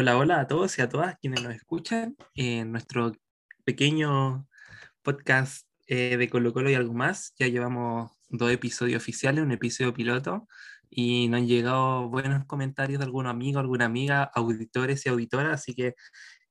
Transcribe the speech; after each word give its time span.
Hola, 0.00 0.16
hola 0.16 0.40
a 0.40 0.46
todos 0.46 0.78
y 0.78 0.80
a 0.80 0.88
todas 0.88 1.18
quienes 1.18 1.42
nos 1.42 1.54
escuchan 1.54 2.16
en 2.34 2.72
nuestro 2.72 3.12
pequeño 3.64 4.48
podcast 5.02 5.66
eh, 5.88 6.16
de 6.16 6.30
Colo 6.30 6.54
Colo 6.54 6.70
y 6.70 6.74
algo 6.74 6.94
más. 6.94 7.34
Ya 7.38 7.48
llevamos 7.48 8.10
dos 8.30 8.50
episodios 8.50 9.02
oficiales, 9.02 9.44
un 9.44 9.52
episodio 9.52 9.92
piloto, 9.92 10.48
y 10.88 11.28
nos 11.28 11.40
han 11.40 11.48
llegado 11.48 12.08
buenos 12.08 12.46
comentarios 12.46 12.98
de 12.98 13.04
algún 13.04 13.26
amigo, 13.26 13.60
alguna 13.60 13.84
amiga, 13.84 14.22
auditores 14.34 15.04
y 15.04 15.10
auditoras, 15.10 15.52
así 15.52 15.74
que 15.74 15.94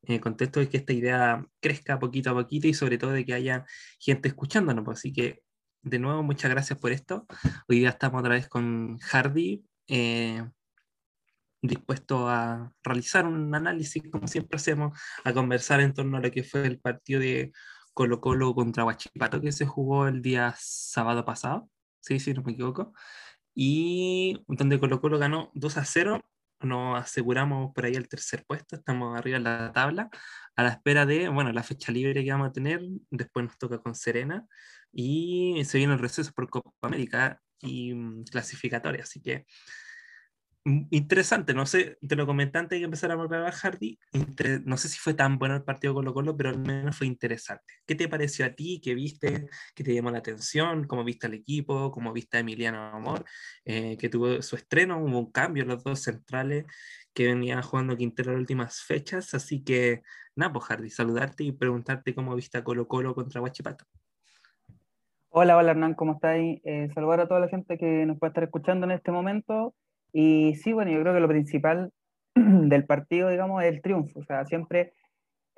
eh, 0.04 0.20
contento 0.20 0.60
de 0.60 0.70
que 0.70 0.78
esta 0.78 0.94
idea 0.94 1.44
crezca 1.60 1.98
poquito 1.98 2.30
a 2.30 2.36
poquito 2.36 2.68
y 2.68 2.76
sobre 2.76 3.00
todo 3.00 3.14
de 3.14 3.26
que 3.26 3.34
haya 3.34 3.66
gente 4.00 4.28
escuchándonos. 4.28 4.86
Pues. 4.86 5.00
Así 5.00 5.12
que, 5.12 5.42
de 5.82 5.98
nuevo, 5.98 6.22
muchas 6.22 6.52
gracias 6.52 6.78
por 6.78 6.92
esto. 6.92 7.26
Hoy 7.68 7.80
día 7.80 7.90
estamos 7.90 8.20
otra 8.20 8.36
vez 8.36 8.48
con 8.48 9.00
Hardy. 9.00 9.66
Eh, 9.88 10.44
dispuesto 11.62 12.30
a 12.30 12.72
realizar 12.84 13.26
un 13.26 13.54
análisis, 13.54 14.04
como 14.12 14.28
siempre 14.28 14.58
hacemos, 14.58 14.98
a 15.24 15.34
conversar 15.34 15.82
en 15.82 15.94
torno 15.94 16.18
a 16.18 16.22
lo 16.22 16.32
que 16.32 16.44
fue 16.44 16.66
el 16.66 16.80
partido 16.80 17.20
de 17.20 17.52
Colo 17.94 18.22
Colo 18.22 18.56
contra 18.56 18.86
Huachipato 18.86 19.42
que 19.42 19.52
se 19.52 19.66
jugó 19.66 20.08
el 20.08 20.22
día 20.22 20.56
sábado 20.58 21.26
pasado, 21.26 21.70
sí, 22.00 22.20
sí, 22.20 22.34
no 22.34 22.44
me 22.44 22.54
equivoco, 22.54 22.94
y 23.54 24.44
donde 24.48 24.80
Colo 24.80 25.02
Colo 25.02 25.20
ganó 25.20 25.52
2 25.54 25.78
a 25.78 25.86
0, 25.86 26.22
nos 26.62 27.00
aseguramos 27.02 27.74
por 27.74 27.86
ahí 27.86 27.94
el 27.94 28.08
tercer 28.08 28.46
puesto, 28.48 28.76
estamos 28.76 29.18
arriba 29.18 29.38
en 29.38 29.44
la 29.44 29.72
tabla, 29.74 30.10
a 30.56 30.64
la 30.64 30.70
espera 30.70 31.06
de, 31.06 31.30
bueno, 31.30 31.52
la 31.52 31.64
fecha 31.64 31.92
libre 31.92 32.24
que 32.24 32.32
vamos 32.32 32.50
a 32.50 32.52
tener, 32.54 32.82
después 33.10 33.46
nos 33.46 33.58
toca 33.58 33.80
con 33.80 33.96
Serena, 33.96 34.46
y 34.92 35.62
se 35.66 35.78
viene 35.78 35.94
el 35.94 36.00
receso 36.00 36.32
por 36.34 36.50
Copa 36.50 36.72
América 36.82 37.42
y 37.62 37.94
mm, 37.94 38.24
clasificatoria, 38.26 39.04
así 39.04 39.22
que 39.22 39.46
interesante, 40.66 41.54
no 41.54 41.66
sé, 41.66 41.98
te 42.06 42.16
lo 42.16 42.26
comenté 42.26 42.58
antes 42.58 42.76
de 42.76 42.80
que 42.80 42.86
empezara 42.86 43.16
a 43.16 43.52
Hardy, 43.52 43.98
no 44.66 44.78
sé 44.78 44.90
si 44.90 45.00
fue 45.00 45.14
tan 45.14 45.40
bueno 45.40 45.56
el 45.56 45.64
partido 45.64 45.94
Colo 45.94 46.14
Colo, 46.14 46.36
pero 46.36 46.50
al 46.50 46.60
menos 46.60 46.98
fue 46.98 47.08
interesante. 47.08 47.76
¿Qué 47.86 47.96
te 47.96 48.08
pareció 48.08 48.46
a 48.46 48.50
ti? 48.50 48.82
¿Qué 48.84 48.94
viste? 48.94 49.48
¿Qué 49.74 49.84
te 49.84 49.94
llamó 49.94 50.12
la 50.12 50.20
atención? 50.20 50.86
¿Cómo 50.86 51.04
viste 51.04 51.28
al 51.28 51.34
equipo? 51.34 51.92
¿Cómo 51.92 52.14
viste 52.14 52.38
a 52.38 52.40
Emiliano 52.42 52.80
Amor? 52.80 53.26
Eh, 53.66 53.98
que 53.98 54.10
tuvo 54.10 54.42
su 54.42 54.56
estreno, 54.56 55.00
hubo 55.00 55.20
un 55.20 55.32
cambio 55.32 55.64
en 55.64 55.70
los 55.70 55.84
dos 55.84 56.02
centrales 56.02 56.66
que 57.14 57.28
venían 57.28 57.62
jugando 57.62 57.98
Quintero 57.98 58.32
las 58.32 58.40
últimas 58.40 58.82
fechas, 58.82 59.34
así 59.34 59.64
que 59.64 60.04
nada, 60.36 60.54
pues 60.54 60.66
Hardy, 60.66 60.90
saludarte 60.90 61.44
y 61.44 61.52
preguntarte 61.52 62.14
cómo 62.14 62.36
viste 62.36 62.58
a 62.58 62.64
Colo 62.64 62.88
Colo 62.88 63.16
contra 63.16 63.42
Huachipato. 63.42 63.86
Hola, 65.32 65.58
hola 65.58 65.72
Hernán, 65.72 65.94
¿cómo 65.94 66.14
estáis? 66.14 66.60
Eh, 66.64 66.90
saludar 66.96 67.22
a 67.22 67.28
toda 67.28 67.40
la 67.40 67.50
gente 67.50 67.78
que 67.78 68.06
nos 68.06 68.18
puede 68.18 68.30
estar 68.30 68.44
escuchando 68.44 68.86
en 68.86 68.92
este 68.92 69.12
momento. 69.12 69.76
Y 70.12 70.56
sí, 70.56 70.74
bueno, 70.74 70.92
yo 70.92 71.02
creo 71.02 71.14
que 71.14 71.20
lo 71.20 71.28
principal 71.28 71.92
del 72.36 72.86
partido, 72.86 73.30
digamos, 73.30 73.64
es 73.64 73.70
el 73.74 73.82
triunfo. 73.82 74.20
O 74.20 74.24
sea, 74.24 74.46
siempre 74.46 74.94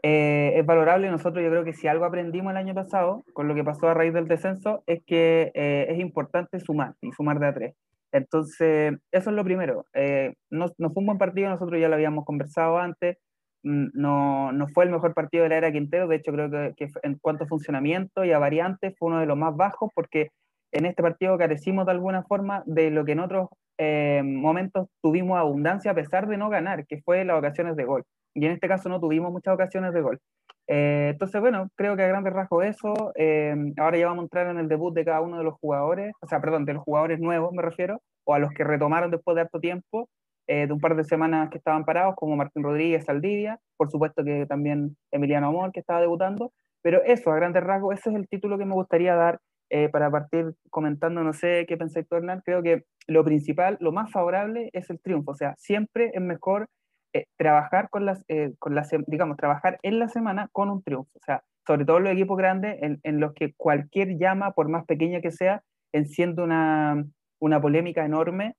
eh, 0.03 0.53
es 0.55 0.65
valorable. 0.65 1.09
Nosotros 1.09 1.43
yo 1.43 1.49
creo 1.49 1.63
que 1.63 1.73
si 1.73 1.87
algo 1.87 2.05
aprendimos 2.05 2.51
el 2.51 2.57
año 2.57 2.73
pasado, 2.73 3.23
con 3.33 3.47
lo 3.47 3.55
que 3.55 3.63
pasó 3.63 3.87
a 3.87 3.93
raíz 3.93 4.13
del 4.13 4.27
descenso, 4.27 4.83
es 4.87 5.03
que 5.05 5.51
eh, 5.53 5.87
es 5.89 5.99
importante 5.99 6.59
sumar 6.59 6.95
y 7.01 7.11
sumar 7.11 7.39
de 7.39 7.47
a 7.47 7.53
tres. 7.53 7.75
Entonces, 8.11 8.93
eso 9.11 9.29
es 9.29 9.35
lo 9.35 9.43
primero. 9.43 9.85
Eh, 9.93 10.33
no, 10.49 10.67
no, 10.77 10.91
fue 10.91 11.01
un 11.01 11.07
buen 11.07 11.17
partido, 11.17 11.49
nosotros 11.49 11.79
ya 11.79 11.87
lo 11.87 11.95
habíamos 11.95 12.25
conversado 12.25 12.77
antes. 12.77 13.17
Mm, 13.63 13.89
no, 13.93 14.51
no 14.51 14.67
fue 14.69 14.85
el 14.85 14.91
mejor 14.91 15.13
partido 15.13 15.43
de 15.43 15.49
la 15.49 15.57
era 15.57 15.71
Quintero, 15.71 16.07
de 16.07 16.15
hecho 16.15 16.31
creo 16.31 16.49
que, 16.49 16.73
que 16.75 16.91
en 17.03 17.15
cuanto 17.19 17.43
a 17.43 17.47
funcionamiento 17.47 18.25
y 18.25 18.31
a 18.31 18.39
variantes 18.39 18.95
fue 18.97 19.09
uno 19.09 19.19
de 19.19 19.27
los 19.27 19.37
más 19.37 19.55
bajos 19.55 19.91
porque 19.93 20.31
en 20.71 20.85
este 20.85 21.03
partido 21.03 21.37
carecimos 21.37 21.85
de 21.85 21.91
alguna 21.91 22.23
forma 22.23 22.63
de 22.65 22.91
lo 22.91 23.05
que 23.05 23.13
en 23.13 23.19
otros 23.19 23.49
eh, 23.77 24.21
momentos 24.23 24.87
tuvimos 25.01 25.39
abundancia 25.39 25.91
a 25.91 25.95
pesar 25.95 26.27
de 26.27 26.37
no 26.37 26.49
ganar, 26.49 26.85
que 26.85 27.01
fue 27.01 27.25
las 27.25 27.37
ocasiones 27.37 27.75
de 27.75 27.83
gol. 27.83 28.03
Y 28.33 28.45
en 28.45 28.53
este 28.53 28.67
caso 28.67 28.89
no 28.89 28.99
tuvimos 28.99 29.31
muchas 29.31 29.53
ocasiones 29.53 29.93
de 29.93 30.01
gol. 30.01 30.19
Eh, 30.67 31.09
entonces, 31.13 31.41
bueno, 31.41 31.67
creo 31.75 31.97
que 31.97 32.03
a 32.03 32.07
grandes 32.07 32.31
rasgos 32.31 32.65
eso. 32.65 32.93
Eh, 33.15 33.55
ahora 33.77 33.97
ya 33.97 34.05
vamos 34.05 34.21
a 34.21 34.25
entrar 34.25 34.47
en 34.47 34.57
el 34.57 34.67
debut 34.67 34.93
de 34.93 35.03
cada 35.03 35.21
uno 35.21 35.37
de 35.37 35.43
los 35.43 35.55
jugadores, 35.55 36.13
o 36.21 36.27
sea, 36.27 36.39
perdón, 36.39 36.65
de 36.65 36.75
los 36.75 36.83
jugadores 36.83 37.19
nuevos 37.19 37.51
me 37.53 37.61
refiero, 37.61 37.99
o 38.23 38.33
a 38.33 38.39
los 38.39 38.51
que 38.51 38.63
retomaron 38.63 39.11
después 39.11 39.35
de 39.35 39.41
harto 39.41 39.59
tiempo, 39.59 40.07
de 40.47 40.67
un 40.69 40.81
par 40.81 40.97
de 40.97 41.05
semanas 41.05 41.49
que 41.49 41.59
estaban 41.59 41.85
parados, 41.85 42.13
como 42.17 42.35
Martín 42.35 42.61
Rodríguez, 42.61 43.05
Saldivia, 43.05 43.57
por 43.77 43.89
supuesto 43.89 44.21
que 44.21 44.45
también 44.47 44.97
Emiliano 45.09 45.47
Amor, 45.47 45.71
que 45.71 45.79
estaba 45.79 46.01
debutando. 46.01 46.51
Pero 46.81 47.01
eso, 47.05 47.31
a 47.31 47.35
grandes 47.37 47.63
rasgos, 47.63 47.97
ese 47.97 48.09
es 48.09 48.15
el 48.17 48.27
título 48.27 48.57
que 48.57 48.65
me 48.65 48.73
gustaría 48.73 49.15
dar 49.15 49.39
eh, 49.73 49.87
para 49.87 50.11
partir 50.11 50.53
comentando, 50.69 51.23
no 51.23 51.31
sé 51.31 51.65
qué 51.65 51.77
pensáis 51.77 52.05
tú, 52.05 52.17
Hernán, 52.17 52.41
creo 52.43 52.61
que 52.61 52.83
lo 53.07 53.23
principal, 53.23 53.77
lo 53.79 53.93
más 53.93 54.11
favorable 54.11 54.69
es 54.73 54.89
el 54.89 54.99
triunfo. 54.99 55.31
O 55.31 55.35
sea, 55.35 55.55
siempre 55.57 56.11
es 56.13 56.21
mejor 56.21 56.67
eh, 57.13 57.27
trabajar 57.37 57.89
con 57.89 58.05
las, 58.05 58.21
eh, 58.27 58.53
con 58.59 58.75
las, 58.75 58.89
digamos, 59.07 59.37
trabajar 59.37 59.79
en 59.81 59.97
la 59.97 60.09
semana 60.09 60.49
con 60.51 60.69
un 60.69 60.83
triunfo. 60.83 61.09
O 61.15 61.23
sea, 61.23 61.43
sobre 61.65 61.85
todo 61.85 62.01
los 62.01 62.11
equipos 62.11 62.37
grandes 62.37 62.83
en, 62.83 62.99
en 63.03 63.21
los 63.21 63.33
que 63.33 63.53
cualquier 63.55 64.17
llama, 64.17 64.51
por 64.51 64.67
más 64.67 64.85
pequeña 64.85 65.21
que 65.21 65.31
sea, 65.31 65.63
enciende 65.93 66.43
una, 66.43 67.05
una 67.39 67.61
polémica 67.61 68.03
enorme. 68.05 68.55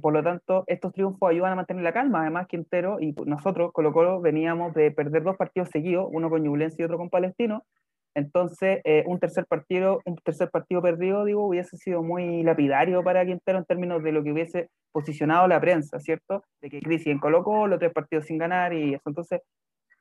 por 0.00 0.12
lo 0.12 0.22
tanto, 0.22 0.62
estos 0.68 0.92
triunfos 0.92 1.28
ayudan 1.28 1.52
a 1.52 1.56
mantener 1.56 1.82
la 1.82 1.92
calma. 1.92 2.20
Además, 2.20 2.46
Quintero 2.46 3.00
y 3.00 3.14
nosotros, 3.26 3.72
Colo 3.72 3.92
Colo, 3.92 4.20
veníamos 4.20 4.74
de 4.74 4.92
perder 4.92 5.24
dos 5.24 5.36
partidos 5.36 5.70
seguidos, 5.70 6.08
uno 6.12 6.30
con 6.30 6.44
Ñublense 6.44 6.80
y 6.80 6.84
otro 6.84 6.98
con 6.98 7.10
Palestino, 7.10 7.64
entonces, 8.14 8.80
eh, 8.84 9.04
un 9.06 9.20
tercer 9.20 9.46
partido, 9.46 10.00
un 10.04 10.16
tercer 10.16 10.50
partido 10.50 10.82
perdido, 10.82 11.24
digo, 11.24 11.46
hubiese 11.46 11.76
sido 11.76 12.02
muy 12.02 12.42
lapidario 12.42 13.04
para 13.04 13.24
Quintero 13.24 13.58
en 13.58 13.64
términos 13.64 14.02
de 14.02 14.12
lo 14.12 14.24
que 14.24 14.32
hubiese 14.32 14.68
posicionado 14.92 15.46
la 15.46 15.60
prensa, 15.60 16.00
¿cierto? 16.00 16.42
De 16.60 16.70
que 16.70 16.80
crisis 16.80 17.06
en 17.08 17.18
colocó 17.20 17.68
los 17.68 17.78
tres 17.78 17.92
partidos 17.92 18.26
sin 18.26 18.38
ganar 18.38 18.72
y 18.72 18.94
eso. 18.94 19.08
Entonces, 19.08 19.42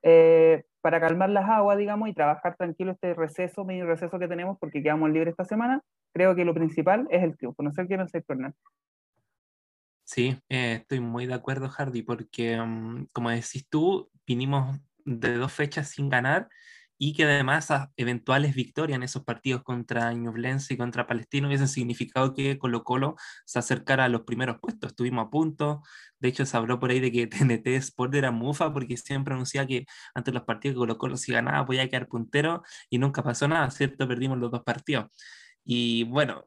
eh, 0.01 0.63
para 0.81 0.99
calmar 0.99 1.29
las 1.29 1.47
aguas, 1.47 1.77
digamos, 1.77 2.09
y 2.09 2.13
trabajar 2.13 2.55
tranquilo 2.55 2.93
este 2.93 3.13
receso, 3.13 3.63
medio 3.63 3.85
receso 3.85 4.17
que 4.17 4.27
tenemos, 4.27 4.57
porque 4.59 4.81
quedamos 4.81 5.11
libres 5.11 5.33
esta 5.33 5.45
semana, 5.45 5.81
creo 6.13 6.35
que 6.35 6.45
lo 6.45 6.55
principal 6.55 7.07
es 7.11 7.21
el 7.21 7.37
triunfo. 7.37 7.61
No 7.61 7.71
sé 7.71 7.87
qué 7.87 7.97
pensáis, 7.97 8.23
Fernando. 8.25 8.57
Sí, 10.03 10.35
eh, 10.49 10.79
estoy 10.81 10.99
muy 10.99 11.27
de 11.27 11.35
acuerdo, 11.35 11.69
Hardy, 11.69 12.01
porque, 12.01 12.59
mm, 12.59 13.07
como 13.13 13.29
decís 13.29 13.67
tú, 13.69 14.09
vinimos 14.25 14.79
de 15.05 15.35
dos 15.35 15.53
fechas 15.53 15.89
sin 15.89 16.09
ganar 16.09 16.47
y 17.01 17.13
que 17.13 17.23
además 17.23 17.69
eventuales 17.97 18.53
victorias 18.55 18.97
en 18.97 19.03
esos 19.03 19.23
partidos 19.23 19.63
contra 19.63 20.13
Ñublense 20.13 20.73
y 20.73 20.77
contra 20.77 21.07
Palestino 21.07 21.47
hubiesen 21.47 21.69
significado 21.69 22.33
que 22.35 22.59
Colo 22.59 22.83
Colo 22.83 23.15
se 23.45 23.59
acercara 23.59 24.05
a 24.05 24.09
los 24.09 24.23
primeros 24.23 24.59
puestos. 24.59 24.91
Estuvimos 24.91 25.27
a 25.27 25.29
punto, 25.29 25.81
de 26.19 26.27
hecho 26.29 26.45
se 26.45 26.57
habló 26.57 26.79
por 26.79 26.91
ahí 26.91 26.99
de 26.99 27.11
que 27.11 27.27
TNT 27.27 27.67
Sport 27.67 28.15
era 28.15 28.31
mufa 28.31 28.73
porque 28.73 28.97
siempre 28.97 29.33
anunciaba 29.33 29.67
que 29.67 29.85
antes 30.13 30.33
los 30.33 30.43
partidos 30.43 30.75
que 30.75 30.79
Colo 30.79 30.97
Colo 30.97 31.17
si 31.17 31.31
ganaba 31.31 31.65
podía 31.65 31.87
quedar 31.89 32.07
puntero 32.07 32.63
y 32.89 32.97
nunca 32.99 33.23
pasó 33.23 33.47
nada, 33.47 33.71
¿cierto? 33.71 34.07
Perdimos 34.07 34.37
los 34.37 34.51
dos 34.51 34.63
partidos. 34.63 35.07
Y 35.63 36.03
bueno, 36.05 36.45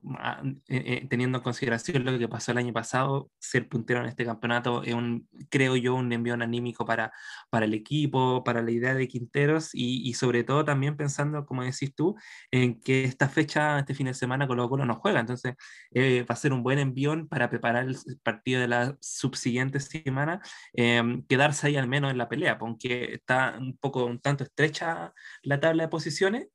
eh, 0.69 0.83
eh, 1.03 1.07
teniendo 1.09 1.39
en 1.39 1.45
consideración 1.45 2.05
lo 2.05 2.19
que 2.19 2.29
pasó 2.29 2.53
el 2.53 2.59
año 2.59 2.73
pasado, 2.73 3.31
ser 3.39 3.69
puntero 3.69 4.01
en 4.01 4.07
este 4.07 4.25
campeonato 4.25 4.83
es 4.83 4.95
un, 4.95 5.29
creo 5.49 5.77
yo, 5.77 5.95
un 5.95 6.13
envión 6.13 6.43
anímico 6.43 6.85
para, 6.85 7.13
para 7.51 7.67
el 7.67 7.75
equipo, 7.75 8.43
para 8.43 8.63
la 8.63 8.71
idea 8.71 8.95
de 8.95 9.07
Quinteros 9.09 9.75
y, 9.75 10.09
y, 10.09 10.15
sobre 10.15 10.45
todo 10.45 10.65
también 10.65 10.97
pensando, 10.97 11.47
como 11.47 11.63
decís 11.63 11.95
tú, 11.95 12.17
en 12.51 12.81
que 12.81 13.05
esta 13.05 13.29
fecha, 13.29 13.79
este 13.79 13.95
fin 13.95 14.07
de 14.07 14.15
semana, 14.15 14.47
Colo 14.47 14.69
Colo 14.69 14.85
no 14.85 14.97
juega. 14.97 15.21
Entonces, 15.21 15.55
eh, 15.93 16.25
va 16.29 16.35
a 16.35 16.37
ser 16.37 16.53
un 16.53 16.63
buen 16.63 16.79
envión 16.79 17.29
para 17.29 17.49
preparar 17.51 17.87
el 17.87 17.97
partido 18.23 18.61
de 18.61 18.69
la 18.69 18.97
subsiguiente 19.01 19.79
semana, 19.81 20.41
em, 20.73 21.25
quedarse 21.27 21.67
ahí 21.69 21.77
al 21.77 21.89
menos 21.89 22.11
en 22.11 22.19
la 22.19 22.29
pelea, 22.29 22.59
aunque 22.61 23.15
está 23.15 23.57
un 23.59 23.77
poco, 23.77 24.05
un 24.05 24.21
tanto 24.21 24.45
estrecha 24.45 25.13
la 25.43 25.61
tabla 25.61 25.85
de 25.85 25.89
posiciones 25.89 26.49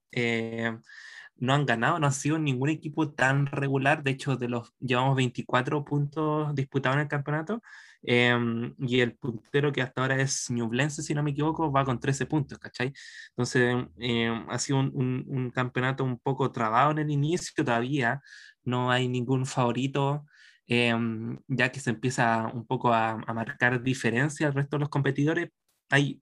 no 1.39 1.53
han 1.53 1.65
ganado, 1.65 1.99
no 1.99 2.07
ha 2.07 2.11
sido 2.11 2.39
ningún 2.39 2.69
equipo 2.69 3.11
tan 3.13 3.45
regular. 3.47 4.03
De 4.03 4.11
hecho, 4.11 4.37
de 4.37 4.49
los 4.49 4.73
llevamos 4.79 5.15
24 5.15 5.85
puntos 5.85 6.53
disputados 6.55 6.95
en 6.97 7.01
el 7.01 7.07
campeonato. 7.07 7.61
Em, 8.03 8.75
y 8.79 8.99
el 9.01 9.17
puntero 9.17 9.71
que 9.71 9.81
hasta 9.81 10.01
ahora 10.01 10.21
es 10.21 10.49
Ñublense, 10.49 11.01
si 11.01 11.13
no 11.13 11.23
me 11.23 11.31
equivoco, 11.31 11.71
va 11.71 11.83
con 11.85 11.99
13 11.99 12.25
puntos, 12.25 12.59
¿cachai? 12.59 12.93
Entonces, 13.29 13.75
em, 13.97 14.45
ha 14.49 14.59
sido 14.59 14.79
un, 14.79 15.25
un, 15.27 15.49
campeonato 15.51 16.03
un 16.03 16.19
poco 16.19 16.51
trabado 16.51 16.91
en 16.91 16.99
el 16.99 17.09
inicio, 17.11 17.65
todavía 17.65 18.21
no 18.63 18.91
hay 18.91 19.07
ningún 19.07 19.45
favorito, 19.45 20.25
em, 20.67 21.39
ya 21.47 21.71
que 21.71 21.79
se 21.79 21.89
empieza 21.91 22.47
un 22.53 22.65
poco 22.65 22.93
a, 22.93 23.11
a 23.11 23.33
marcar 23.33 23.81
diferencia 23.83 24.47
al 24.47 24.53
resto 24.53 24.77
de 24.77 24.81
los 24.81 24.89
competidores. 24.89 25.49
Hay 25.89 26.21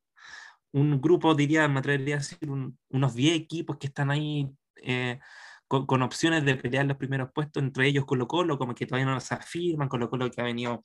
un 0.71 1.01
grupo, 1.01 1.35
diría, 1.35 1.67
me 1.67 1.79
atrevería 1.79 2.15
a 2.15 2.17
decir, 2.19 2.49
unos 2.89 3.15
10 3.15 3.35
equipos 3.35 3.77
que 3.77 3.87
están 3.87 4.11
ahí 4.11 4.49
eh, 4.83 5.19
con, 5.67 6.01
opciones 6.01 6.45
de 6.45 6.55
pelear 6.55 6.85
los 6.85 6.97
primeros 6.97 7.31
puestos, 7.33 7.63
entre 7.63 7.87
ellos 7.87 8.05
Colo 8.05 8.27
Colo, 8.27 8.57
como 8.57 8.75
que 8.75 8.85
todavía 8.85 9.11
no 9.11 9.19
se 9.19 9.35
afirman, 9.35 9.89
Colo 9.89 10.09
Colo 10.09 10.29
que 10.29 10.41
ha 10.41 10.43
venido 10.43 10.83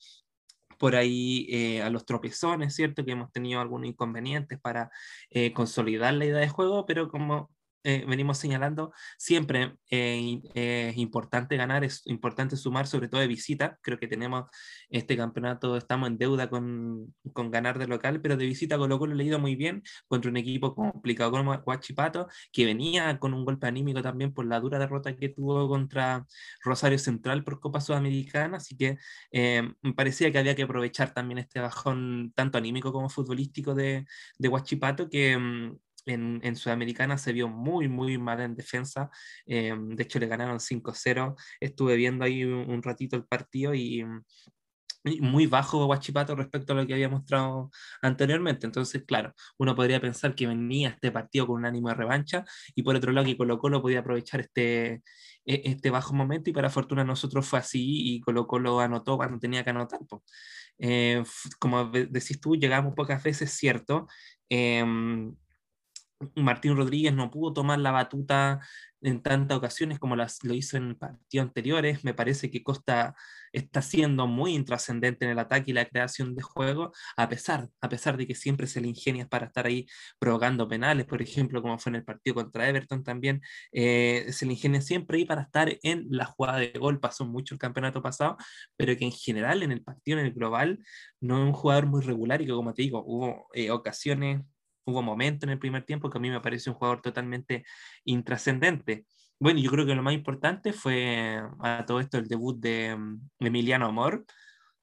por 0.79 0.97
ahí 0.97 1.47
eh, 1.51 1.83
a 1.83 1.91
los 1.91 2.07
tropezones, 2.07 2.75
¿cierto? 2.75 3.05
Que 3.05 3.13
hemos 3.13 3.31
tenido 3.33 3.61
algunos 3.61 3.89
inconvenientes 3.89 4.59
para 4.61 4.91
eh, 5.31 5.53
consolidar 5.53 6.15
la 6.15 6.25
idea 6.25 6.39
de 6.39 6.49
juego, 6.49 6.87
pero 6.87 7.11
como 7.11 7.51
eh, 7.85 8.05
venimos 8.07 8.39
señalando, 8.39 8.93
siempre 9.19 9.77
eh, 9.91 10.41
es 10.55 10.97
importante 10.99 11.57
ganar, 11.57 11.85
es 11.85 12.07
importante 12.07 12.57
sumar, 12.57 12.87
sobre 12.87 13.09
todo 13.09 13.21
de 13.21 13.27
visita. 13.27 13.79
Creo 13.83 13.99
que 13.99 14.09
tenemos 14.09 14.51
este 14.91 15.17
campeonato, 15.17 15.77
estamos 15.77 16.09
en 16.09 16.19
deuda 16.19 16.51
con, 16.51 17.15
con 17.33 17.51
ganar 17.51 17.79
de 17.79 17.87
local, 17.87 18.21
pero 18.21 18.37
de 18.37 18.47
visita 18.47 18.77
Colo 18.79 18.99
Colo 18.99 19.15
le 19.15 19.25
ha 19.25 19.27
ido 19.27 19.39
muy 19.39 19.57
bien 19.57 19.83
contra 20.09 20.31
un 20.31 20.37
equipo 20.37 20.75
complicado 20.75 21.31
como 21.31 21.53
Huachipato, 21.55 22.29
que 22.53 22.67
venía 22.67 23.19
con 23.19 23.35
un 23.35 23.45
golpe 23.45 23.67
anímico 23.67 24.03
también 24.03 24.33
por 24.35 24.47
la 24.47 24.61
dura 24.61 24.79
derrota 24.79 25.17
que 25.17 25.29
tuvo 25.31 25.69
contra 25.69 26.27
Rosario 26.63 26.99
Central 26.99 27.45
por 27.45 27.61
Copa 27.61 27.81
Sudamericana, 27.81 28.59
así 28.59 28.77
que 28.77 28.99
eh, 29.33 29.63
me 29.83 29.95
parecía 29.95 30.31
que 30.33 30.39
había 30.39 30.55
que 30.55 30.63
aprovechar 30.65 31.13
también 31.15 31.39
este 31.39 31.61
bajón 31.61 32.33
tanto 32.35 32.59
anímico 32.59 32.93
como 32.93 33.09
futbolístico 33.09 33.75
de, 33.75 34.07
de 34.39 34.49
Huachipato, 34.49 35.09
que 35.09 35.37
mm, 35.37 35.79
en, 36.07 36.41
en, 36.43 36.57
Sudamericana 36.57 37.19
se 37.19 37.33
vio 37.33 37.49
muy, 37.49 37.89
muy 37.89 38.19
mal 38.19 38.41
en 38.41 38.55
defensa. 38.57 39.11
Eh, 39.47 39.75
de 39.79 40.03
hecho, 40.03 40.19
le 40.19 40.27
ganaron 40.27 40.61
5-0. 40.61 41.37
Estuve 41.61 41.97
viendo 41.97 42.25
ahí 42.25 42.45
un, 42.45 42.83
ratito 42.83 43.17
el 43.17 43.25
partido 43.25 43.75
y, 43.75 44.05
muy 45.21 45.47
bajo 45.47 45.87
Guachipato 45.87 46.37
respecto 46.37 46.75
a 46.75 46.77
lo 46.77 46.87
que 46.87 46.93
había 46.93 47.09
mostrado 47.09 47.71
anteriormente. 48.03 48.67
Entonces, 48.67 49.03
claro, 49.07 49.35
uno 49.59 49.75
podría 49.75 50.01
pensar 50.01 50.35
que 50.35 50.47
venía 50.47 50.91
este 50.91 51.11
partido 51.11 51.47
con 51.47 51.57
un 51.57 51.65
ánimo 51.65 51.89
de 51.89 51.95
revancha 51.95 52.45
y 52.75 52.83
por 52.83 52.95
otro 52.97 53.11
lado 53.13 53.27
que 53.27 53.37
Colo 53.37 53.59
Colo 53.59 53.81
podía 53.81 54.01
aprovechar 54.01 54.41
este, 54.41 55.03
e, 55.47 55.63
este 55.65 55.89
bajo 55.89 56.13
momento 56.13 56.51
y 56.51 56.53
para 56.53 56.69
fortuna 56.69 57.03
nosotros 57.03 57.47
fue 57.47 57.61
así 57.61 58.15
y 58.15 58.21
Colo 58.21 58.47
Colo 58.47 58.79
anotó 58.81 59.17
cuando 59.17 59.39
tenía 59.39 59.65
que 59.65 59.71
anotar. 59.71 60.01
Eh, 60.79 61.23
como 61.59 61.87
decís 61.87 62.39
tú, 62.39 62.57
llegamos 62.57 62.95
pocas 62.95 63.23
veces, 63.23 63.51
cierto. 63.53 64.07
Eh, 64.51 64.85
Martín 66.37 66.77
Rodríguez 66.77 67.15
no 67.15 67.31
pudo 67.31 67.53
tomar 67.55 67.79
la 67.79 67.93
batuta 67.93 68.61
en 69.03 69.23
tantas 69.23 69.57
ocasiones 69.57 69.99
como 69.99 70.17
las, 70.17 70.45
lo 70.45 70.55
hizo 70.55 70.77
en 70.77 70.95
partidos 70.95 71.49
anteriores. 71.49 72.05
Me 72.05 72.15
parece 72.15 72.51
que 72.51 72.63
Costa 72.63 73.15
está 73.53 73.81
siendo 73.83 74.27
muy 74.27 74.55
intrascendente 74.55 75.25
en 75.25 75.33
el 75.33 75.39
ataque 75.39 75.71
y 75.71 75.75
la 75.75 75.87
creación 75.87 76.35
de 76.35 76.43
juego, 76.43 76.93
a 77.17 77.29
pesar, 77.29 77.69
a 77.81 77.89
pesar 77.89 78.17
de 78.17 78.27
que 78.27 78.35
siempre 78.35 78.67
se 78.67 78.81
le 78.81 78.89
ingenia 78.89 79.27
para 79.29 79.47
estar 79.47 79.67
ahí 79.67 79.87
provocando 80.19 80.69
penales, 80.69 81.07
por 81.07 81.23
ejemplo, 81.23 81.63
como 81.63 81.79
fue 81.79 81.91
en 81.91 81.97
el 81.97 82.05
partido 82.05 82.35
contra 82.35 82.69
Everton 82.69 83.03
también, 83.03 83.41
eh, 83.73 84.27
se 84.31 84.47
le 84.47 84.53
ingenia 84.53 84.83
siempre 84.83 85.19
ahí 85.19 85.25
para 85.25 85.43
estar 85.43 85.75
en 85.83 86.07
la 86.11 86.27
jugada 86.27 86.59
de 86.59 86.73
gol. 86.79 87.01
Pasó 87.01 87.25
mucho 87.25 87.55
el 87.55 87.59
campeonato 87.59 88.03
pasado, 88.03 88.37
pero 88.77 88.97
que 88.97 89.05
en 89.05 89.13
general 89.13 89.63
en 89.63 89.73
el 89.73 89.83
partido, 89.83 90.19
en 90.19 90.27
el 90.27 90.33
global, 90.33 90.79
no 91.21 91.43
es 91.43 91.47
un 91.47 91.53
jugador 91.53 91.87
muy 91.87 92.03
regular 92.03 92.43
y 92.43 92.47
que, 92.47 92.53
como 92.53 92.75
te 92.75 92.83
digo, 92.83 93.03
hubo 93.07 93.49
eh, 93.55 93.71
ocasiones 93.71 94.43
hubo 94.85 95.03
momentos 95.03 95.47
en 95.47 95.51
el 95.51 95.59
primer 95.59 95.85
tiempo 95.85 96.11
que 96.11 96.19
a 96.19 96.21
mí 96.21 96.31
me 96.31 96.41
parece 96.41 96.71
un 96.71 96.77
jugador 96.77 97.01
totalmente 97.03 97.65
intrascendente. 98.05 99.07
Bueno, 99.39 99.61
yo 99.61 99.71
creo 99.71 99.87
que 99.87 99.95
lo 99.95 100.03
más 100.03 100.15
importante 100.15 100.73
fue 100.73 101.41
a 101.61 101.85
todo 101.87 102.01
esto 102.01 102.19
el 102.19 102.29
debut 102.29 102.61
de 102.61 102.95
mm, 102.97 103.31
Emiliano 103.41 103.87
Amor, 103.87 104.25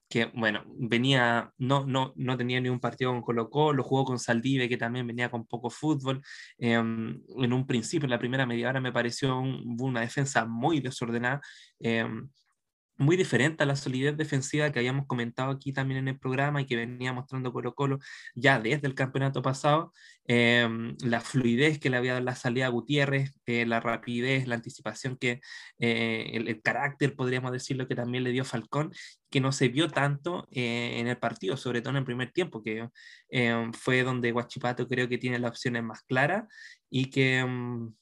que 0.09 0.25
bueno, 0.33 0.63
venía, 0.67 1.51
no, 1.57 1.85
no, 1.85 2.13
no 2.15 2.37
tenía 2.37 2.61
ni 2.61 2.69
un 2.69 2.79
partido 2.79 3.11
con 3.11 3.21
Colo 3.21 3.49
Colo, 3.49 3.83
jugó 3.83 4.05
con 4.05 4.19
Saldive, 4.19 4.69
que 4.69 4.77
también 4.77 5.05
venía 5.05 5.29
con 5.29 5.45
poco 5.45 5.69
fútbol. 5.69 6.21
Em, 6.57 7.21
en 7.37 7.53
un 7.53 7.67
principio, 7.67 8.05
en 8.05 8.11
la 8.11 8.19
primera 8.19 8.45
media 8.45 8.69
hora, 8.69 8.81
me 8.81 8.93
pareció 8.93 9.39
una 9.39 10.01
defensa 10.01 10.45
muy 10.45 10.79
desordenada. 10.79 11.41
Em, 11.79 12.29
muy 12.97 13.15
diferente 13.15 13.63
a 13.63 13.65
la 13.65 13.75
solidez 13.75 14.17
defensiva 14.17 14.71
que 14.71 14.79
habíamos 14.79 15.05
comentado 15.05 15.51
aquí 15.51 15.71
también 15.73 15.99
en 15.99 16.07
el 16.07 16.19
programa 16.19 16.61
y 16.61 16.65
que 16.65 16.75
venía 16.75 17.13
mostrando 17.13 17.53
Colo 17.53 17.75
Colo 17.75 17.99
ya 18.35 18.59
desde 18.59 18.87
el 18.87 18.95
campeonato 18.95 19.41
pasado, 19.41 19.93
em, 20.25 20.95
la 21.03 21.21
fluidez 21.21 21.79
que 21.79 21.89
le 21.89 21.97
había 21.97 22.13
dado 22.13 22.25
la 22.25 22.35
salida 22.35 22.65
a 22.67 22.69
Gutiérrez, 22.69 23.33
eh, 23.45 23.65
la 23.65 23.79
rapidez, 23.79 24.47
la 24.47 24.55
anticipación 24.55 25.17
que, 25.17 25.41
eh, 25.79 26.31
el, 26.33 26.61
carácter, 26.61 27.15
podríamos 27.15 27.51
decirlo, 27.51 27.87
que 27.87 27.95
también 27.95 28.23
le 28.23 28.31
dio 28.31 28.43
Falcón, 28.45 28.91
que 29.29 29.41
no 29.41 29.51
se 29.51 29.69
vio 29.69 29.89
tanto 29.89 30.47
eh, 30.51 30.99
en 30.99 31.07
el 31.07 31.17
partido, 31.17 31.57
sobre 31.57 31.81
todo 31.81 31.91
en 31.91 31.97
el 31.97 32.05
primer 32.05 32.31
tiempo, 32.31 32.63
que 32.63 32.89
em, 33.29 33.73
fue 33.73 34.03
donde 34.03 34.31
Guachipato 34.31 34.87
creo 34.87 35.07
que 35.09 35.17
tiene 35.17 35.39
las 35.39 35.51
opciones 35.51 35.83
más 35.83 36.01
claras 36.03 36.45
y 36.89 37.09
que 37.09 37.39
em, 37.39 37.93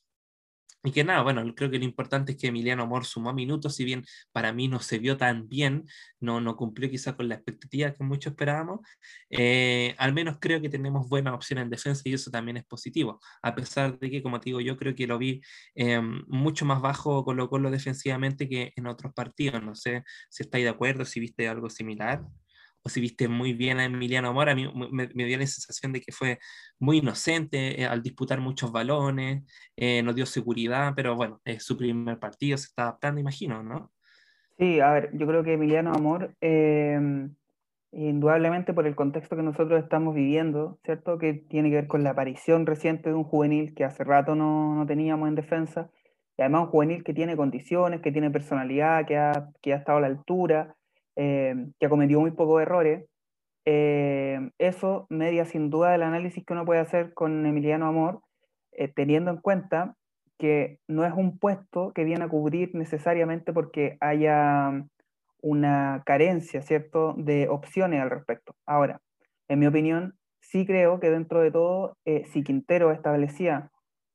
y 0.86 0.92
que 0.92 1.04
nada, 1.04 1.24
bueno, 1.24 1.44
creo 1.56 1.72
que 1.72 1.80
lo 1.80 1.84
importante 1.84 2.34
es 2.34 2.38
que 2.38 2.48
Emiliano 2.48 2.84
Amor 2.84 3.06
sumó 3.06 3.34
minutos, 3.34 3.76
si 3.76 3.84
bien 3.84 4.04
para 4.32 4.54
mí 4.54 4.68
no 4.68 4.80
se 4.80 5.00
vio 5.00 5.18
tan 5.18 5.48
bien, 5.50 5.86
no, 6.20 6.40
no 6.40 6.56
cumplió 6.56 6.90
quizá 6.90 7.16
con 7.16 7.28
la 7.28 7.36
expectativa 7.36 7.92
que 7.92 8.04
muchos 8.04 8.32
esperábamos, 8.34 8.82
eh, 9.30 9.96
al 9.98 10.14
menos 10.14 10.38
creo 10.40 10.62
que 10.62 10.70
tenemos 10.70 11.10
buenas 11.10 11.34
opciones 11.34 11.64
en 11.64 11.72
defensa 11.72 12.04
y 12.06 12.14
eso 12.14 12.30
también 12.30 12.58
es 12.58 12.66
positivo, 12.66 13.20
a 13.42 13.56
pesar 13.56 13.98
de 13.98 14.12
que, 14.12 14.22
como 14.22 14.40
te 14.40 14.46
digo, 14.46 14.62
yo 14.62 14.78
creo 14.78 14.94
que 14.96 15.08
lo 15.08 15.18
vi 15.18 15.42
eh, 15.74 16.00
mucho 16.28 16.66
más 16.66 16.82
bajo 16.82 17.26
Colo 17.26 17.50
Colo 17.50 17.72
defensivamente 17.72 18.48
que 18.48 18.72
en 18.76 18.88
otros 18.88 19.14
partidos, 19.14 19.64
no 19.64 19.76
sé 19.76 20.04
si 20.30 20.44
estáis 20.44 20.66
de 20.66 20.70
acuerdo, 20.70 21.04
si 21.04 21.20
viste 21.20 21.48
algo 21.48 21.70
similar 21.70 22.24
o 22.86 22.90
si 22.90 23.02
viste 23.02 23.28
muy 23.28 23.54
bien 23.54 23.80
a 23.80 23.86
Emiliano 23.86 24.30
Amor, 24.30 24.48
a 24.48 24.56
mí 24.56 24.72
me, 24.92 25.08
dio 25.08 25.38
la 25.40 25.48
sensación 25.48 25.92
de 25.92 26.02
que 26.02 26.12
fue 26.12 26.38
muy 26.80 27.00
inocente 27.00 27.82
eh, 27.82 27.86
al 27.88 28.04
disputar 28.04 28.40
muchos 28.40 28.72
balones, 28.72 29.44
eh, 29.76 30.04
nos 30.04 30.14
dio 30.14 30.28
seguridad, 30.28 30.94
pero 30.96 31.16
bueno, 31.16 31.42
es 31.46 31.64
su 31.64 31.76
primer 31.76 32.20
partido, 32.20 32.58
se 32.58 32.66
está 32.66 32.84
adaptando, 32.84 33.20
imagino, 33.20 33.64
¿no? 33.64 33.92
Sí, 34.60 34.80
a 34.80 34.92
ver, 34.92 35.10
yo 35.14 35.26
creo 35.26 35.44
que 35.44 35.54
Emiliano 35.54 35.94
Amor, 35.94 36.36
em, 36.42 37.34
indudablemente 37.92 38.72
por 38.72 38.86
el 38.86 38.96
contexto 38.96 39.36
que 39.36 39.42
nosotros 39.42 39.82
estamos 39.82 40.14
viviendo, 40.14 40.78
¿cierto? 40.86 41.18
Que 41.18 41.34
tiene 41.34 41.72
que 41.72 41.78
ver 41.78 41.88
con 41.88 42.04
la 42.04 42.12
aparición 42.12 42.68
reciente 42.68 43.10
de 43.10 43.16
un 43.16 43.24
juvenil 43.24 43.74
que 43.74 43.84
hace 43.84 44.04
rato 44.04 44.36
no, 44.36 44.76
no 44.76 44.86
teníamos 44.86 45.28
en 45.28 45.36
defensa, 45.36 45.90
y 46.38 46.44
además 46.44 46.66
un 46.66 46.68
juvenil 46.68 47.04
que 47.04 47.16
tiene 47.16 47.36
condiciones, 47.36 48.02
que 48.02 48.12
tiene 48.12 48.30
personalidad, 48.30 49.08
que 49.08 49.18
ha, 49.18 49.50
que 49.64 49.74
ha 49.74 49.78
estado 49.78 49.98
a 49.98 50.02
la 50.02 50.08
altura, 50.08 50.76
eh, 51.16 51.56
que 51.80 51.90
cometió 51.90 52.20
muy 52.20 52.32
pocos 52.32 52.62
errores, 52.62 53.06
eh, 53.66 54.52
eso 54.60 55.08
media 55.10 55.46
sin 55.46 55.70
duda 55.70 55.96
el 55.96 56.04
análisis 56.04 56.46
que 56.46 56.54
uno 56.54 56.66
puede 56.66 56.82
hacer 56.82 57.14
con 57.14 57.46
Emiliano 57.46 57.88
Amor, 57.88 58.22
eh, 58.74 58.88
teniendo 58.88 59.32
en 59.32 59.38
cuenta 59.38 59.96
que 60.38 60.80
no 60.88 61.06
es 61.06 61.14
un 61.14 61.40
puesto 61.40 61.92
que 61.94 62.04
viene 62.04 62.26
a 62.26 62.28
cubrir 62.30 62.76
necesariamente 62.76 63.54
porque 63.54 63.98
haya 64.02 64.86
una 65.42 66.04
carencia, 66.06 66.62
¿cierto?, 66.62 67.14
de 67.18 67.48
opciones 67.48 68.02
al 68.02 68.10
respecto. 68.10 68.56
Ahora, 68.66 69.00
en 69.48 69.60
mi 69.60 69.68
opinión, 69.68 70.16
sí 70.42 70.66
creo 70.66 71.00
que 71.00 71.10
dentro 71.10 71.40
de 71.42 71.52
todo, 71.52 71.98
si 72.26 72.44
Quintero 72.44 72.92
establecía 72.92 73.72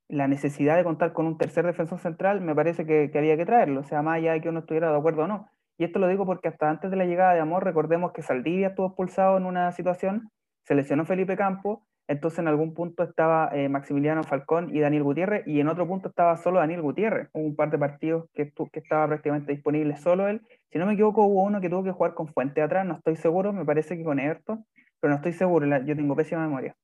la 0.08 0.28
necesidad 0.28 0.76
de 0.76 0.84
contar 0.84 1.12
con 1.12 1.26
un 1.26 1.38
tercer 1.38 1.64
defensor 1.64 2.00
central, 2.00 2.40
me 2.40 2.54
parece 2.54 2.84
que, 2.84 3.10
que 3.10 3.18
había 3.18 3.36
que 3.36 3.46
traerlo, 3.46 3.80
o 3.80 3.84
sea, 3.84 4.02
más 4.02 4.16
allá 4.16 4.32
de 4.32 4.40
que 4.40 4.48
uno 4.48 4.60
estuviera 4.60 4.90
de 4.90 4.98
acuerdo 4.98 5.22
o 5.22 5.26
no. 5.28 5.48
Y 5.80 5.84
esto 5.84 5.98
lo 5.98 6.08
digo 6.08 6.26
porque 6.26 6.48
hasta 6.48 6.68
antes 6.68 6.90
de 6.90 6.96
la 6.98 7.06
llegada 7.06 7.32
de 7.32 7.40
Amor, 7.40 7.64
recordemos 7.64 8.12
que 8.12 8.20
Saldivia 8.20 8.68
estuvo 8.68 8.88
expulsado 8.88 9.38
en 9.38 9.46
una 9.46 9.72
situación, 9.72 10.30
se 10.62 10.74
lesionó 10.74 11.06
Felipe 11.06 11.38
Campo, 11.38 11.86
entonces 12.06 12.40
en 12.40 12.48
algún 12.48 12.74
punto 12.74 13.02
estaba 13.02 13.48
eh, 13.54 13.70
Maximiliano 13.70 14.22
Falcón 14.22 14.76
y 14.76 14.80
Daniel 14.80 15.04
Gutiérrez, 15.04 15.42
y 15.46 15.58
en 15.58 15.68
otro 15.68 15.88
punto 15.88 16.10
estaba 16.10 16.36
solo 16.36 16.58
Daniel 16.58 16.82
Gutiérrez. 16.82 17.30
Hubo 17.32 17.46
un 17.46 17.56
par 17.56 17.70
de 17.70 17.78
partidos 17.78 18.26
que, 18.34 18.52
que 18.52 18.78
estaba 18.78 19.06
prácticamente 19.06 19.52
disponible 19.52 19.96
solo 19.96 20.28
él. 20.28 20.42
Si 20.70 20.78
no 20.78 20.84
me 20.84 20.92
equivoco, 20.92 21.24
hubo 21.24 21.44
uno 21.44 21.62
que 21.62 21.70
tuvo 21.70 21.82
que 21.82 21.92
jugar 21.92 22.12
con 22.12 22.28
Fuente 22.28 22.60
atrás, 22.60 22.84
no 22.84 22.96
estoy 22.96 23.16
seguro, 23.16 23.54
me 23.54 23.64
parece 23.64 23.96
que 23.96 24.04
con 24.04 24.20
Everton, 24.20 24.66
pero 25.00 25.12
no 25.12 25.16
estoy 25.16 25.32
seguro, 25.32 25.66
yo 25.66 25.96
tengo 25.96 26.14
pésima 26.14 26.42
memoria. 26.42 26.76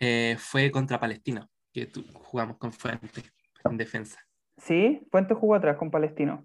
Eh, 0.00 0.34
fue 0.40 0.72
contra 0.72 0.98
Palestina, 0.98 1.46
que 1.72 1.88
jugamos 2.14 2.56
con 2.56 2.72
Fuente 2.72 3.22
en 3.64 3.76
defensa. 3.76 4.18
Sí, 4.56 5.06
Fuente 5.12 5.34
jugó 5.34 5.54
atrás 5.54 5.76
con 5.76 5.92
Palestino. 5.92 6.44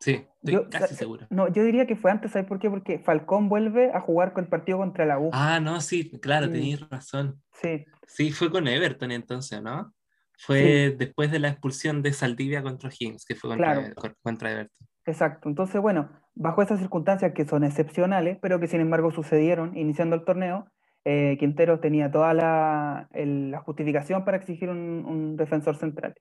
Sí, 0.00 0.26
estoy 0.42 0.68
casi 0.68 0.94
seguro. 0.94 1.26
No, 1.30 1.48
yo 1.48 1.62
diría 1.62 1.86
que 1.86 1.96
fue 1.96 2.10
antes, 2.10 2.32
¿sabes 2.32 2.46
por 2.46 2.58
qué? 2.58 2.68
Porque 2.68 2.98
Falcón 2.98 3.48
vuelve 3.48 3.90
a 3.92 4.00
jugar 4.00 4.32
con 4.32 4.44
el 4.44 4.50
partido 4.50 4.78
contra 4.78 5.06
la 5.06 5.18
U. 5.18 5.30
Ah, 5.32 5.60
no, 5.60 5.80
sí, 5.80 6.10
claro, 6.20 6.50
tenías 6.50 6.88
razón. 6.90 7.40
Sí. 7.52 7.84
Sí, 8.06 8.32
fue 8.32 8.50
con 8.50 8.68
Everton 8.68 9.10
entonces, 9.12 9.62
¿no? 9.62 9.94
Fue 10.36 10.94
después 10.98 11.30
de 11.30 11.38
la 11.38 11.48
expulsión 11.48 12.02
de 12.02 12.12
Saldivia 12.12 12.62
contra 12.62 12.90
Higgins, 12.90 13.24
que 13.24 13.34
fue 13.34 13.50
contra, 13.50 13.94
contra 14.20 14.52
Everton. 14.52 14.86
Exacto, 15.06 15.48
entonces 15.48 15.80
bueno, 15.80 16.10
bajo 16.34 16.60
esas 16.60 16.80
circunstancias 16.80 17.32
que 17.32 17.46
son 17.46 17.64
excepcionales, 17.64 18.38
pero 18.42 18.58
que 18.58 18.66
sin 18.66 18.80
embargo 18.80 19.10
sucedieron 19.10 19.76
iniciando 19.76 20.16
el 20.16 20.24
torneo, 20.24 20.66
eh, 21.04 21.36
Quintero 21.38 21.80
tenía 21.80 22.10
toda 22.10 22.34
la, 22.34 23.08
la 23.12 23.60
justificación 23.60 24.24
para 24.24 24.38
exigir 24.38 24.70
un, 24.70 25.04
un 25.06 25.36
defensor 25.36 25.76
central. 25.76 26.14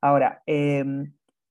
Ahora, 0.00 0.42
eh, 0.46 0.84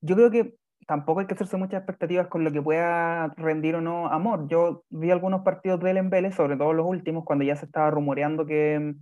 yo 0.00 0.16
creo 0.16 0.30
que 0.30 0.56
tampoco 0.88 1.20
hay 1.20 1.26
que 1.26 1.34
hacerse 1.34 1.58
muchas 1.58 1.80
expectativas 1.80 2.28
con 2.28 2.44
lo 2.44 2.50
que 2.50 2.62
pueda 2.62 3.28
rendir 3.36 3.74
o 3.76 3.82
no 3.82 4.06
Amor. 4.06 4.48
Yo 4.48 4.84
vi 4.88 5.10
algunos 5.10 5.42
partidos 5.42 5.80
de 5.80 5.90
él 5.90 5.98
en 5.98 6.08
Vélez, 6.08 6.34
sobre 6.34 6.56
todo 6.56 6.72
los 6.72 6.86
últimos, 6.86 7.24
cuando 7.26 7.44
ya 7.44 7.56
se 7.56 7.66
estaba 7.66 7.90
rumoreando 7.90 8.46
que, 8.46 8.94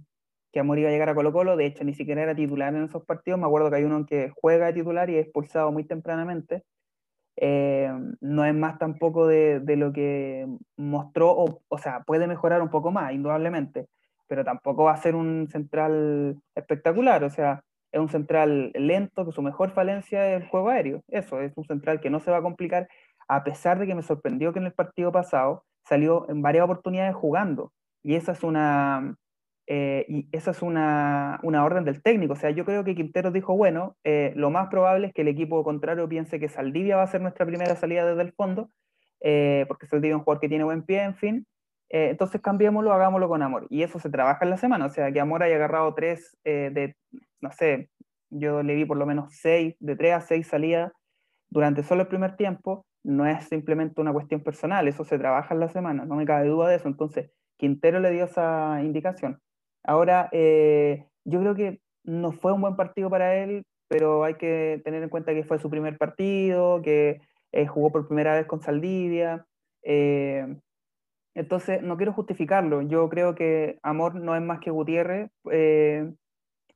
que 0.53 0.59
Amor 0.61 0.81
iba 0.81 0.89
a 0.89 0.93
llegar 0.93 1.11
a 1.11 1.15
Colo 1.15 1.33
Colo. 1.33 1.57
De 1.57 1.65
hecho, 1.65 1.85
ni 1.85 1.95
siquiera 1.95 2.23
era 2.23 2.35
titular 2.35 2.75
en 2.75 2.83
esos 2.83 3.05
partidos. 3.05 3.39
Me 3.39 3.47
acuerdo 3.47 3.71
que 3.71 3.77
hay 3.77 3.85
uno 3.85 4.05
que 4.05 4.33
juega 4.35 4.67
de 4.67 4.73
titular 4.73 5.09
y 5.11 5.15
es 5.15 5.27
expulsado 5.27 5.71
muy 5.71 5.85
tempranamente. 5.85 6.65
Eh, 7.37 7.93
no 8.21 8.45
es 8.45 8.55
más 8.55 8.79
tampoco 8.79 9.29
de, 9.29 9.61
de 9.61 9.77
lo 9.77 9.93
que 9.93 10.45
mostró, 10.77 11.31
o, 11.31 11.61
o 11.69 11.79
sea, 11.79 12.03
puede 12.03 12.27
mejorar 12.27 12.63
un 12.63 12.71
poco 12.71 12.91
más, 12.91 13.13
indudablemente, 13.13 13.87
pero 14.27 14.43
tampoco 14.45 14.85
va 14.85 14.93
a 14.93 14.97
ser 14.97 15.15
un 15.15 15.47
central 15.53 16.37
espectacular. 16.57 17.23
O 17.23 17.31
sea, 17.31 17.63
es 17.93 18.01
un 18.01 18.09
central 18.09 18.73
lento, 18.75 19.25
que 19.25 19.33
su 19.33 19.43
mejor 19.43 19.71
falencia 19.71 20.35
es 20.35 20.43
el 20.43 20.49
juego 20.49 20.71
aéreo. 20.71 21.03
Eso, 21.09 21.41
es 21.41 21.53
un 21.57 21.65
central 21.65 22.01
que 22.01 22.11
no 22.11 22.21
se 22.21 22.31
va 22.31 22.39
a 22.39 22.43
complicar, 22.43 22.89
a 23.29 23.45
pesar 23.45 23.79
de 23.79 23.87
que 23.87 23.95
me 23.95 24.03
sorprendió 24.03 24.53
que 24.53 24.59
en 24.59 24.67
el 24.67 24.73
partido 24.73 25.13
pasado 25.13 25.65
salió 25.85 26.29
en 26.29 26.43
varias 26.43 26.65
oportunidades 26.65 27.15
jugando. 27.15 27.73
Y 28.03 28.15
esa 28.15 28.33
es 28.33 28.43
una, 28.43 29.17
eh, 29.67 30.05
y 30.09 30.29
esa 30.33 30.53
es 30.53 30.63
una, 30.63 31.41
una, 31.43 31.65
orden 31.65 31.85
del 31.85 32.03
técnico. 32.03 32.35
O 32.35 32.37
sea, 32.37 32.51
yo 32.51 32.65
creo 32.65 32.85
que 32.85 32.95
Quintero 32.95 33.31
dijo, 33.31 33.57
bueno, 33.57 33.97
eh, 34.05 34.33
lo 34.37 34.51
más 34.51 34.69
probable 34.69 35.09
es 35.09 35.13
que 35.13 35.23
el 35.23 35.29
equipo 35.29 35.65
contrario 35.65 36.09
piense 36.09 36.39
que 36.39 36.49
Saldivia 36.49 36.97
va 36.97 37.03
a 37.03 37.09
ser 37.09 37.21
nuestra 37.21 37.47
primera 37.47 37.75
salida 37.77 38.07
desde 38.07 38.23
el 38.23 38.33
fondo, 38.33 38.71
eh, 39.21 39.65
porque 39.69 39.87
Saldivia 39.87 40.15
es 40.15 40.19
un 40.19 40.25
jugador 40.25 40.41
que 40.41 40.49
tiene 40.49 40.65
buen 40.65 40.83
pie, 40.83 41.03
en 41.03 41.17
fin. 41.17 41.47
Entonces 41.89 42.41
cambiémoslo, 42.41 42.93
hagámoslo 42.93 43.29
con 43.29 43.43
amor. 43.43 43.67
Y 43.71 43.83
eso 43.83 43.99
se 43.99 44.11
trabaja 44.11 44.45
en 44.45 44.51
la 44.51 44.57
semana. 44.57 44.87
O 44.87 44.91
sea, 44.91 45.13
que 45.13 45.21
Amor 45.21 45.43
haya 45.43 45.57
agarrado 45.57 45.95
tres 45.95 46.37
de, 46.45 46.97
no 47.41 47.53
sé, 47.53 47.91
yo 48.31 48.63
le 48.63 48.75
vi 48.75 48.85
por 48.85 48.97
lo 48.97 49.07
menos 49.07 49.35
seis, 49.35 49.77
de 49.81 49.97
tres 49.97 50.15
a 50.15 50.21
seis 50.21 50.49
salidas 50.49 50.93
durante 51.49 51.83
solo 51.83 52.03
el 52.03 52.09
primer 52.09 52.37
tiempo. 52.37 52.87
No 53.05 53.27
es 53.27 53.45
simplemente 53.49 54.01
una 54.01 54.13
cuestión 54.13 54.43
personal, 54.43 54.89
eso 54.89 55.05
se 55.05 55.19
trabaja 55.19 55.55
en 55.55 55.61
la 55.61 55.69
semana, 55.69 56.05
no 56.05 56.17
me 56.17 56.27
cabe 56.27 56.49
duda 56.49 56.69
de 56.69 56.77
eso. 56.77 56.89
Entonces, 56.89 57.31
Quintero 57.57 58.01
le 58.01 58.11
dio 58.11 58.25
esa 58.25 58.83
indicación. 58.83 59.41
Ahora, 59.85 60.29
eh, 60.33 61.07
yo 61.25 61.41
creo 61.41 61.55
que 61.55 61.81
no 62.05 62.33
fue 62.33 62.53
un 62.53 62.61
buen 62.61 62.77
partido 62.77 63.09
para 63.09 63.37
él, 63.37 63.65
pero 63.89 64.25
hay 64.25 64.35
que 64.35 64.83
tener 64.85 65.03
en 65.03 65.09
cuenta 65.09 65.33
que 65.35 65.45
fue 65.45 65.59
su 65.59 65.71
primer 65.71 65.97
partido, 65.97 66.83
que 66.83 67.21
eh, 67.53 67.67
jugó 67.67 67.91
por 67.91 68.09
primera 68.09 68.35
vez 68.35 68.47
con 68.47 68.61
Saldivia. 68.61 69.47
Eh, 69.83 70.57
entonces, 71.37 71.83
no 71.83 71.99
quiero 71.99 72.15
justificarlo. 72.15 72.81
Yo 72.81 73.09
creo 73.11 73.35
que 73.35 73.79
Amor 73.83 74.15
no 74.15 74.35
es 74.35 74.43
más 74.43 74.59
que 74.61 74.71
Gutiérrez. 74.71 75.31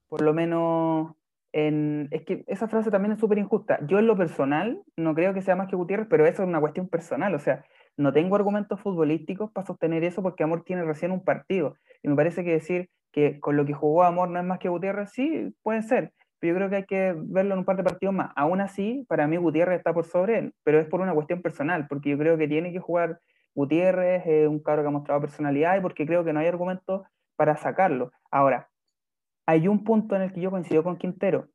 por 0.08 0.20
lo 0.20 0.34
menos, 0.34 1.14
en, 1.52 2.08
es 2.10 2.24
que 2.24 2.44
esa 2.46 2.68
frase 2.68 2.90
también 2.90 3.12
es 3.12 3.20
súper 3.20 3.38
injusta. 3.38 3.78
Yo 3.86 3.98
en 3.98 4.06
lo 4.06 4.16
personal 4.16 4.82
no 4.96 5.14
creo 5.14 5.32
que 5.32 5.40
sea 5.40 5.56
más 5.56 5.68
que 5.68 5.76
Gutiérrez, 5.76 6.08
pero 6.10 6.26
eso 6.26 6.42
es 6.42 6.48
una 6.48 6.60
cuestión 6.60 6.88
personal. 6.88 7.34
O 7.34 7.38
sea, 7.38 7.64
no 7.96 8.12
tengo 8.12 8.36
argumentos 8.36 8.78
futbolísticos 8.80 9.50
para 9.50 9.66
sostener 9.66 10.04
eso 10.04 10.22
porque 10.22 10.44
Amor 10.44 10.62
tiene 10.62 10.84
recién 10.84 11.10
un 11.10 11.24
partido. 11.24 11.76
Y 12.02 12.08
me 12.08 12.16
parece 12.16 12.44
que 12.44 12.52
decir 12.52 12.90
que 13.12 13.40
con 13.40 13.56
lo 13.56 13.64
que 13.64 13.72
jugó 13.72 14.02
Amor 14.04 14.28
no 14.28 14.38
es 14.38 14.44
más 14.44 14.58
que 14.58 14.68
Gutiérrez, 14.68 15.10
sí, 15.10 15.54
puede 15.62 15.80
ser, 15.82 16.12
pero 16.38 16.52
yo 16.52 16.58
creo 16.58 16.70
que 16.70 16.76
hay 16.76 16.84
que 16.84 17.14
verlo 17.16 17.54
en 17.54 17.60
un 17.60 17.64
par 17.64 17.78
de 17.78 17.84
partidos 17.84 18.14
más. 18.14 18.30
Aún 18.36 18.60
así, 18.60 19.06
para 19.08 19.26
mí 19.26 19.38
Gutiérrez 19.38 19.78
está 19.78 19.94
por 19.94 20.04
sobre 20.04 20.38
él, 20.38 20.54
pero 20.64 20.78
es 20.80 20.86
por 20.86 21.00
una 21.00 21.14
cuestión 21.14 21.40
personal, 21.40 21.86
porque 21.88 22.10
yo 22.10 22.18
creo 22.18 22.36
que 22.36 22.46
tiene 22.46 22.72
que 22.72 22.78
jugar 22.78 23.20
Gutiérrez, 23.54 24.26
es 24.26 24.48
un 24.48 24.62
cabro 24.62 24.82
que 24.82 24.88
ha 24.88 24.92
mostrado 24.92 25.20
personalidad 25.20 25.76
y 25.76 25.80
porque 25.80 26.06
creo 26.06 26.24
que 26.24 26.32
no 26.32 26.40
hay 26.40 26.46
argumentos 26.46 27.02
para 27.36 27.56
sacarlo. 27.56 28.12
Ahora, 28.30 28.68
hay 29.46 29.68
un 29.68 29.84
punto 29.84 30.14
en 30.16 30.22
el 30.22 30.32
que 30.32 30.40
yo 30.40 30.50
coincido 30.50 30.82
con 30.82 30.96
Quintero 30.96 31.48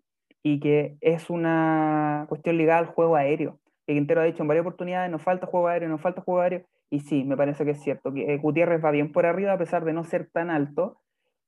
y 0.44 0.60
que 0.60 0.98
es 1.02 1.30
una 1.30 2.26
cuestión 2.28 2.58
ligada 2.58 2.80
al 2.80 2.88
juego 2.88 3.16
aéreo. 3.16 3.60
Que 3.88 3.94
Quintero 3.94 4.22
ha 4.22 4.26
dicho 4.26 4.42
en 4.42 4.48
varias 4.48 4.66
oportunidades, 4.66 5.12
nos 5.12 5.22
falta 5.22 5.48
juego 5.48 5.68
aéreo, 5.68 5.90
nos 5.90 6.02
falta 6.02 6.22
juego 6.22 6.42
aéreo, 6.42 6.66
y 6.90 7.00
sí, 7.00 7.24
me 7.24 7.38
parece 7.38 7.66
que 7.66 7.72
es 7.72 7.82
cierto, 7.82 8.14
que 8.14 8.34
eh, 8.34 8.38
Gutiérrez 8.38 8.84
va 8.84 8.92
bien 8.92 9.12
por 9.12 9.26
arriba 9.26 9.54
a 9.54 9.58
pesar 9.58 9.86
de 9.86 9.94
no 9.94 10.04
ser 10.04 10.30
tan 10.32 10.50
alto, 10.50 11.02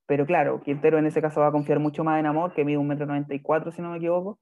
pero 0.06 0.24
claro, 0.24 0.60
Quintero 0.62 0.98
en 0.98 1.06
ese 1.06 1.20
caso 1.20 1.40
va 1.40 1.48
a 1.48 1.52
confiar 1.52 1.80
mucho 1.80 2.02
más 2.04 2.18
en 2.18 2.26
Amor, 2.26 2.54
que 2.54 2.64
mide 2.64 2.78
un 2.78 2.88
metro 2.88 3.06
noventa 3.06 3.34
y 3.34 3.40
cuatro, 3.40 3.70
si 3.72 3.82
no 3.82 3.90
me 3.90 3.98
equivoco. 3.98 4.38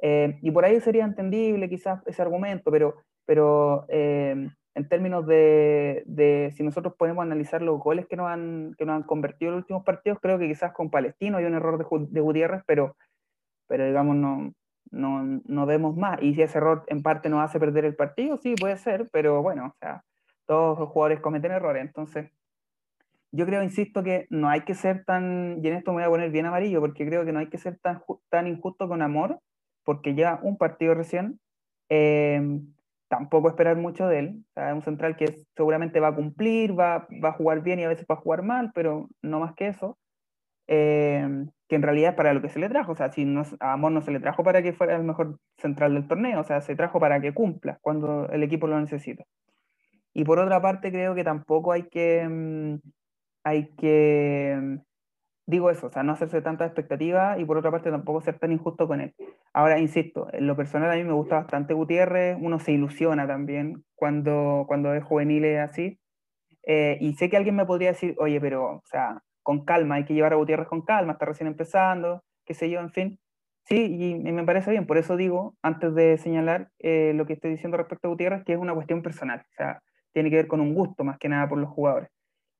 Eh, 0.00 0.38
y 0.40 0.50
por 0.50 0.64
ahí 0.64 0.80
sería 0.80 1.04
entendible 1.04 1.68
quizás 1.68 2.02
ese 2.06 2.22
argumento, 2.22 2.70
pero, 2.70 2.94
pero 3.26 3.84
eh, 3.88 4.48
en 4.74 4.88
términos 4.88 5.26
de, 5.26 6.52
si 6.56 6.62
nosotros 6.62 6.94
podemos 6.96 7.22
analizar 7.22 7.62
los 7.62 7.80
goles 7.80 8.06
que 8.06 8.16
nos 8.16 8.28
han, 8.28 8.74
que 8.78 8.84
nos 8.84 8.96
han 8.96 9.02
convertido 9.02 9.50
en 9.50 9.56
los 9.56 9.62
últimos 9.64 9.84
partidos, 9.84 10.18
creo 10.20 10.38
que 10.38 10.48
quizás 10.48 10.72
con 10.72 10.90
Palestino 10.90 11.38
hay 11.38 11.44
un 11.44 11.54
error 11.54 11.78
de, 11.78 12.06
de 12.08 12.20
Gutiérrez, 12.20 12.62
pero, 12.66 12.96
pero 13.66 13.84
digamos 13.86 14.16
no, 14.16 14.52
no, 14.90 15.40
no, 15.44 15.66
vemos 15.66 15.96
más. 15.96 16.22
Y 16.22 16.34
si 16.34 16.42
ese 16.42 16.58
error 16.58 16.84
en 16.88 17.02
parte 17.02 17.28
nos 17.28 17.42
hace 17.42 17.58
perder 17.58 17.84
el 17.84 17.96
partido, 17.96 18.38
sí, 18.38 18.54
puede 18.54 18.76
ser, 18.76 19.08
pero 19.12 19.42
bueno, 19.42 19.66
o 19.66 19.74
sea, 19.80 20.04
todos 20.46 20.78
los 20.78 20.88
jugadores 20.88 21.20
cometen 21.20 21.52
errores, 21.52 21.82
entonces 21.82 22.30
yo 23.32 23.46
creo, 23.46 23.62
insisto, 23.62 24.02
que 24.02 24.26
no 24.30 24.48
hay 24.48 24.62
que 24.62 24.74
ser 24.74 25.04
tan, 25.04 25.60
y 25.62 25.68
en 25.68 25.74
esto 25.74 25.92
me 25.92 25.98
voy 25.98 26.04
a 26.04 26.10
poner 26.10 26.30
bien 26.30 26.46
amarillo, 26.46 26.80
porque 26.80 27.06
creo 27.06 27.24
que 27.24 27.32
no 27.32 27.38
hay 27.38 27.48
que 27.48 27.58
ser 27.58 27.78
tan, 27.78 28.02
tan 28.28 28.46
injusto 28.48 28.88
con 28.88 29.02
amor, 29.02 29.38
porque 29.84 30.14
ya 30.14 30.40
un 30.42 30.58
partido 30.58 30.94
recién, 30.94 31.38
em, 31.88 32.72
tampoco 33.10 33.48
esperar 33.48 33.76
mucho 33.76 34.06
de 34.08 34.18
él. 34.20 34.44
O 34.50 34.52
sea, 34.54 34.70
es 34.70 34.74
un 34.74 34.82
central 34.82 35.16
que 35.16 35.44
seguramente 35.56 36.00
va 36.00 36.08
a 36.08 36.14
cumplir, 36.14 36.78
va, 36.78 37.08
a 37.22 37.32
jugar 37.32 37.62
bien 37.62 37.80
y 37.80 37.84
a 37.84 37.88
veces 37.88 38.06
va 38.10 38.14
a 38.14 38.20
jugar 38.20 38.42
mal, 38.42 38.72
pero 38.74 39.08
no 39.20 39.40
más 39.40 39.54
que 39.54 39.68
eso. 39.68 39.98
Em, 40.68 41.50
que 41.68 41.76
en 41.76 41.82
realidad 41.82 42.10
es 42.10 42.16
para 42.16 42.32
lo 42.32 42.42
que 42.42 42.48
se 42.48 42.60
le 42.60 42.68
trajo. 42.68 42.92
O 42.92 42.96
sea, 42.96 43.12
si 43.12 43.24
no, 43.24 43.42
a 43.60 43.72
Amor 43.74 43.92
no 43.92 44.02
se 44.02 44.12
le 44.12 44.20
trajo 44.20 44.44
para 44.44 44.62
que 44.62 44.72
fuera 44.72 44.96
el 44.96 45.04
mejor 45.04 45.38
central 45.58 45.94
del 45.94 46.08
torneo, 46.08 46.40
o 46.40 46.44
sea, 46.44 46.60
se 46.60 46.76
trajo 46.76 47.00
para 47.00 47.20
que 47.20 47.34
cumpla 47.34 47.78
cuando 47.82 48.28
el 48.30 48.42
equipo 48.42 48.66
lo 48.66 48.80
necesita. 48.80 49.24
Y 50.14 50.24
por 50.24 50.38
otra 50.38 50.60
parte, 50.62 50.90
creo 50.92 51.14
que 51.14 51.24
tampoco 51.24 51.72
hay 51.72 51.84
que 51.88 52.20
em, 52.20 52.80
hay 53.44 53.68
que, 53.76 54.78
digo 55.50 55.70
eso, 55.70 55.88
o 55.88 55.90
sea, 55.90 56.02
no 56.02 56.12
hacerse 56.12 56.40
tanta 56.42 56.64
expectativa 56.64 57.38
y 57.38 57.44
por 57.44 57.58
otra 57.58 57.70
parte 57.70 57.90
tampoco 57.90 58.20
ser 58.20 58.38
tan 58.38 58.52
injusto 58.52 58.86
con 58.88 59.00
él. 59.00 59.14
Ahora, 59.52 59.78
insisto, 59.78 60.28
en 60.32 60.46
lo 60.46 60.56
personal 60.56 60.90
a 60.90 60.96
mí 60.96 61.04
me 61.04 61.12
gusta 61.12 61.36
bastante 61.36 61.74
Gutiérrez, 61.74 62.38
uno 62.40 62.58
se 62.60 62.72
ilusiona 62.72 63.26
también 63.26 63.84
cuando, 63.94 64.64
cuando 64.66 64.94
es 64.94 65.04
juvenil 65.04 65.58
así. 65.58 65.98
Eh, 66.62 66.98
y 67.00 67.14
sé 67.14 67.28
que 67.28 67.36
alguien 67.36 67.56
me 67.56 67.66
podría 67.66 67.90
decir, 67.90 68.14
oye, 68.18 68.40
pero, 68.40 68.76
o 68.76 68.82
sea, 68.84 69.22
con 69.42 69.64
calma, 69.64 69.96
hay 69.96 70.04
que 70.04 70.14
llevar 70.14 70.32
a 70.32 70.36
Gutiérrez 70.36 70.68
con 70.68 70.82
calma, 70.82 71.14
está 71.14 71.26
recién 71.26 71.48
empezando, 71.48 72.22
qué 72.44 72.54
sé 72.54 72.70
yo, 72.70 72.80
en 72.80 72.90
fin. 72.90 73.18
Sí, 73.64 73.96
y, 74.00 74.14
me 74.32 74.44
parece 74.44 74.70
bien, 74.70 74.86
por 74.86 74.98
eso 74.98 75.16
digo, 75.16 75.56
antes 75.62 75.94
de 75.94 76.18
señalar 76.18 76.70
eh, 76.78 77.12
lo 77.14 77.26
que 77.26 77.34
estoy 77.34 77.50
diciendo 77.52 77.76
respecto 77.76 78.08
a 78.08 78.10
Gutiérrez, 78.10 78.44
que 78.44 78.52
es 78.54 78.58
una 78.58 78.74
cuestión 78.74 79.02
personal, 79.02 79.40
o 79.40 79.54
sea, 79.56 79.82
tiene 80.12 80.30
que 80.30 80.36
ver 80.36 80.48
con 80.48 80.60
un 80.60 80.74
gusto 80.74 81.04
más 81.04 81.18
que 81.18 81.28
nada 81.28 81.48
por 81.48 81.58
los 81.58 81.70
jugadores. 81.70 82.10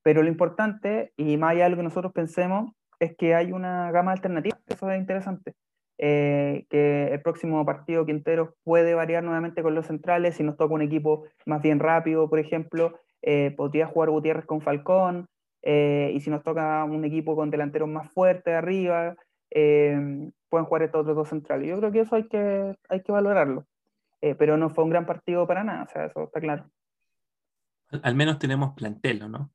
Pero 0.03 0.23
lo 0.23 0.29
importante, 0.29 1.13
y 1.17 1.37
más 1.37 1.53
allá 1.53 1.65
de 1.65 1.71
lo 1.71 1.77
que 1.77 1.83
nosotros 1.83 2.13
pensemos, 2.13 2.73
es 3.01 3.17
que 3.17 3.35
hay 3.35 3.53
una 3.53 3.91
gama 3.91 4.13
alternativa, 4.13 4.59
eso 4.69 4.91
es 4.91 4.99
interesante. 4.99 5.55
Eh, 6.03 6.65
que 6.71 7.13
el 7.13 7.21
próximo 7.21 7.65
partido 7.67 8.07
Quintero 8.07 8.55
puede 8.65 8.95
variar 8.95 9.23
nuevamente 9.23 9.63
con 9.63 9.75
los 9.75 9.87
centrales, 9.87 10.37
si 10.37 10.43
nos 10.43 10.57
toca 10.57 10.73
un 10.73 10.83
equipo 10.83 11.25
más 11.45 11.61
bien 11.61 11.79
rápido, 11.79 12.29
por 12.31 12.39
ejemplo, 12.39 12.99
eh, 13.21 13.53
podría 13.57 13.87
jugar 13.87 14.11
Gutiérrez 14.11 14.47
con 14.47 14.61
Falcón, 14.63 15.27
eh, 15.63 16.11
y 16.15 16.21
si 16.21 16.31
nos 16.31 16.43
toca 16.43 16.85
un 16.85 17.05
equipo 17.05 17.37
con 17.37 17.51
delanteros 17.51 17.89
más 17.89 18.11
fuertes 18.13 18.55
arriba, 18.55 19.17
pueden 19.51 20.33
jugar 20.67 20.83
estos 20.85 21.03
otros 21.03 21.17
dos 21.17 21.29
centrales. 21.29 21.69
Yo 21.69 21.79
creo 21.79 21.93
que 21.93 22.01
eso 22.01 22.17
hay 22.17 22.29
que, 22.29 22.75
hay 22.89 23.03
que 23.03 23.13
valorarlo, 23.13 23.67
pero 24.21 24.57
no 24.57 24.71
fue 24.71 24.85
un 24.85 24.91
gran 24.91 25.05
partido 25.05 25.47
para 25.47 25.65
nada, 25.65 25.83
o 25.83 25.89
sea, 25.89 26.07
eso 26.07 26.25
está 26.25 26.41
claro. 26.41 26.71
Al 28.03 28.15
menos 28.15 28.39
tenemos 28.39 28.73
plantel, 28.75 29.31
¿no? 29.31 29.51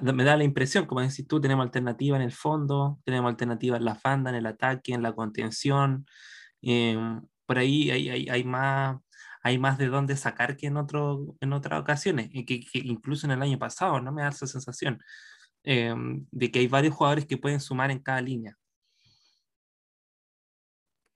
Me 0.00 0.24
da 0.24 0.36
la 0.36 0.44
impresión, 0.44 0.86
como 0.86 1.00
decís 1.00 1.26
tú, 1.26 1.40
tenemos 1.40 1.64
alternativa 1.64 2.16
en 2.16 2.22
el 2.22 2.32
fondo, 2.32 2.98
tenemos 3.04 3.30
alternativa 3.30 3.76
en 3.76 3.84
la 3.84 3.94
fanda, 3.94 4.30
en 4.30 4.36
el 4.36 4.46
ataque, 4.46 4.94
en 4.94 5.02
la 5.02 5.12
contención. 5.12 6.06
Em, 6.62 7.20
por 7.46 7.58
ahí 7.58 7.90
hay, 7.90 8.08
hay, 8.08 8.28
hay, 8.28 8.44
más, 8.44 8.98
hay 9.42 9.58
más 9.58 9.78
de 9.78 9.88
dónde 9.88 10.16
sacar 10.16 10.56
que 10.56 10.66
en, 10.68 10.76
otro, 10.76 11.36
en 11.40 11.52
otras 11.52 11.80
ocasiones, 11.80 12.30
que, 12.30 12.44
que 12.44 12.78
incluso 12.78 13.26
en 13.26 13.32
el 13.32 13.42
año 13.42 13.58
pasado, 13.58 14.00
¿no? 14.00 14.12
Me 14.12 14.22
da 14.22 14.28
esa 14.28 14.46
sensación 14.46 14.98
em, 15.62 16.26
de 16.30 16.50
que 16.50 16.60
hay 16.60 16.66
varios 16.68 16.94
jugadores 16.94 17.26
que 17.26 17.36
pueden 17.36 17.60
sumar 17.60 17.90
en 17.90 17.98
cada 17.98 18.20
línea. 18.20 18.56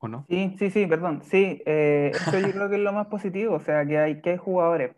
¿O 0.00 0.06
no? 0.06 0.26
Sí, 0.28 0.54
sí, 0.58 0.70
sí, 0.70 0.86
perdón. 0.86 1.22
Sí, 1.24 1.60
eh, 1.66 2.12
eso 2.14 2.38
yo 2.38 2.52
creo 2.52 2.68
que 2.68 2.76
es 2.76 2.82
lo 2.82 2.92
más 2.92 3.08
positivo, 3.08 3.56
o 3.56 3.60
sea, 3.60 3.84
que 3.84 3.98
hay, 3.98 4.20
que 4.20 4.30
hay 4.30 4.36
jugadores 4.36 4.94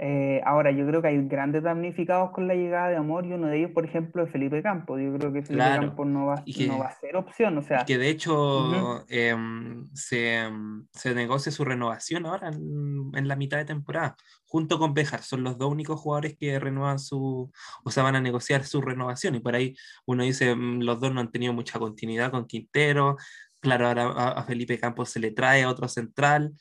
eh, 0.00 0.40
ahora, 0.44 0.70
yo 0.70 0.86
creo 0.86 1.02
que 1.02 1.08
hay 1.08 1.26
grandes 1.26 1.64
damnificados 1.64 2.30
con 2.30 2.46
la 2.46 2.54
llegada 2.54 2.88
de 2.88 2.96
Amor 2.96 3.26
y 3.26 3.32
uno 3.32 3.48
de 3.48 3.58
ellos, 3.58 3.72
por 3.72 3.84
ejemplo, 3.84 4.22
es 4.22 4.30
Felipe 4.30 4.62
Campos. 4.62 5.00
Yo 5.00 5.12
creo 5.14 5.32
que 5.32 5.42
Felipe 5.42 5.64
Campos 5.64 6.06
no 6.06 6.26
va, 6.26 6.44
no 6.46 6.78
va, 6.78 6.86
a 6.86 7.00
ser 7.00 7.16
opción. 7.16 7.58
O 7.58 7.62
sea, 7.62 7.84
que 7.84 7.98
de 7.98 8.08
hecho 8.08 9.04
em, 9.08 9.88
se, 9.94 10.36
em, 10.36 10.86
se, 10.92 11.14
negocia 11.16 11.50
su 11.50 11.64
renovación 11.64 12.26
ahora 12.26 12.48
en, 12.48 13.10
en, 13.12 13.26
la 13.26 13.34
mitad 13.34 13.58
de 13.58 13.64
temporada, 13.64 14.14
junto 14.46 14.78
con 14.78 14.94
Bejar. 14.94 15.22
Son 15.22 15.42
los 15.42 15.58
dos 15.58 15.68
únicos 15.68 15.98
jugadores 15.98 16.36
que 16.38 16.60
renuevan 16.60 17.00
su, 17.00 17.50
o 17.82 17.90
sea, 17.90 18.04
van 18.04 18.14
a 18.14 18.20
negociar 18.20 18.64
su 18.64 18.80
renovación. 18.80 19.34
Y 19.34 19.40
por 19.40 19.56
ahí 19.56 19.74
uno 20.06 20.22
dice, 20.22 20.54
mm, 20.54 20.82
los 20.82 21.00
dos 21.00 21.12
no 21.12 21.20
han 21.20 21.32
tenido 21.32 21.52
mucha 21.52 21.80
continuidad 21.80 22.30
con 22.30 22.46
Quintero. 22.46 23.16
Claro, 23.58 23.88
ahora 23.88 24.04
a, 24.04 24.28
a 24.28 24.44
Felipe 24.44 24.78
Campos 24.78 25.10
se 25.10 25.18
le 25.18 25.32
trae 25.32 25.64
a 25.64 25.68
otro 25.68 25.88
central. 25.88 26.54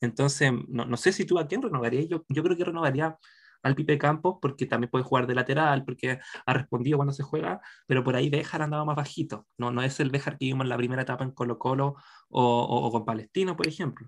Entonces, 0.00 0.52
no, 0.68 0.96
sé 0.96 1.12
si 1.12 1.24
tú 1.24 1.38
a 1.38 1.46
quién 1.46 1.62
renovaría. 1.62 2.02
Yo, 2.02 2.24
yo 2.28 2.42
creo 2.42 2.56
que 2.56 2.64
renovaría 2.64 3.18
al 3.62 3.74
Pipe 3.74 3.98
Campos 3.98 4.38
porque 4.40 4.66
también 4.66 4.90
puede 4.90 5.04
jugar 5.04 5.26
de 5.26 5.34
lateral, 5.34 5.84
porque 5.84 6.18
ha 6.46 6.52
respondido 6.52 6.98
cuando 6.98 7.14
se 7.14 7.22
juega, 7.22 7.60
pero 7.86 8.04
por 8.04 8.14
ahí 8.14 8.28
Béjar 8.28 8.62
andaba 8.62 8.84
más 8.84 8.96
bajito. 8.96 9.46
No, 9.56 9.70
no 9.70 9.82
es 9.82 9.98
el 10.00 10.10
Béjar 10.10 10.36
que 10.36 10.46
vimos 10.46 10.64
en 10.64 10.68
la 10.68 10.76
primera 10.76 11.02
etapa 11.02 11.24
en 11.24 11.30
Colo 11.30 11.58
Colo 11.58 11.96
o, 12.28 12.90
con 12.92 13.04
Palestino, 13.04 13.56
por 13.56 13.66
ejemplo. 13.66 14.06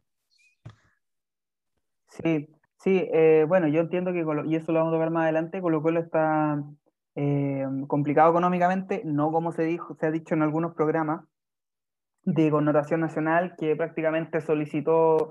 Sí, 2.09 2.49
sí, 2.79 3.09
eh, 3.13 3.45
bueno, 3.49 3.69
yo 3.69 3.81
entiendo 3.81 4.13
que, 4.13 4.25
y 4.47 4.57
eso 4.57 4.73
lo 4.73 4.81
vamos 4.81 4.95
a 4.95 4.99
ver 4.99 5.11
más 5.11 5.25
adelante, 5.25 5.61
Colo 5.61 5.83
Colo 5.83 6.01
está, 6.01 6.63
eh, 7.19 7.65
complicado 7.89 8.31
económicamente, 8.31 9.01
no 9.07 9.33
como 9.33 9.51
se, 9.51 9.63
dijo, 9.63 9.95
se 9.95 10.07
ha 10.07 10.11
dicho 10.11 10.35
en 10.35 10.43
algunos 10.43 10.75
programas 10.75 11.25
de 12.25 12.51
connotación 12.51 13.01
nacional, 13.01 13.55
que 13.57 13.75
prácticamente 13.75 14.43
solicitó 14.43 15.31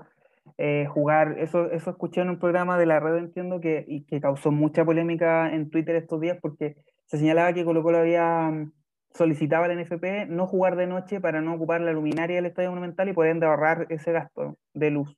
eh, 0.58 0.86
jugar, 0.86 1.36
eso, 1.38 1.70
eso 1.70 1.90
escuché 1.90 2.20
en 2.22 2.30
un 2.30 2.38
programa 2.38 2.78
de 2.78 2.86
la 2.86 3.00
red, 3.00 3.16
entiendo, 3.16 3.60
que, 3.60 3.84
y 3.86 4.04
que 4.04 4.20
causó 4.20 4.50
mucha 4.50 4.84
polémica 4.84 5.52
en 5.52 5.70
Twitter 5.70 5.96
estos 5.96 6.20
días, 6.20 6.38
porque 6.40 6.76
se 7.06 7.18
señalaba 7.18 7.52
que 7.52 7.64
Colo 7.64 7.82
Colo 7.82 7.98
había 7.98 8.50
mm, 8.50 8.72
solicitado 9.12 9.64
al 9.64 9.78
NFP 9.78 10.26
no 10.28 10.46
jugar 10.46 10.76
de 10.76 10.86
noche 10.86 11.20
para 11.20 11.40
no 11.40 11.54
ocupar 11.54 11.80
la 11.80 11.92
luminaria 11.92 12.36
del 12.36 12.46
Estadio 12.46 12.70
Monumental 12.70 13.08
y 13.08 13.28
ende 13.28 13.46
ahorrar 13.46 13.86
ese 13.90 14.12
gasto 14.12 14.56
de 14.74 14.90
luz. 14.90 15.16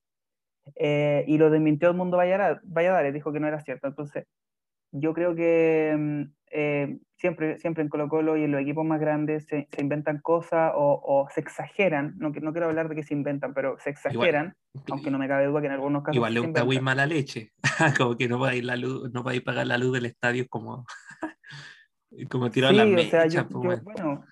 Eh, 0.76 1.25
y 1.26 1.38
lo 1.38 1.50
desmintió 1.50 1.88
el 1.88 1.97
mundo 1.97 2.18
Valladares, 2.18 3.14
dijo 3.14 3.32
que 3.32 3.40
no 3.40 3.49
era 3.49 3.61
cierto. 3.61 3.88
Entonces, 3.88 4.26
yo 4.92 5.14
creo 5.14 5.35
que 5.35 5.95
mm, 5.97 6.23
eh, 6.50 6.99
siempre, 7.16 7.59
siempre 7.59 7.83
en 7.83 7.88
Colo 7.88 8.09
Colo 8.09 8.37
y 8.37 8.45
en 8.45 8.52
los 8.52 8.61
equipos 8.61 8.85
más 8.85 9.00
grandes 9.00 9.47
se, 9.47 9.68
inventan 9.78 10.21
cosas 10.21 10.73
o, 10.75 11.26
se 11.35 11.40
exageran, 11.40 12.14
no, 12.18 12.30
no 12.30 12.52
quiero 12.52 12.66
hablar 12.66 12.88
de 12.88 12.95
que 12.95 13.02
se 13.02 13.14
inventan, 13.14 13.54
pero 13.54 13.76
se 13.78 13.90
exageran, 13.90 14.54
aunque 14.90 15.11
no 15.11 15.18
me 15.18 15.28
cabe 15.28 15.47
duda 15.47 15.61
que 15.61 15.66
en 15.66 15.73
algunos 15.73 16.02
casos... 16.02 16.16
Igual 16.16 16.35
le 16.35 16.40
gusta 16.40 16.64
muy 16.64 16.80
mala 16.80 17.07
leche, 17.07 17.52
como 17.99 18.16
que 18.16 18.28
no 18.28 18.52
ir 18.52 18.64
la 18.64 18.76
luz, 18.76 19.11
no 19.12 19.33
ir 19.33 19.45
pagar 19.45 19.66
la 19.66 19.78
luz 19.78 19.92
del 19.92 20.07
estadio 20.07 20.47
como, 20.49 20.87
como 22.30 22.50
tirar 22.50 22.75
la 22.75 22.85
mecha. 22.85 23.26
Pues, 23.49 23.83
bueno, 23.83 24.25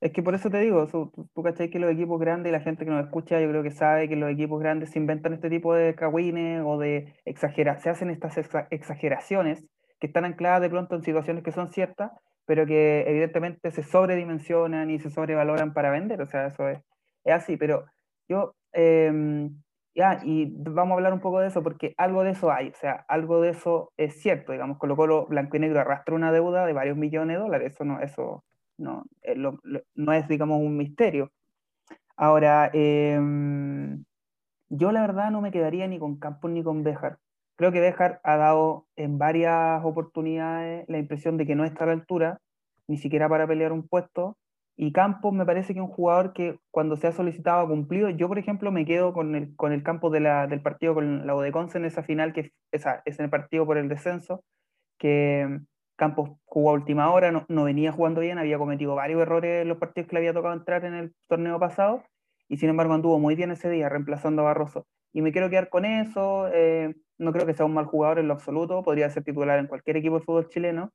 es 0.00 0.12
que 0.12 0.22
por 0.22 0.34
eso 0.34 0.50
te 0.50 0.58
digo, 0.58 0.86
tú, 0.86 1.12
tú 1.34 1.42
cachai 1.42 1.68
que 1.68 1.78
los 1.78 1.90
equipos 1.90 2.18
grandes 2.18 2.50
y 2.50 2.52
la 2.52 2.60
gente 2.60 2.84
que 2.84 2.90
nos 2.90 3.04
escucha, 3.04 3.38
yo 3.40 3.48
creo 3.50 3.62
que 3.62 3.70
sabe 3.70 4.08
que 4.08 4.16
los 4.16 4.30
equipos 4.30 4.58
grandes 4.60 4.90
se 4.90 4.98
inventan 4.98 5.34
este 5.34 5.50
tipo 5.50 5.74
de 5.74 5.94
cagüines 5.94 6.62
o 6.64 6.78
de 6.78 7.14
exageraciones, 7.26 7.82
se 7.82 7.90
hacen 7.90 8.10
estas 8.10 8.38
exageraciones 8.70 9.66
que 10.00 10.06
están 10.06 10.24
ancladas 10.24 10.62
de 10.62 10.70
pronto 10.70 10.94
en 10.94 11.02
situaciones 11.02 11.44
que 11.44 11.52
son 11.52 11.70
ciertas, 11.70 12.12
pero 12.46 12.64
que 12.64 13.04
evidentemente 13.06 13.70
se 13.70 13.82
sobredimensionan 13.82 14.90
y 14.90 14.98
se 14.98 15.10
sobrevaloran 15.10 15.74
para 15.74 15.90
vender, 15.90 16.22
o 16.22 16.26
sea, 16.26 16.46
eso 16.46 16.68
es, 16.68 16.78
es 17.24 17.34
así, 17.34 17.58
pero 17.58 17.84
yo, 18.26 18.54
em, 18.72 19.60
ya, 19.94 20.20
y 20.24 20.50
vamos 20.56 20.92
a 20.92 20.94
hablar 20.96 21.12
un 21.12 21.20
poco 21.20 21.40
de 21.40 21.48
eso, 21.48 21.62
porque 21.62 21.94
algo 21.98 22.24
de 22.24 22.30
eso 22.30 22.50
hay, 22.50 22.70
o 22.70 22.74
sea, 22.74 23.04
algo 23.06 23.42
de 23.42 23.50
eso 23.50 23.92
es 23.98 24.20
cierto, 24.22 24.52
digamos, 24.52 24.78
Colo 24.78 24.96
Colo 24.96 25.26
Blanco 25.26 25.58
y 25.58 25.60
Negro 25.60 25.80
arrastra 25.80 26.14
una 26.14 26.32
deuda 26.32 26.64
de 26.64 26.72
varios 26.72 26.96
millones 26.96 27.36
de 27.36 27.42
dólares, 27.42 27.74
eso 27.74 27.84
no, 27.84 28.00
eso 28.00 28.44
no, 28.80 29.04
eh, 29.22 29.36
no 29.36 30.12
es, 30.12 30.28
digamos, 30.28 30.60
un 30.60 30.76
misterio. 30.76 31.30
Ahora, 32.16 32.70
em, 32.74 34.04
yo 34.68 34.92
la 34.92 35.00
verdad 35.00 35.30
no 35.30 35.40
me 35.40 35.50
quedaría 35.50 35.86
ni 35.88 35.98
con 35.98 36.18
Campos 36.18 36.50
ni 36.50 36.62
con 36.62 36.82
Béjar. 36.84 37.18
Creo 37.56 37.72
que 37.72 37.80
Béjar 37.80 38.20
ha 38.24 38.36
dado 38.36 38.86
en 38.96 39.18
varias 39.18 39.82
oportunidades 39.84 40.86
la 40.88 40.98
impresión 40.98 41.36
de 41.36 41.46
que 41.46 41.54
no 41.54 41.64
está 41.64 41.84
a 41.84 41.86
la 41.86 41.92
altura, 41.94 42.40
ni 42.88 42.98
siquiera 42.98 43.28
para 43.28 43.46
pelear 43.46 43.72
un 43.72 43.88
puesto. 43.88 44.36
Y 44.76 44.92
Campos 44.92 45.32
me 45.32 45.46
parece 45.46 45.72
que 45.72 45.80
es 45.80 45.84
un 45.84 45.92
jugador 45.92 46.32
que 46.32 46.58
cuando 46.70 46.96
se 46.96 47.06
ha 47.06 47.12
solicitado 47.12 47.60
ha 47.60 47.68
cumplido. 47.68 48.10
Yo, 48.10 48.28
por 48.28 48.38
ejemplo, 48.38 48.70
me 48.70 48.84
quedo 48.84 49.12
con 49.12 49.34
el, 49.34 49.56
con 49.56 49.72
el 49.72 49.82
campo 49.82 50.10
de 50.10 50.20
la, 50.20 50.46
del 50.46 50.62
partido 50.62 50.94
con 50.94 51.26
la 51.26 51.34
Odeconce 51.34 51.78
en 51.78 51.86
esa 51.86 52.02
final, 52.02 52.32
que 52.32 52.52
es, 52.72 52.84
es 53.04 53.18
en 53.18 53.24
el 53.24 53.30
partido 53.30 53.66
por 53.66 53.78
el 53.78 53.88
descenso, 53.88 54.44
que 54.98 55.60
Campos 56.00 56.30
jugó 56.46 56.70
a 56.70 56.72
última 56.72 57.12
hora, 57.12 57.30
no, 57.30 57.64
venía 57.64 57.92
jugando 57.92 58.22
bien, 58.22 58.38
había 58.38 58.56
cometido 58.56 58.94
varios 58.94 59.20
errores 59.20 59.60
en 59.60 59.68
los 59.68 59.76
partidos 59.76 60.08
que 60.08 60.14
le 60.14 60.20
había 60.20 60.32
tocado 60.32 60.54
entrar 60.54 60.86
en 60.86 60.94
el 60.94 61.14
torneo 61.28 61.60
pasado, 61.60 62.02
y 62.48 62.56
sin 62.56 62.70
embargo 62.70 62.94
anduvo 62.94 63.18
muy 63.18 63.34
bien 63.34 63.50
ese 63.50 63.68
día, 63.68 63.90
reemplazando 63.90 64.40
a 64.40 64.46
Barroso. 64.46 64.86
Y 65.12 65.20
me 65.20 65.30
quiero 65.30 65.50
quedar 65.50 65.68
con 65.68 65.84
eso, 65.84 66.48
eh, 66.54 66.94
no 67.18 67.34
creo 67.34 67.44
que 67.44 67.52
sea 67.52 67.66
un 67.66 67.74
mal 67.74 67.84
jugador 67.84 68.18
en 68.18 68.28
lo 68.28 68.32
absoluto, 68.32 68.82
podría 68.82 69.10
ser 69.10 69.24
titular 69.24 69.58
en 69.58 69.66
cualquier 69.66 69.98
equipo 69.98 70.18
de 70.18 70.24
fútbol 70.24 70.48
chileno, 70.48 70.90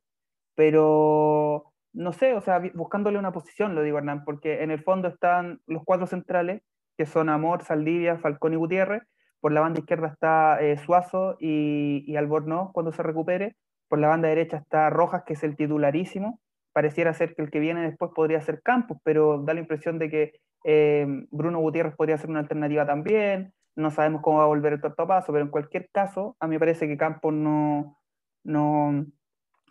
pero 0.55 1.71
no 1.93 2.11
sé, 2.11 2.33
o 2.33 2.41
sea, 2.41 2.59
buscándole 2.73 3.19
una 3.19 3.31
posición, 3.31 3.75
lo 3.75 3.83
digo 3.83 3.99
Hernán, 3.99 4.23
porque 4.25 4.63
en 4.63 4.71
el 4.71 4.81
fondo 4.81 5.07
están 5.07 5.59
los 5.67 5.83
cuatro 5.85 6.07
centrales, 6.07 6.63
que 6.97 7.05
son 7.05 7.29
Amor, 7.29 7.63
Saldivia, 7.63 8.17
Falcón 8.17 8.53
y 8.53 8.55
Gutiérrez, 8.55 9.03
por 9.39 9.51
la 9.51 9.61
banda 9.61 9.81
izquierda 9.81 10.07
está 10.07 10.59
eh, 10.63 10.79
Suazo 10.79 11.37
y, 11.39 12.03
y 12.07 12.15
Albornoz 12.15 12.71
cuando 12.73 12.91
se 12.91 13.03
recupere, 13.03 13.55
por 13.95 14.01
la 14.01 14.09
banda 14.09 14.27
derecha 14.27 14.57
está 14.57 14.89
Rojas, 14.89 15.23
que 15.25 15.35
es 15.35 15.43
el 15.43 15.55
titularísimo. 15.55 16.41
Pareciera 16.73 17.13
ser 17.13 17.33
que 17.33 17.41
el 17.41 17.49
que 17.49 17.61
viene 17.61 17.81
después 17.81 18.11
podría 18.13 18.41
ser 18.41 18.61
Campos, 18.61 18.97
pero 19.05 19.41
da 19.41 19.53
la 19.53 19.61
impresión 19.61 19.99
de 19.99 20.09
que 20.09 20.33
eh, 20.65 21.07
Bruno 21.31 21.59
Gutiérrez 21.59 21.95
podría 21.95 22.17
ser 22.17 22.29
una 22.29 22.41
alternativa 22.41 22.85
también. 22.85 23.53
No 23.77 23.91
sabemos 23.91 24.21
cómo 24.21 24.39
va 24.39 24.43
a 24.43 24.47
volver 24.47 24.73
el 24.73 24.81
tortopaso, 24.81 25.31
pero 25.31 25.45
en 25.45 25.49
cualquier 25.49 25.89
caso, 25.93 26.35
a 26.41 26.47
mí 26.47 26.55
me 26.55 26.59
parece 26.59 26.89
que 26.89 26.97
Campos 26.97 27.33
no, 27.33 27.97
no, 28.43 29.05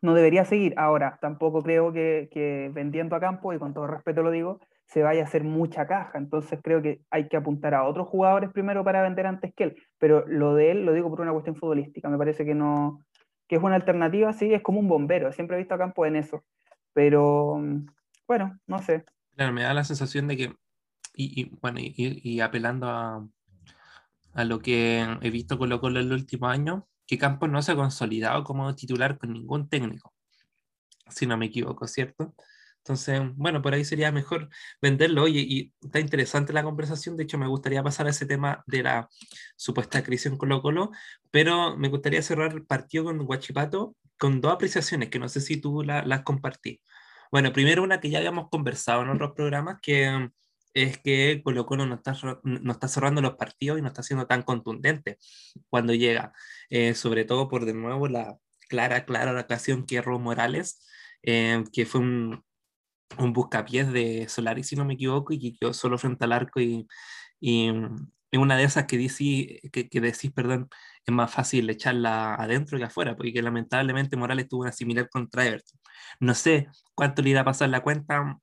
no 0.00 0.14
debería 0.14 0.46
seguir. 0.46 0.72
Ahora, 0.78 1.18
tampoco 1.20 1.62
creo 1.62 1.92
que, 1.92 2.30
que, 2.32 2.70
vendiendo 2.72 3.16
a 3.16 3.20
Campos, 3.20 3.54
y 3.54 3.58
con 3.58 3.74
todo 3.74 3.88
respeto 3.88 4.22
lo 4.22 4.30
digo, 4.30 4.58
se 4.87 5.02
vaya 5.02 5.20
a 5.20 5.24
hacer 5.26 5.44
mucha 5.44 5.87
caja. 5.87 6.16
Entonces 6.16 6.60
creo 6.62 6.80
que 6.80 7.02
hay 7.10 7.28
que 7.28 7.37
apuntar 7.37 7.74
a 7.74 7.84
otros 7.84 8.08
jugadores 8.08 8.48
primero 8.52 8.84
para 8.84 9.02
vender 9.02 9.26
antes 9.26 9.52
que 9.54 9.64
él. 9.64 9.76
Pero 9.98 10.24
lo 10.26 10.54
de 10.54 10.70
él 10.70 10.87
lo 10.87 10.94
digo 10.94 11.10
por 11.10 11.20
una 11.20 11.32
cuestión 11.32 11.56
futbolística. 11.56 12.08
Me 12.08 12.16
parece 12.16 12.46
que 12.46 12.54
no, 12.54 13.04
que 13.48 13.57
es 13.57 13.62
una 13.62 13.76
alternativa, 13.76 14.33
sí, 14.33 14.52
es 14.52 14.62
como 14.62 14.80
un 14.80 14.88
bombero. 14.88 15.33
Siempre 15.33 15.57
he 15.57 15.59
visto 15.59 15.74
a 15.74 15.78
Campo 15.78 16.07
en 16.07 16.16
eso. 16.16 16.44
Pero, 16.92 17.61
bueno, 18.26 18.59
no 18.66 18.78
sé. 18.80 19.04
Claro, 19.37 19.52
me 19.52 19.62
da 19.62 19.74
la 19.74 19.85
sensación 19.85 20.28
de 20.28 20.37
que, 20.37 20.57
y, 21.14 21.50
bueno, 21.61 21.78
y, 21.80 22.40
apelando 22.40 22.88
a, 22.88 23.26
a, 24.33 24.44
lo 24.44 24.61
que 24.61 25.07
he 25.20 25.30
visto 25.30 25.59
con 25.59 25.68
lo 25.68 25.80
Colo 25.80 26.00
en 26.00 26.07
el 26.07 26.12
último 26.12 26.48
año, 26.48 26.88
que 27.07 27.18
Campos 27.18 27.50
no 27.50 27.62
se 27.62 27.72
ha 27.72 27.76
consolidado 27.76 28.44
como 28.44 28.74
titular 28.74 29.18
con 29.18 29.33
ningún 29.33 29.68
técnico, 29.68 30.12
si 31.09 31.26
no 31.26 31.37
me 31.37 31.46
equivoco, 31.46 31.87
¿cierto? 31.87 32.35
Entonces, 32.84 33.22
bueno, 33.36 33.62
por 33.62 33.72
ahí 33.72 33.82
sería 33.82 34.12
mejor 34.12 34.50
venderlo. 34.82 35.22
Oye, 35.22 35.40
y 35.40 35.72
está 35.82 36.00
interesante 36.00 36.52
la 36.52 36.62
conversación. 36.62 37.16
De 37.16 37.24
hecho, 37.24 37.38
me 37.38 37.46
gustaría 37.46 37.82
pasar 37.82 38.06
a 38.06 38.10
ese 38.10 38.26
tema 38.26 38.62
de 38.66 38.82
la 38.82 39.08
supuesta 39.56 40.02
crisis 40.02 40.26
en 40.26 40.36
Colo 40.36 40.60
Colo, 40.60 40.90
pero 41.30 41.78
me 41.78 41.88
gustaría 41.88 42.20
cerrar 42.20 42.52
el 42.52 42.66
partido 42.66 43.04
con 43.04 43.24
Guachipato 43.24 43.96
con 44.18 44.42
dos 44.42 44.52
apreciaciones 44.52 45.08
que 45.08 45.18
no 45.18 45.28
sé 45.30 45.40
si 45.40 45.56
tú 45.56 45.82
las 45.82 46.22
compartí. 46.22 46.82
Bueno, 47.32 47.52
primero 47.54 47.82
una 47.82 48.00
que 48.00 48.10
ya 48.10 48.18
habíamos 48.18 48.50
conversado 48.50 49.02
en 49.02 49.08
otros 49.08 49.32
programas, 49.34 49.78
que 49.80 50.28
es 50.74 50.98
que 50.98 51.40
Colo 51.42 51.64
Colo 51.64 51.86
no 51.86 51.94
está, 51.94 52.14
no 52.42 52.72
está 52.72 52.88
cerrando 52.88 53.22
los 53.22 53.36
partidos 53.36 53.78
y 53.78 53.82
no 53.82 53.88
está 53.88 54.02
siendo 54.02 54.26
tan 54.26 54.42
contundente 54.42 55.18
cuando 55.70 55.94
llega, 55.94 56.34
eh, 56.68 56.94
sobre 56.94 57.24
todo 57.24 57.48
por 57.48 57.64
de 57.64 57.72
nuevo 57.72 58.08
la 58.08 58.36
clara, 58.68 59.06
clara 59.06 59.40
ocasión 59.40 59.86
que 59.86 60.02
Ro 60.02 60.18
Morales, 60.18 60.86
eh, 61.22 61.64
que 61.72 61.86
fue 61.86 62.00
un, 62.02 62.44
un 63.18 63.32
buscapiés 63.32 63.92
de 63.92 64.28
Solari, 64.28 64.64
si 64.64 64.76
no 64.76 64.84
me 64.84 64.94
equivoco, 64.94 65.32
y 65.32 65.38
que 65.38 65.56
quedó 65.58 65.72
solo 65.72 65.98
frente 65.98 66.24
al 66.24 66.32
arco 66.32 66.60
y, 66.60 66.86
y, 67.40 67.70
una 68.32 68.56
de 68.56 68.64
esas 68.64 68.86
que, 68.86 68.98
decís, 68.98 69.60
que, 69.72 69.88
que, 69.88 70.00
decís, 70.00 70.32
perdón, 70.32 70.68
es 71.06 71.14
más 71.14 71.32
fácil 71.32 71.70
echarla 71.70 72.34
adentro 72.34 72.78
que 72.78 72.84
afuera, 72.84 73.16
porque 73.16 73.40
lamentablemente 73.42 74.16
Morales 74.16 74.48
tuvo 74.48 74.62
una 74.62 74.72
similar 74.72 75.08
contra 75.08 75.46
Everton. 75.46 75.80
No 76.20 76.34
sé 76.34 76.68
cuánto 76.96 77.22
le 77.22 77.30
irá 77.30 77.42
a 77.42 77.44
pasar 77.44 77.68
la 77.68 77.82
cuenta 77.82 78.40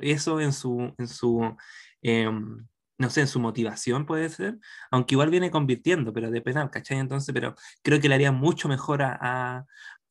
eso 0.00 0.40
en 0.40 0.52
su, 0.52 0.94
en 0.98 1.08
su 1.08 1.56
em, 2.02 2.66
no 3.04 3.10
sé, 3.10 3.20
en 3.22 3.28
su 3.28 3.40
motivación 3.40 4.06
puede 4.06 4.28
ser, 4.30 4.58
aunque 4.90 5.14
igual 5.14 5.30
viene 5.30 5.50
convirtiendo, 5.50 6.12
pero 6.12 6.30
de 6.30 6.40
penal, 6.40 6.70
¿cachai? 6.70 6.98
Entonces, 6.98 7.32
pero 7.34 7.54
creo 7.82 8.00
que 8.00 8.08
le 8.08 8.14
haría 8.14 8.32
mucho 8.32 8.68
mejor 8.68 9.02
a, 9.02 9.66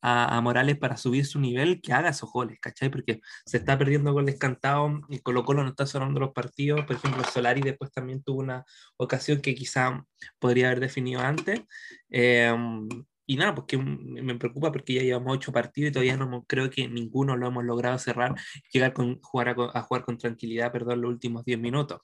a, 0.06 0.40
Morales 0.42 0.76
para 0.78 0.96
subir 0.96 1.24
su 1.26 1.40
nivel, 1.40 1.80
que 1.80 1.92
haga 1.92 2.10
esos 2.10 2.30
goles, 2.30 2.58
¿cachai? 2.60 2.90
Porque 2.90 3.20
se 3.46 3.56
está 3.56 3.78
perdiendo 3.78 4.12
goles 4.12 4.38
cantados 4.38 5.00
y 5.08 5.20
Colo 5.20 5.44
Colo 5.44 5.62
no 5.62 5.70
está 5.70 5.86
cerrando 5.86 6.20
los 6.20 6.32
partidos. 6.32 6.84
Por 6.84 6.96
ejemplo, 6.96 7.24
Solari 7.24 7.62
después 7.62 7.90
también 7.90 8.22
tuvo 8.22 8.40
una 8.40 8.64
ocasión 8.98 9.40
que 9.40 9.54
quizá 9.54 10.04
podría 10.38 10.66
haber 10.66 10.80
definido 10.80 11.20
antes. 11.22 11.62
Em, 12.10 12.86
y 13.26 13.36
nada, 13.36 13.54
pues 13.54 13.66
que 13.66 13.78
me 13.78 14.34
preocupa 14.34 14.70
porque 14.70 14.94
ya 14.94 15.02
llevamos 15.02 15.36
ocho 15.36 15.52
partidos 15.52 15.90
y 15.90 15.92
todavía 15.92 16.16
no 16.18 16.44
creo 16.46 16.68
que 16.68 16.86
ninguno 16.88 17.36
lo 17.36 17.48
hemos 17.48 17.64
logrado 17.64 17.98
cerrar, 17.98 18.34
llegar 18.72 18.92
con, 18.92 19.20
jugar 19.22 19.56
a, 19.74 19.82
jugar 19.82 20.04
con 20.04 20.18
tranquilidad, 20.18 20.70
perdón, 20.72 21.00
los 21.00 21.10
últimos 21.10 21.44
diez 21.44 21.58
minutos. 21.58 22.00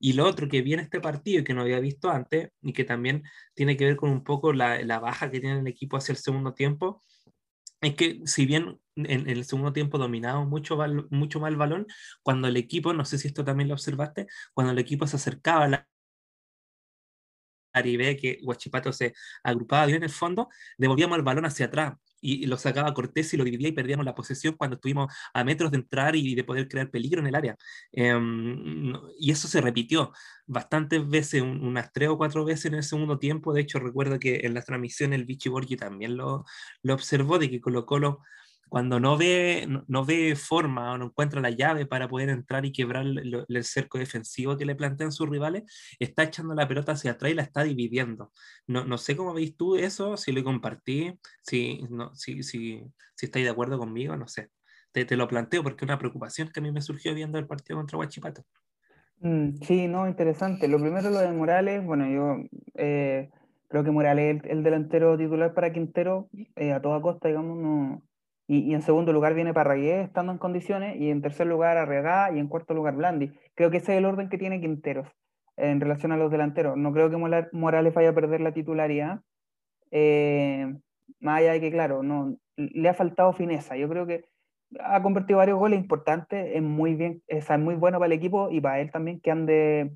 Y 0.00 0.14
lo 0.14 0.26
otro 0.26 0.48
que 0.48 0.62
viene 0.62 0.82
este 0.82 1.00
partido 1.00 1.40
y 1.40 1.44
que 1.44 1.54
no 1.54 1.62
había 1.62 1.78
visto 1.78 2.10
antes 2.10 2.50
y 2.62 2.72
que 2.72 2.84
también 2.84 3.22
tiene 3.54 3.76
que 3.76 3.84
ver 3.84 3.96
con 3.96 4.10
un 4.10 4.24
poco 4.24 4.52
la, 4.52 4.82
la 4.82 4.98
baja 4.98 5.30
que 5.30 5.40
tiene 5.40 5.60
el 5.60 5.66
equipo 5.66 5.96
hacia 5.98 6.12
el 6.12 6.18
segundo 6.18 6.54
tiempo, 6.54 7.04
es 7.80 7.94
que 7.94 8.20
si 8.26 8.46
bien 8.46 8.78
en, 8.96 9.28
el 9.28 9.44
segundo 9.44 9.72
tiempo 9.72 9.98
dominaba 9.98 10.44
mucho, 10.44 10.78
mucho 11.10 11.40
más 11.40 11.50
el 11.50 11.56
balón, 11.56 11.86
cuando 12.22 12.48
el 12.48 12.56
equipo, 12.56 12.92
no 12.92 13.04
sé 13.04 13.18
si 13.18 13.28
esto 13.28 13.44
también 13.44 13.68
lo 13.68 13.74
observaste, 13.74 14.26
cuando 14.52 14.72
el 14.72 14.78
equipo 14.78 15.06
se 15.06 15.16
acercaba 15.16 15.64
a 15.64 15.68
la 15.68 15.89
ve 17.72 18.16
que 18.16 18.38
Huachipato 18.42 18.92
se 18.92 19.14
agrupaba 19.42 19.86
bien 19.86 19.98
en 19.98 20.04
el 20.04 20.10
fondo, 20.10 20.48
devolvíamos 20.78 21.18
el 21.18 21.24
balón 21.24 21.46
hacia 21.46 21.66
atrás 21.66 21.94
y 22.20 22.46
lo 22.46 22.56
sacaba 22.58 22.92
Cortés 22.94 23.32
y 23.32 23.36
lo 23.36 23.44
dividía 23.44 23.68
y 23.68 23.72
perdíamos 23.72 24.04
la 24.04 24.14
posesión 24.14 24.54
cuando 24.56 24.76
estuvimos 24.76 25.12
a 25.32 25.44
metros 25.44 25.70
de 25.70 25.78
entrar 25.78 26.16
y 26.16 26.34
de 26.34 26.44
poder 26.44 26.68
crear 26.68 26.90
peligro 26.90 27.20
en 27.20 27.26
el 27.28 27.34
área. 27.34 27.56
Em, 27.92 28.92
y 29.18 29.30
eso 29.30 29.48
se 29.48 29.60
repitió 29.60 30.12
bastantes 30.46 31.08
veces, 31.08 31.42
unas 31.42 31.92
tres 31.92 32.08
o 32.08 32.18
cuatro 32.18 32.44
veces 32.44 32.66
en 32.66 32.74
el 32.74 32.82
segundo 32.82 33.18
tiempo. 33.18 33.52
De 33.52 33.62
hecho, 33.62 33.78
recuerdo 33.78 34.18
que 34.18 34.40
en 34.44 34.54
la 34.54 34.62
transmisión 34.62 35.12
el 35.12 35.24
Vichy 35.24 35.48
Borgi 35.48 35.76
también 35.76 36.16
lo, 36.16 36.44
lo 36.82 36.94
observó, 36.94 37.38
de 37.38 37.50
que 37.50 37.60
Colo 37.60 37.86
Colo 37.86 38.20
cuando 38.70 39.00
no 39.00 39.18
ve, 39.18 39.66
no, 39.88 40.04
ve 40.04 40.36
forma 40.36 40.92
o 40.92 40.98
no 40.98 41.06
encuentra 41.06 41.40
la 41.40 41.50
llave 41.50 41.86
para 41.86 42.08
poder 42.08 42.28
entrar 42.30 42.64
y 42.64 42.72
quebrar 42.72 43.04
el, 43.04 43.64
cerco 43.64 43.98
defensivo 43.98 44.56
que 44.56 44.64
le 44.64 44.76
plantean 44.76 45.12
sus 45.12 45.28
rivales, 45.28 45.64
está 45.98 46.22
echando 46.22 46.54
la 46.54 46.68
pelota 46.68 46.92
hacia 46.92 47.10
atrás 47.12 47.32
y 47.32 47.34
la 47.34 47.42
está 47.42 47.64
dividiendo. 47.64 48.32
No, 48.68 48.84
no 48.84 48.96
sé 48.96 49.16
cómo 49.16 49.34
veis 49.34 49.56
tú 49.56 49.74
eso, 49.76 50.16
si 50.16 50.30
lo 50.30 50.44
compartí, 50.44 51.18
si, 51.42 51.82
no, 51.90 52.14
si, 52.14 52.44
si, 52.44 52.80
si 53.16 53.26
estáis 53.26 53.44
de 53.44 53.50
acuerdo 53.50 53.76
conmigo, 53.76 54.16
no 54.16 54.28
sé. 54.28 54.50
Te, 54.92 55.04
te, 55.04 55.16
lo 55.16 55.28
planteo 55.28 55.62
porque 55.64 55.84
es 55.84 55.88
una 55.88 55.98
preocupación 55.98 56.48
que 56.48 56.60
a 56.60 56.62
mí 56.62 56.70
me 56.70 56.80
surgió 56.80 57.12
viendo 57.12 57.38
el 57.38 57.48
partido 57.48 57.78
contra 57.78 57.98
Huachipato. 57.98 58.44
Mm, 59.20 59.56
sí, 59.62 59.88
no, 59.88 60.06
interesante. 60.06 60.68
Lo 60.68 60.78
primero, 60.78 61.10
lo 61.10 61.18
de 61.18 61.32
Morales, 61.32 61.84
bueno, 61.84 62.08
yo 62.08 62.48
eh, 62.74 63.30
creo 63.68 63.82
que 63.82 63.90
Morales 63.90 64.42
es 64.44 64.50
el, 64.50 64.62
delantero 64.62 65.18
titular 65.18 65.54
para 65.54 65.72
Quintero 65.72 66.28
eh, 66.54 66.72
a 66.72 66.80
toda 66.80 67.00
costa, 67.00 67.28
digamos, 67.28 67.58
no, 67.58 68.02
y, 68.52 68.74
en 68.74 68.82
segundo 68.82 69.12
lugar 69.12 69.34
viene 69.34 69.54
Parragué 69.54 70.02
estando 70.02 70.32
en 70.32 70.38
condiciones, 70.38 70.96
y 70.96 71.08
en 71.10 71.22
tercer 71.22 71.46
lugar 71.46 71.76
Arregá, 71.76 72.32
y 72.34 72.40
en 72.40 72.48
cuarto 72.48 72.74
lugar 72.74 72.96
Blandi. 72.96 73.30
Creo 73.54 73.70
que 73.70 73.76
ese 73.76 73.92
es 73.92 73.98
el 73.98 74.06
orden 74.06 74.28
que 74.28 74.38
tiene 74.38 74.60
Quinteros 74.60 75.06
en 75.56 75.80
relación 75.80 76.10
a 76.10 76.16
los 76.16 76.32
delanteros. 76.32 76.76
No 76.76 76.92
creo 76.92 77.10
que 77.10 77.48
Morales 77.52 77.94
vaya 77.94 78.08
a 78.08 78.12
perder 78.12 78.40
la 78.40 78.52
titularidad, 78.52 79.20
eh, 79.92 80.74
más 81.20 81.38
allá 81.38 81.52
de 81.52 81.60
que, 81.60 81.70
claro, 81.70 82.02
no, 82.02 82.38
le 82.56 82.88
ha 82.88 82.94
faltado 82.94 83.32
fineza. 83.32 83.76
Yo 83.76 83.88
creo 83.88 84.04
que 84.04 84.24
ha 84.80 85.00
convertido 85.00 85.38
varios 85.38 85.58
goles 85.58 85.78
importantes, 85.78 86.50
es 86.52 86.62
muy 86.62 86.96
bien, 86.96 87.22
es 87.28 87.48
muy 87.56 87.76
bueno 87.76 88.00
para 88.00 88.12
el 88.12 88.18
equipo 88.18 88.50
y 88.50 88.60
para 88.60 88.80
él 88.80 88.90
también 88.90 89.20
que 89.20 89.30
ande, 89.30 89.92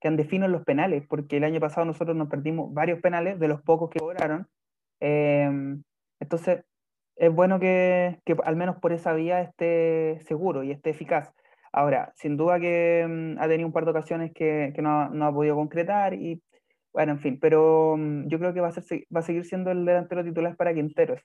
que 0.00 0.08
ande 0.08 0.24
fino 0.24 0.46
en 0.46 0.52
los 0.52 0.64
penales, 0.64 1.04
porque 1.06 1.36
el 1.36 1.44
año 1.44 1.60
pasado 1.60 1.84
nosotros 1.84 2.16
nos 2.16 2.28
perdimos 2.28 2.72
varios 2.72 3.00
penales 3.00 3.38
de 3.38 3.48
los 3.48 3.60
pocos 3.60 3.90
que 3.90 3.98
cobraron. 3.98 4.48
Eh, 5.00 5.76
entonces, 6.20 6.64
es 7.18 7.34
bueno 7.34 7.58
que, 7.58 8.20
que, 8.24 8.36
al 8.44 8.56
menos 8.56 8.76
por 8.76 8.92
esa 8.92 9.12
vía 9.12 9.40
esté 9.40 10.20
seguro 10.26 10.62
y 10.62 10.70
esté 10.70 10.90
eficaz. 10.90 11.32
Ahora, 11.72 12.12
sin 12.16 12.36
duda 12.36 12.60
que 12.60 13.06
mm, 13.08 13.40
ha 13.40 13.48
tenido 13.48 13.66
un 13.66 13.72
par 13.72 13.84
de 13.84 13.90
ocasiones 13.90 14.32
que, 14.32 14.72
que 14.74 14.82
no, 14.82 15.10
no, 15.10 15.26
ha 15.26 15.32
podido 15.32 15.56
concretar 15.56 16.14
y 16.14 16.42
bueno, 16.92 17.12
en 17.12 17.20
fin, 17.20 17.38
pero 17.40 17.96
mm, 17.98 18.28
yo 18.28 18.38
creo 18.38 18.54
que 18.54 18.60
va 18.60 18.68
a, 18.68 18.72
ser, 18.72 19.04
va 19.14 19.20
a 19.20 19.22
seguir 19.22 19.44
siendo 19.44 19.70
el 19.70 19.84
delantero 19.84 20.24
titular 20.24 20.56
para 20.56 20.74
Quinteros, 20.74 21.20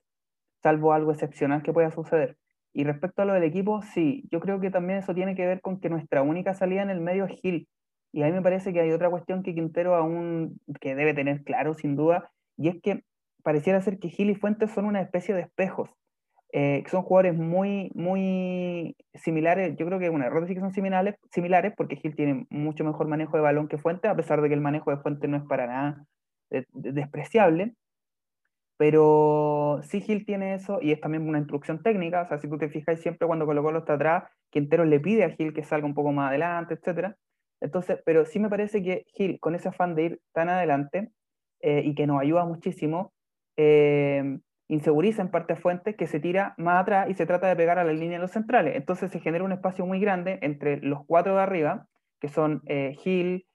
salvo 0.62 0.92
algo 0.92 1.12
excepcional 1.12 1.62
que 1.62 1.72
pueda 1.72 1.90
suceder. 1.90 2.36
Y 2.72 2.84
respecto 2.84 3.22
a 3.22 3.24
lo 3.24 3.34
del 3.34 3.44
equipo, 3.44 3.82
sí, 3.82 4.24
yo 4.32 4.40
creo 4.40 4.60
que 4.60 4.70
también 4.70 4.98
eso 4.98 5.14
tiene 5.14 5.36
que 5.36 5.46
ver 5.46 5.60
con 5.60 5.80
que 5.80 5.88
nuestra 5.88 6.22
única 6.22 6.54
salida 6.54 6.82
en 6.82 6.90
el 6.90 7.00
medio 7.00 7.24
es 7.24 7.40
Gil. 7.40 7.68
Y 8.12 8.22
a 8.22 8.26
mí 8.26 8.32
me 8.32 8.42
parece 8.42 8.72
que 8.72 8.80
hay 8.80 8.92
otra 8.92 9.10
cuestión 9.10 9.42
que 9.42 9.54
Quintero 9.54 9.94
aún 9.94 10.60
que 10.80 10.94
debe 10.94 11.14
tener 11.14 11.44
claro, 11.44 11.74
sin 11.74 11.96
duda, 11.96 12.30
y 12.56 12.68
es 12.68 12.80
que 12.82 13.04
pareciera 13.44 13.80
ser 13.80 14.00
que 14.00 14.08
Gil 14.08 14.30
y 14.30 14.34
Fuentes 14.34 14.72
son 14.72 14.86
una 14.86 15.00
especie 15.00 15.34
de 15.34 15.42
espejos, 15.42 15.90
eh, 16.56 16.84
son 16.88 17.02
jugadores 17.02 17.34
muy, 17.34 17.90
muy 17.94 18.96
similares. 19.14 19.76
Yo 19.76 19.86
creo 19.86 19.98
que, 19.98 20.08
un 20.08 20.22
error 20.22 20.42
decir 20.42 20.56
que 20.56 20.60
son 20.60 20.72
similares, 20.72 21.16
similares 21.32 21.74
porque 21.76 21.96
Gil 21.96 22.14
tiene 22.14 22.46
mucho 22.48 22.84
mejor 22.84 23.08
manejo 23.08 23.36
de 23.36 23.42
balón 23.42 23.68
que 23.68 23.76
Fuentes, 23.76 24.10
a 24.10 24.16
pesar 24.16 24.40
de 24.40 24.48
que 24.48 24.54
el 24.54 24.60
manejo 24.60 24.90
de 24.90 24.98
Fuentes 24.98 25.28
no 25.28 25.36
es 25.36 25.42
para 25.44 25.66
nada 25.66 26.04
despreciable. 26.72 27.74
Pero 28.76 29.80
sí 29.82 30.00
Gil 30.00 30.24
tiene 30.24 30.54
eso 30.54 30.78
y 30.80 30.92
es 30.92 31.00
también 31.00 31.28
una 31.28 31.38
instrucción 31.38 31.82
técnica, 31.82 32.22
o 32.22 32.26
sea, 32.26 32.38
si 32.38 32.48
tú 32.48 32.56
te 32.58 32.68
fijas 32.68 33.00
siempre 33.00 33.26
cuando 33.26 33.46
Colo 33.46 33.62
Colo 33.62 33.80
está 33.80 33.94
atrás, 33.94 34.24
Quintero 34.50 34.84
le 34.84 35.00
pide 35.00 35.24
a 35.24 35.30
Gil 35.30 35.52
que 35.52 35.64
salga 35.64 35.86
un 35.86 35.94
poco 35.94 36.12
más 36.12 36.28
adelante, 36.28 36.74
etc. 36.74 37.14
Entonces, 37.60 38.00
pero 38.04 38.24
sí 38.26 38.38
me 38.38 38.48
parece 38.48 38.82
que 38.82 39.04
Gil, 39.08 39.40
con 39.40 39.56
ese 39.56 39.68
afán 39.68 39.96
de 39.96 40.04
ir 40.04 40.20
tan 40.32 40.48
adelante 40.48 41.10
eh, 41.60 41.82
y 41.84 41.94
que 41.96 42.06
nos 42.06 42.20
ayuda 42.20 42.44
muchísimo, 42.44 43.12
eh, 43.56 44.38
inseguriza 44.68 45.22
en 45.22 45.30
parte 45.30 45.54
a 45.54 45.56
Fuentes 45.56 45.96
que 45.96 46.06
se 46.06 46.20
tira 46.20 46.54
más 46.58 46.82
atrás 46.82 47.08
y 47.10 47.14
se 47.14 47.26
trata 47.26 47.48
de 47.48 47.56
pegar 47.56 47.78
a 47.78 47.84
la 47.84 47.92
línea 47.92 48.18
de 48.18 48.22
los 48.22 48.32
centrales. 48.32 48.76
Entonces 48.76 49.10
se 49.10 49.20
genera 49.20 49.44
un 49.44 49.52
espacio 49.52 49.86
muy 49.86 50.00
grande 50.00 50.38
entre 50.42 50.78
los 50.78 51.04
cuatro 51.06 51.36
de 51.36 51.42
arriba, 51.42 51.86
que 52.20 52.28
son 52.28 52.62
eh, 52.66 52.94
Gil, 52.98 53.46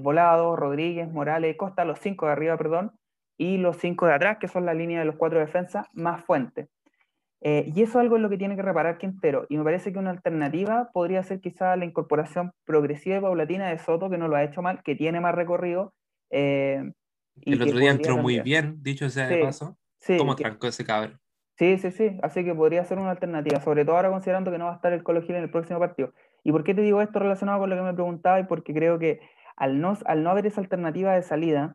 Volado, 0.00 0.56
Rodríguez, 0.56 1.08
Morales, 1.08 1.56
Costa, 1.56 1.84
los 1.84 2.00
cinco 2.00 2.26
de 2.26 2.32
arriba, 2.32 2.56
perdón, 2.56 2.90
y 3.36 3.58
los 3.58 3.76
cinco 3.76 4.06
de 4.06 4.14
atrás, 4.14 4.38
que 4.38 4.48
son 4.48 4.66
la 4.66 4.74
línea 4.74 4.98
de 4.98 5.04
los 5.04 5.16
cuatro 5.16 5.38
defensas, 5.38 5.86
más 5.92 6.24
fuente. 6.24 6.68
Eh, 7.40 7.70
y 7.72 7.82
eso 7.82 7.92
es 7.92 7.96
algo 8.02 8.16
en 8.16 8.22
lo 8.22 8.28
que 8.28 8.36
tiene 8.36 8.56
que 8.56 8.62
reparar 8.62 8.98
Quintero. 8.98 9.46
Y 9.48 9.56
me 9.56 9.64
parece 9.64 9.92
que 9.92 9.98
una 9.98 10.10
alternativa 10.10 10.90
podría 10.92 11.22
ser 11.22 11.40
quizá 11.40 11.76
la 11.76 11.84
incorporación 11.84 12.52
progresiva 12.64 13.16
y 13.16 13.20
paulatina 13.20 13.68
de 13.68 13.78
Soto, 13.78 14.10
que 14.10 14.18
no 14.18 14.28
lo 14.28 14.36
ha 14.36 14.42
hecho 14.42 14.60
mal, 14.60 14.82
que 14.82 14.96
tiene 14.96 15.20
más 15.20 15.34
recorrido. 15.34 15.94
Eh, 16.30 16.82
y 17.44 17.54
el 17.54 17.62
otro 17.62 17.78
día 17.78 17.90
entró 17.90 18.18
muy 18.18 18.40
bien, 18.40 18.82
dicho 18.82 19.08
sea 19.10 19.28
de 19.28 19.42
paso. 19.42 19.76
¿Cómo 20.16 20.36
trancó 20.36 20.66
ese 20.68 20.84
cabrón? 20.84 21.18
Sí, 21.58 21.76
sí, 21.78 21.90
sí. 21.90 22.18
Así 22.22 22.44
que 22.44 22.54
podría 22.54 22.84
ser 22.84 22.98
una 22.98 23.10
alternativa, 23.10 23.60
sobre 23.60 23.84
todo 23.84 23.96
ahora 23.96 24.10
considerando 24.10 24.52
que 24.52 24.58
no 24.58 24.66
va 24.66 24.72
a 24.72 24.76
estar 24.76 24.92
el 24.92 25.02
Colo 25.02 25.22
Gil 25.22 25.34
en 25.34 25.42
el 25.42 25.50
próximo 25.50 25.80
partido. 25.80 26.12
¿Y 26.44 26.52
por 26.52 26.62
qué 26.62 26.72
te 26.72 26.82
digo 26.82 27.02
esto 27.02 27.18
relacionado 27.18 27.58
con 27.58 27.70
lo 27.70 27.76
que 27.76 27.82
me 27.82 27.94
preguntaba? 27.94 28.38
Y 28.38 28.44
porque 28.44 28.72
creo 28.72 28.98
que 28.98 29.20
al 29.56 29.80
no, 29.80 29.98
al 30.06 30.22
no 30.22 30.30
haber 30.30 30.46
esa 30.46 30.60
alternativa 30.60 31.14
de 31.14 31.22
salida, 31.22 31.74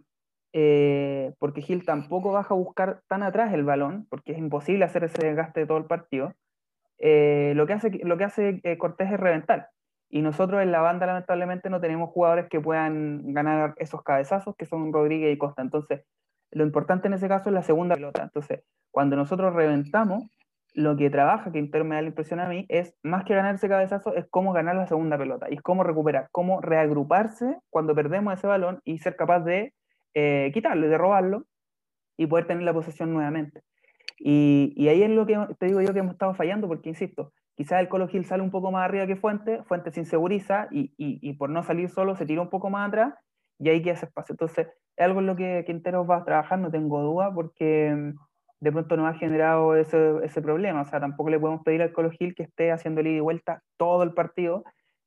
eh, 0.54 1.34
porque 1.38 1.62
Gil 1.62 1.84
tampoco 1.84 2.32
baja 2.32 2.54
a 2.54 2.58
buscar 2.58 3.02
tan 3.08 3.24
atrás 3.24 3.54
el 3.54 3.66
balón, 3.66 4.08
porque 4.10 4.32
es 4.32 4.38
imposible 4.38 4.86
hacer 4.86 5.04
ese 5.04 5.26
desgaste 5.26 5.62
de 5.62 5.66
todo 5.66 5.80
el 5.80 5.86
partido, 5.86 6.34
eh, 6.98 7.52
lo 7.56 7.68
que 7.68 7.74
hace, 7.74 7.90
lo 8.04 8.18
que 8.18 8.24
hace 8.24 8.62
eh, 8.64 8.78
Cortés 8.78 9.12
es 9.12 9.20
reventar. 9.20 9.70
Y 10.16 10.22
nosotros 10.22 10.62
en 10.62 10.72
la 10.72 10.80
banda 10.80 11.08
lamentablemente 11.08 11.72
no 11.72 11.82
tenemos 11.82 12.12
jugadores 12.12 12.46
que 12.48 12.62
puedan 12.62 13.34
ganar 13.34 13.74
esos 13.78 14.04
cabezazos, 14.04 14.56
que 14.56 14.68
son 14.68 14.94
Rodríguez 14.94 15.34
y 15.34 15.40
Costa. 15.40 15.64
Entonces, 15.64 16.06
lo 16.52 16.64
importante 16.64 17.08
en 17.08 17.16
ese 17.16 17.28
caso 17.28 17.50
es 17.50 17.56
la 17.56 17.64
segunda 17.64 17.96
pelota. 17.96 18.22
Entonces, 18.22 18.62
cuando 18.92 19.16
nosotros 19.16 19.56
reventamos, 19.56 20.30
lo 20.76 20.96
que 20.98 21.10
trabaja, 21.10 21.52
que 21.52 21.64
me 21.64 21.96
da 21.96 22.02
la 22.04 22.10
impresión 22.10 22.40
a 22.40 22.48
mí, 22.48 22.68
es 22.70 22.94
más 23.02 23.26
que 23.26 23.34
ganar 23.34 23.56
ese 23.56 23.68
cabezazo, 23.68 24.14
es 24.14 24.28
cómo 24.30 24.54
ganar 24.54 24.76
la 24.76 24.86
segunda 24.86 25.18
pelota. 25.18 25.48
Y 25.50 25.56
es 25.56 25.64
cómo 25.64 25.84
recuperar, 25.84 26.28
cómo 26.32 26.62
reagruparse 26.62 27.58
cuando 27.72 27.96
perdemos 27.96 28.36
ese 28.36 28.46
balón 28.46 28.82
y 28.84 29.00
ser 29.00 29.16
capaz 29.16 29.40
de 29.40 29.74
eh, 30.14 30.52
quitarlo 30.54 30.86
y 30.86 30.90
de 30.90 30.98
robarlo 31.00 31.46
y 32.18 32.28
poder 32.28 32.46
tener 32.46 32.62
la 32.62 32.74
posesión 32.74 33.14
nuevamente. 33.16 33.62
Y, 34.20 34.74
y, 34.76 34.90
ahí 34.90 35.02
es 35.02 35.10
lo 35.10 35.26
que 35.26 35.40
te 35.58 35.66
digo 35.66 35.82
yo 35.82 35.92
que 35.92 36.00
hemos 36.02 36.14
estado 36.14 36.36
fallando, 36.36 36.68
porque 36.68 36.90
insisto, 36.90 37.34
quizás 37.56 37.80
el 37.80 37.90
Colo 37.90 38.08
Gil 38.08 38.26
sale 38.26 38.44
un 38.44 38.52
poco 38.52 38.72
más 38.72 38.86
arriba 38.86 39.08
que 39.08 39.16
Fuente, 39.16 39.64
Fuente 39.64 39.92
se 39.92 40.00
inseguriza 40.00 40.68
y, 40.72 41.34
por 41.34 41.50
no 41.50 41.64
salir 41.64 41.90
solo 41.90 42.16
se 42.16 42.26
tira 42.26 42.42
un 42.42 42.50
poco 42.50 42.70
más 42.70 42.88
atrás 42.88 43.14
y 43.60 43.70
ahí 43.70 43.82
queda 43.82 43.94
ese 43.94 44.06
espacio. 44.06 44.34
Entonces, 44.34 44.68
es 44.96 45.06
algo 45.06 45.20
en 45.20 45.28
lo 45.28 45.36
que 45.36 45.64
Quintero 45.66 46.06
va 46.06 46.18
a 46.18 46.26
trabajar, 46.26 46.60
no 46.60 46.72
tengo 46.72 47.02
duda, 47.02 47.34
porque 47.34 48.14
de 48.60 48.72
pronto 48.72 48.98
nos 48.98 49.14
ha 49.14 49.18
generado 49.18 49.76
ese, 49.76 50.18
ese 50.24 50.42
problema. 50.42 50.82
O 50.82 50.86
sea, 50.86 51.00
tampoco 51.00 51.30
le 51.30 51.40
podemos 51.40 51.64
pedir 51.64 51.82
al 51.82 51.94
Colo 51.94 52.12
Gil 52.12 52.36
que 52.36 52.44
esté 52.44 52.72
haciendo 52.72 53.02
ida 53.02 53.10
y 53.10 53.20
vuelta 53.20 53.62
todo 53.78 54.04
el 54.04 54.14
partido, 54.14 54.64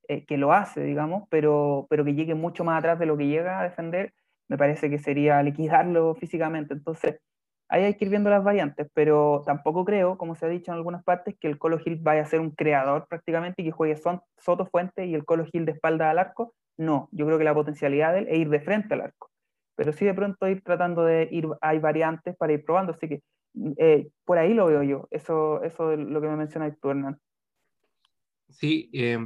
eh, 0.08 0.24
que 0.24 0.36
lo 0.36 0.52
hace, 0.52 0.82
digamos, 0.82 1.24
pero, 1.30 1.86
pero 1.90 2.04
que 2.04 2.14
llegue 2.14 2.34
mucho 2.34 2.64
más 2.64 2.78
atrás 2.78 2.98
de 2.98 3.06
lo 3.06 3.16
que 3.16 3.26
llega 3.26 3.60
a 3.60 3.64
defender 3.64 4.12
me 4.48 4.58
parece 4.58 4.90
que 4.90 4.98
sería 4.98 5.42
liquidarlo 5.42 6.14
físicamente. 6.14 6.74
Entonces, 6.74 7.20
ahí 7.68 7.84
hay 7.84 7.94
que 7.94 8.04
ir 8.04 8.10
viendo 8.10 8.30
las 8.30 8.44
variantes, 8.44 8.88
pero 8.94 9.42
tampoco 9.44 9.84
creo, 9.84 10.16
como 10.18 10.34
se 10.34 10.46
ha 10.46 10.48
dicho 10.48 10.70
en 10.70 10.76
algunas 10.76 11.02
partes, 11.04 11.36
que 11.38 11.48
el 11.48 11.58
Colo 11.58 11.78
Gil 11.78 11.96
vaya 11.96 12.22
a 12.22 12.26
ser 12.26 12.40
un 12.40 12.50
creador 12.50 13.06
prácticamente 13.08 13.62
y 13.62 13.66
que 13.66 13.72
juegue 13.72 13.96
Soto 13.96 14.66
Fuente 14.66 15.06
y 15.06 15.14
el 15.14 15.24
Colo 15.24 15.44
Gil 15.46 15.64
de 15.64 15.72
espalda 15.72 16.10
al 16.10 16.18
arco. 16.18 16.54
No, 16.76 17.08
yo 17.12 17.26
creo 17.26 17.38
que 17.38 17.44
la 17.44 17.54
potencialidad 17.54 18.12
de 18.12 18.20
él 18.20 18.26
es 18.28 18.38
ir 18.38 18.48
de 18.50 18.60
frente 18.60 18.94
al 18.94 19.00
arco. 19.00 19.30
Pero 19.74 19.92
sí 19.92 20.04
de 20.04 20.14
pronto 20.14 20.48
ir 20.48 20.62
tratando 20.62 21.04
de 21.04 21.28
ir, 21.30 21.46
hay 21.60 21.78
variantes 21.78 22.36
para 22.36 22.52
ir 22.52 22.64
probando, 22.64 22.92
así 22.92 23.08
que 23.08 23.22
eh, 23.78 24.08
por 24.24 24.38
ahí 24.38 24.54
lo 24.54 24.66
veo 24.66 24.82
yo, 24.82 25.08
eso, 25.10 25.62
eso 25.62 25.92
es 25.92 25.98
lo 25.98 26.20
que 26.20 26.28
me 26.28 26.36
menciona 26.36 26.74
tú, 26.74 26.90
Hernán. 26.90 27.18
Sí, 28.48 28.90
eh, 28.92 29.18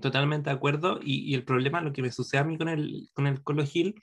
totalmente 0.00 0.50
de 0.50 0.56
acuerdo, 0.56 1.00
y, 1.02 1.30
y, 1.30 1.34
el 1.34 1.44
problema, 1.44 1.80
lo 1.80 1.92
que 1.92 2.02
me 2.02 2.10
sucede 2.10 2.40
a 2.40 2.44
mí 2.44 2.58
con 2.58 2.68
el, 2.68 3.08
con 3.14 3.26
el 3.26 3.42
Colo 3.42 3.64
Gil, 3.64 3.94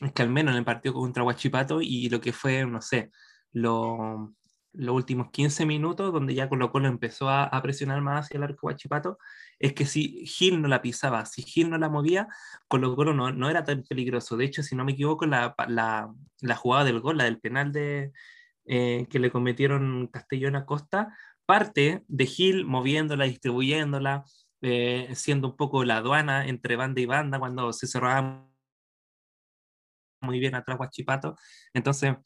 es 0.00 0.12
que 0.12 0.22
al 0.22 0.30
menos 0.30 0.52
en 0.52 0.58
el 0.58 0.64
partido 0.64 0.94
contra 0.94 1.22
Huachipato 1.22 1.80
y 1.80 2.08
lo 2.08 2.20
que 2.20 2.32
fue, 2.32 2.66
no 2.66 2.80
sé, 2.82 3.10
los 3.52 4.28
últimos 4.74 5.30
15 5.30 5.66
minutos, 5.66 6.12
donde 6.12 6.34
ya 6.34 6.48
Colo 6.48 6.72
Colo 6.72 6.88
empezó 6.88 7.28
a, 7.30 7.50
presionar 7.62 8.00
más 8.00 8.26
hacia 8.26 8.38
el 8.38 8.42
arco 8.44 8.66
Huachipato, 8.66 9.18
es 9.58 9.72
que 9.72 9.86
si 9.86 10.26
Gil 10.26 10.60
no 10.60 10.68
la 10.68 10.82
pisaba, 10.82 11.24
si 11.26 11.42
Gil 11.42 11.70
no 11.70 11.78
la 11.78 11.88
movía, 11.88 12.28
Colo 12.68 12.96
Colo 12.96 13.14
no, 13.14 13.32
no 13.32 13.48
era 13.50 13.64
tan 13.64 13.84
peligroso. 13.84 14.36
De 14.36 14.44
hecho, 14.44 14.62
si 14.62 14.74
no 14.74 14.84
me 14.84 14.92
equivoco, 14.92 15.26
la, 15.26 15.54
la, 15.68 16.12
la 16.40 16.56
jugada 16.56 16.84
del 16.84 17.00
gol, 17.00 17.18
la 17.18 17.24
del 17.24 17.40
penal 17.40 17.72
de, 17.72 18.12
eh, 18.66 19.06
que 19.10 19.18
le 19.18 19.30
cometieron 19.30 20.08
Castellón 20.08 20.56
a 20.56 20.64
Costa, 20.66 21.16
parte 21.46 22.02
de 22.08 22.26
Gil 22.26 22.64
moviéndola, 22.64 23.24
distribuyéndola, 23.24 24.24
eh, 24.62 25.10
siendo 25.14 25.48
un 25.48 25.56
poco 25.56 25.84
la 25.84 25.98
aduana 25.98 26.46
entre 26.46 26.76
banda 26.76 27.00
y 27.00 27.06
banda 27.06 27.38
cuando 27.38 27.72
se 27.72 27.86
cerraba 27.86 28.48
muy 30.24 30.38
bien 30.40 30.54
atrás 30.54 30.78
Guachipato. 30.78 31.36
Entonces, 31.72 32.16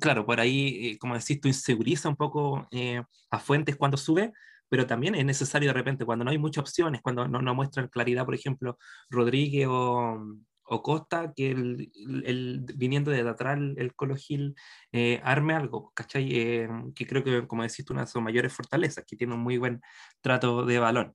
claro, 0.00 0.26
por 0.26 0.40
ahí, 0.40 0.92
eh, 0.92 0.98
como 0.98 1.14
decís, 1.14 1.40
tú 1.40 1.48
inseguriza 1.48 2.08
un 2.08 2.16
poco 2.16 2.68
eh, 2.70 3.02
a 3.30 3.38
Fuentes 3.40 3.76
cuando 3.76 3.96
sube, 3.96 4.32
pero 4.68 4.86
también 4.86 5.14
es 5.14 5.24
necesario 5.24 5.70
de 5.70 5.74
repente, 5.74 6.04
cuando 6.04 6.24
no 6.24 6.30
hay 6.30 6.38
muchas 6.38 6.62
opciones, 6.62 7.00
cuando 7.02 7.26
no, 7.28 7.42
no 7.42 7.54
muestran 7.54 7.88
claridad, 7.88 8.24
por 8.24 8.34
ejemplo, 8.34 8.78
Rodríguez 9.10 9.66
o, 9.68 10.38
o 10.68 10.82
Costa 10.82 11.32
que 11.34 11.50
el, 11.50 11.90
el, 12.24 12.64
viniendo 12.76 13.10
de 13.10 13.28
atrás 13.28 13.58
el 13.76 13.94
Colo 13.94 14.16
Gil 14.16 14.54
eh, 14.92 15.20
arme 15.24 15.54
algo, 15.54 15.92
¿cachai? 15.94 16.28
Eh, 16.36 16.68
que 16.94 17.06
creo 17.06 17.24
que, 17.24 17.46
como 17.46 17.62
decís 17.62 17.84
tú, 17.84 17.94
una 17.94 18.02
de 18.02 18.08
sus 18.08 18.22
mayores 18.22 18.52
fortalezas, 18.52 19.04
que 19.06 19.16
tiene 19.16 19.34
un 19.34 19.40
muy 19.40 19.58
buen 19.58 19.80
trato 20.20 20.64
de 20.64 20.78
balón. 20.78 21.14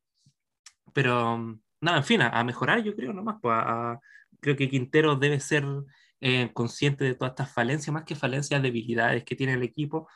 Pero, 0.93 1.59
nada, 1.81 1.97
en 1.97 2.03
fin, 2.03 2.21
a, 2.21 2.43
mejorar 2.43 2.83
yo 2.83 2.95
creo 2.95 3.13
nomás, 3.13 3.37
pues 3.41 3.57
creo 4.41 4.55
que 4.55 4.69
Quintero 4.69 5.15
debe 5.15 5.39
ser 5.39 5.65
eh, 6.25 6.51
consciente 6.53 7.03
de 7.03 7.15
todas 7.15 7.31
estas 7.31 7.51
falencias, 7.51 7.93
más 7.93 8.05
que 8.05 8.15
falencias, 8.15 8.61
debilidades 8.61 9.25
que 9.25 9.35
tiene 9.35 9.53
el 9.53 9.63
equipo, 9.63 10.07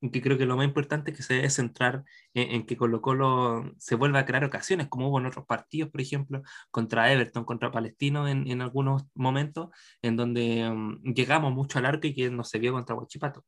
que 0.00 0.22
creo 0.22 0.38
que 0.38 0.46
lo 0.46 0.56
más 0.56 0.66
importante 0.66 1.10
es 1.10 1.16
que 1.16 1.22
se 1.22 1.34
debe 1.34 1.50
centrar 1.50 2.04
en, 2.34 2.66
que 2.66 2.76
Colo 2.76 3.00
Colo 3.00 3.72
se 3.78 3.96
vuelva 3.96 4.20
a 4.20 4.26
crear 4.26 4.44
ocasiones, 4.44 4.88
como 4.88 5.08
hubo 5.08 5.18
en 5.18 5.26
otros 5.26 5.44
partidos, 5.44 5.90
por 5.90 6.00
ejemplo, 6.00 6.42
contra 6.70 7.12
Everton, 7.12 7.44
contra 7.44 7.72
Palestino 7.72 8.28
en, 8.28 8.46
en 8.46 8.60
algunos 8.60 9.06
momentos, 9.14 9.70
en 10.02 10.16
donde 10.16 10.70
mm, 10.70 11.14
llegamos 11.14 11.52
mucho 11.52 11.80
al 11.80 11.86
arco 11.86 12.06
y 12.06 12.14
que 12.14 12.30
no 12.30 12.44
se 12.44 12.58
vio 12.58 12.72
contra 12.72 12.94
Huachipato. 12.94 13.44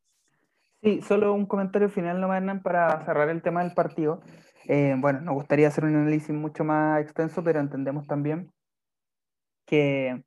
Sí, 0.81 1.01
solo 1.01 1.33
un 1.33 1.45
comentario 1.45 1.89
final 1.89 2.19
nomás, 2.19 2.37
Hernán, 2.37 2.61
para 2.61 3.05
cerrar 3.05 3.29
el 3.29 3.41
tema 3.41 3.63
del 3.63 3.73
partido. 3.73 4.21
Eh, 4.65 4.95
bueno, 4.97 5.21
nos 5.21 5.35
gustaría 5.35 5.67
hacer 5.67 5.85
un 5.85 5.95
análisis 5.95 6.35
mucho 6.35 6.63
más 6.63 7.01
extenso, 7.01 7.43
pero 7.43 7.59
entendemos 7.59 8.07
también 8.07 8.51
que, 9.65 10.23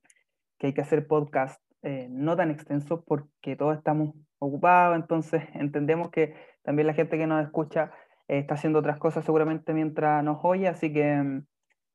que 0.58 0.68
hay 0.68 0.74
que 0.74 0.80
hacer 0.80 1.06
podcast 1.06 1.60
eh, 1.82 2.06
no 2.10 2.36
tan 2.36 2.50
extensos 2.50 3.00
porque 3.04 3.56
todos 3.56 3.76
estamos 3.76 4.14
ocupados, 4.38 4.96
entonces 4.96 5.42
entendemos 5.54 6.10
que 6.10 6.34
también 6.62 6.86
la 6.86 6.94
gente 6.94 7.18
que 7.18 7.26
nos 7.26 7.44
escucha 7.44 7.92
eh, 8.28 8.38
está 8.38 8.54
haciendo 8.54 8.78
otras 8.78 8.98
cosas 8.98 9.24
seguramente 9.24 9.74
mientras 9.74 10.22
nos 10.22 10.38
oye, 10.44 10.68
así 10.68 10.92
que 10.92 11.16
mm, 11.16 11.44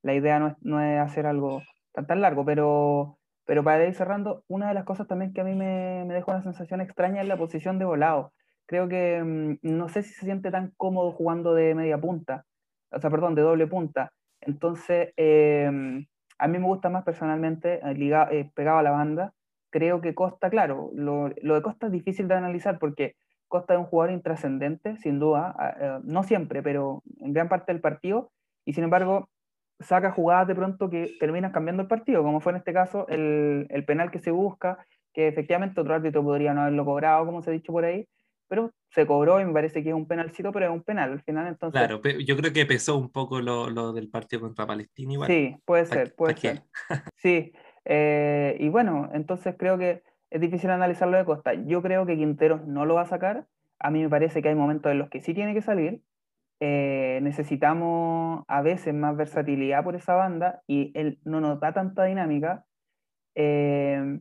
la 0.03 0.13
idea 0.13 0.39
no 0.39 0.47
es, 0.49 0.55
no 0.61 0.81
es, 0.81 0.99
hacer 0.99 1.25
algo 1.25 1.61
tan, 1.93 2.05
tan 2.05 2.21
largo, 2.21 2.45
pero, 2.45 3.17
pero 3.45 3.63
para 3.63 3.85
ir 3.85 3.93
cerrando, 3.93 4.43
una 4.47 4.67
de 4.67 4.73
las 4.73 4.83
cosas 4.83 5.07
también 5.07 5.33
que 5.33 5.41
a 5.41 5.45
mí 5.45 5.55
me, 5.55 6.03
me 6.05 6.13
deja 6.13 6.31
una 6.31 6.41
sensación 6.41 6.81
extraña 6.81 7.21
es 7.21 7.27
la 7.27 7.37
posición 7.37 7.79
de 7.79 7.85
volado. 7.85 8.33
Creo 8.65 8.89
que 8.89 9.23
mm, 9.23 9.59
no 9.61 9.89
sé 9.89 10.03
si 10.03 10.13
se 10.13 10.25
siente 10.25 10.51
tan 10.51 10.73
cómodo 10.77 11.11
jugando 11.13 11.53
de 11.53 11.75
media 11.75 11.97
punta, 11.97 12.45
o 12.91 12.99
sea, 12.99 13.09
perdón, 13.09 13.35
de 13.35 13.41
doble 13.41 13.67
punta. 13.67 14.11
Entonces, 14.41 15.13
eh, 15.17 16.05
a 16.39 16.47
mí 16.47 16.59
me 16.59 16.65
gusta 16.65 16.89
más 16.89 17.03
personalmente 17.03 17.79
eh, 17.83 18.51
pegado 18.53 18.79
a 18.79 18.83
la 18.83 18.91
banda 18.91 19.33
creo 19.69 20.01
que 20.01 20.15
Costa, 20.15 20.49
claro, 20.49 20.91
lo, 20.93 21.29
de 21.29 21.61
Costa 21.61 21.87
es 21.87 21.91
difícil 21.91 22.27
de 22.27 22.35
analizar 22.35 22.79
porque 22.79 23.15
Costa 23.47 23.73
es 23.73 23.79
un 23.79 23.85
jugador 23.85 24.13
intrascendente, 24.13 24.97
sin 24.97 25.19
duda, 25.19 25.55
eh, 25.79 25.99
no 26.03 26.23
siempre, 26.23 26.61
pero 26.61 27.03
en 27.19 27.33
gran 27.33 27.49
parte 27.49 27.71
del 27.71 27.81
partido, 27.81 28.31
y 28.65 28.73
sin 28.73 28.83
embargo 28.83 29.29
saca 29.79 30.11
jugadas 30.11 30.47
de 30.47 30.55
pronto 30.55 30.89
que 30.89 31.15
terminan 31.19 31.51
cambiando 31.51 31.83
el 31.83 31.87
partido, 31.87 32.23
como 32.23 32.39
fue 32.39 32.51
en 32.51 32.57
este 32.57 32.73
caso 32.73 33.07
el, 33.07 33.67
el 33.69 33.85
penal 33.85 34.11
que 34.11 34.19
se 34.19 34.31
busca, 34.31 34.85
que 35.13 35.27
efectivamente 35.27 35.81
otro 35.81 35.95
árbitro 35.95 36.23
podría 36.23 36.53
no 36.53 36.61
haberlo 36.61 36.85
cobrado, 36.85 37.25
como 37.25 37.41
se 37.41 37.49
ha 37.49 37.53
dicho 37.53 37.71
por 37.71 37.85
ahí, 37.85 38.07
pero 38.47 38.71
se 38.89 39.05
cobró 39.05 39.39
y 39.39 39.45
me 39.45 39.53
parece 39.53 39.83
que 39.83 39.89
es 39.89 39.95
un 39.95 40.07
penalcito, 40.07 40.51
pero 40.51 40.67
es 40.67 40.71
un 40.71 40.83
penal 40.83 41.11
al 41.11 41.21
final. 41.21 41.47
Entonces... 41.47 41.79
Claro, 41.79 42.01
yo 42.01 42.37
creo 42.37 42.53
que 42.53 42.65
pesó 42.65 42.97
un 42.97 43.11
poco 43.11 43.41
lo, 43.41 43.69
lo 43.69 43.93
del 43.93 44.09
partido 44.09 44.41
contra 44.41 44.65
Palestina 44.65 45.13
igual. 45.13 45.27
Sí, 45.27 45.55
puede 45.65 45.85
ser, 45.85 46.15
puede 46.15 46.37
ser. 46.37 46.63
Sí, 47.17 47.51
eh, 47.89 48.57
y 48.59 48.69
bueno, 48.69 49.09
entonces 49.13 49.55
creo 49.57 49.77
que 49.77 50.03
es 50.29 50.41
difícil 50.41 50.69
analizarlo 50.69 51.17
de 51.17 51.25
Costa. 51.25 51.53
Yo 51.53 51.81
creo 51.81 52.05
que 52.05 52.17
Quinteros 52.17 52.67
no 52.67 52.85
lo 52.85 52.95
va 52.95 53.01
a 53.01 53.05
sacar. 53.05 53.47
A 53.79 53.91
mí 53.91 54.01
me 54.01 54.09
parece 54.09 54.41
que 54.41 54.49
hay 54.49 54.55
momentos 54.55 54.91
en 54.91 54.99
los 54.99 55.09
que 55.09 55.21
sí 55.21 55.33
tiene 55.33 55.53
que 55.53 55.61
salir. 55.61 56.01
Eh, 56.59 57.19
necesitamos 57.21 58.43
a 58.47 58.61
veces 58.61 58.93
más 58.93 59.15
versatilidad 59.15 59.83
por 59.83 59.95
esa 59.95 60.15
banda 60.15 60.61
y 60.67 60.91
él 60.95 61.19
no 61.23 61.39
nos 61.39 61.59
da 61.59 61.73
tanta 61.73 62.03
dinámica. 62.05 62.65
Eh, 63.35 64.19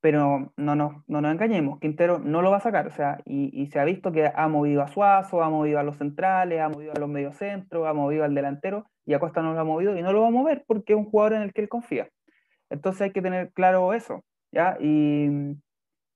pero 0.00 0.52
no 0.56 0.76
nos, 0.76 0.92
no 1.08 1.20
nos 1.20 1.32
engañemos, 1.32 1.80
Quintero 1.80 2.20
no 2.20 2.40
lo 2.40 2.52
va 2.52 2.58
a 2.58 2.60
sacar, 2.60 2.86
o 2.86 2.92
sea, 2.92 3.18
y, 3.24 3.66
se 3.72 3.80
ha 3.80 3.84
visto 3.84 4.12
que 4.12 4.30
ha 4.32 4.46
movido 4.46 4.82
a 4.82 4.86
Suazo, 4.86 5.42
ha 5.42 5.50
movido 5.50 5.80
a 5.80 5.82
los 5.82 5.96
centrales, 5.96 6.60
ha 6.60 6.68
movido 6.68 6.92
a 6.94 7.00
los 7.00 7.08
mediocentros, 7.08 7.88
ha 7.88 7.92
movido 7.92 8.22
al 8.22 8.32
delantero, 8.32 8.86
y 9.04 9.14
a 9.14 9.18
Costa 9.18 9.42
no 9.42 9.52
lo 9.52 9.58
ha 9.58 9.64
movido 9.64 9.96
y 9.96 10.02
no 10.02 10.12
lo 10.12 10.22
va 10.22 10.28
a 10.28 10.30
mover 10.30 10.62
porque 10.64 10.92
es 10.92 10.98
un 10.98 11.06
jugador 11.06 11.32
en 11.32 11.42
el 11.42 11.52
que 11.52 11.62
él 11.62 11.68
confía. 11.68 12.08
Entonces 12.70 13.02
hay 13.02 13.12
que 13.12 13.22
tener 13.22 13.52
claro 13.52 13.92
eso, 13.92 14.24
¿ya? 14.52 14.76
Y 14.80 15.26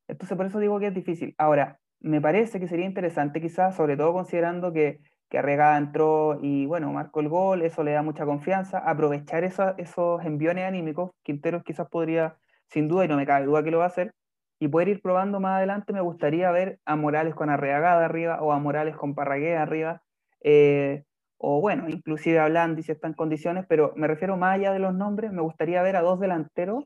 entonces 0.08 0.36
por 0.36 0.46
eso 0.46 0.58
digo 0.58 0.80
que 0.80 0.88
es 0.88 0.94
difícil. 0.94 1.34
Ahora, 1.38 1.78
me 2.00 2.20
parece 2.20 2.60
que 2.60 2.68
sería 2.68 2.86
interesante 2.86 3.40
quizás, 3.40 3.76
sobre 3.76 3.96
todo 3.96 4.12
considerando 4.12 4.72
que, 4.72 5.00
que 5.28 5.38
Arregada 5.38 5.78
entró 5.78 6.38
y 6.42 6.66
bueno, 6.66 6.92
marcó 6.92 7.20
el 7.20 7.28
gol, 7.28 7.62
eso 7.62 7.84
le 7.84 7.92
da 7.92 8.02
mucha 8.02 8.26
confianza, 8.26 8.78
aprovechar 8.78 9.44
esos 9.44 10.24
enviones 10.24 10.64
anímicos, 10.64 11.10
Quinteros 11.22 11.62
quizás 11.62 11.88
podría, 11.88 12.36
sin 12.68 12.88
duda, 12.88 13.04
y 13.04 13.08
no 13.08 13.16
me 13.16 13.26
cabe 13.26 13.46
duda 13.46 13.62
que 13.62 13.70
lo 13.70 13.78
va 13.78 13.84
a 13.84 13.88
hacer, 13.88 14.12
y 14.58 14.68
poder 14.68 14.88
ir 14.88 15.00
probando 15.00 15.40
más 15.40 15.56
adelante, 15.56 15.92
me 15.92 16.00
gustaría 16.00 16.50
ver 16.50 16.80
a 16.84 16.96
Morales 16.96 17.34
con 17.34 17.48
Arregada 17.48 18.04
arriba 18.04 18.42
o 18.42 18.52
a 18.52 18.58
Morales 18.58 18.96
con 18.96 19.14
Parragué 19.14 19.56
arriba, 19.56 20.02
eh, 20.42 21.04
o 21.42 21.60
bueno, 21.60 21.88
inclusive 21.88 22.38
a 22.38 22.48
Blandi 22.48 22.82
si 22.82 22.92
está 22.92 23.08
en 23.08 23.14
condiciones, 23.14 23.64
pero 23.66 23.94
me 23.96 24.06
refiero 24.06 24.36
más 24.36 24.56
allá 24.56 24.72
de 24.72 24.78
los 24.78 24.94
nombres, 24.94 25.32
me 25.32 25.40
gustaría 25.40 25.82
ver 25.82 25.96
a 25.96 26.02
dos 26.02 26.20
delanteros 26.20 26.84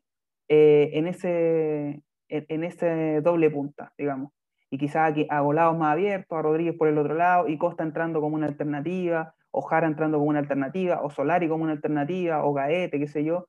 eh, 0.48 0.90
en, 0.94 1.08
ese, 1.08 2.04
en, 2.28 2.64
ese 2.64 3.20
doble 3.20 3.50
punta, 3.50 3.92
digamos. 3.98 4.30
Y 4.70 4.78
quizás 4.78 5.12
a 5.28 5.40
volados 5.40 5.76
más 5.76 5.92
abiertos, 5.92 6.38
a 6.38 6.42
Rodríguez 6.42 6.76
por 6.76 6.86
el 6.86 6.98
otro 6.98 7.14
lado, 7.14 7.48
y 7.48 7.58
Costa 7.58 7.82
entrando 7.82 8.20
como 8.20 8.36
una 8.36 8.46
alternativa, 8.46 9.34
o 9.50 9.60
Jara 9.60 9.88
entrando 9.88 10.18
como 10.18 10.30
una 10.30 10.38
alternativa, 10.38 11.00
o 11.02 11.10
Solari 11.10 11.48
como 11.48 11.64
una 11.64 11.72
alternativa, 11.72 12.44
o 12.44 12.52
Gaete, 12.52 13.00
qué 13.00 13.08
sé 13.08 13.24
yo. 13.24 13.48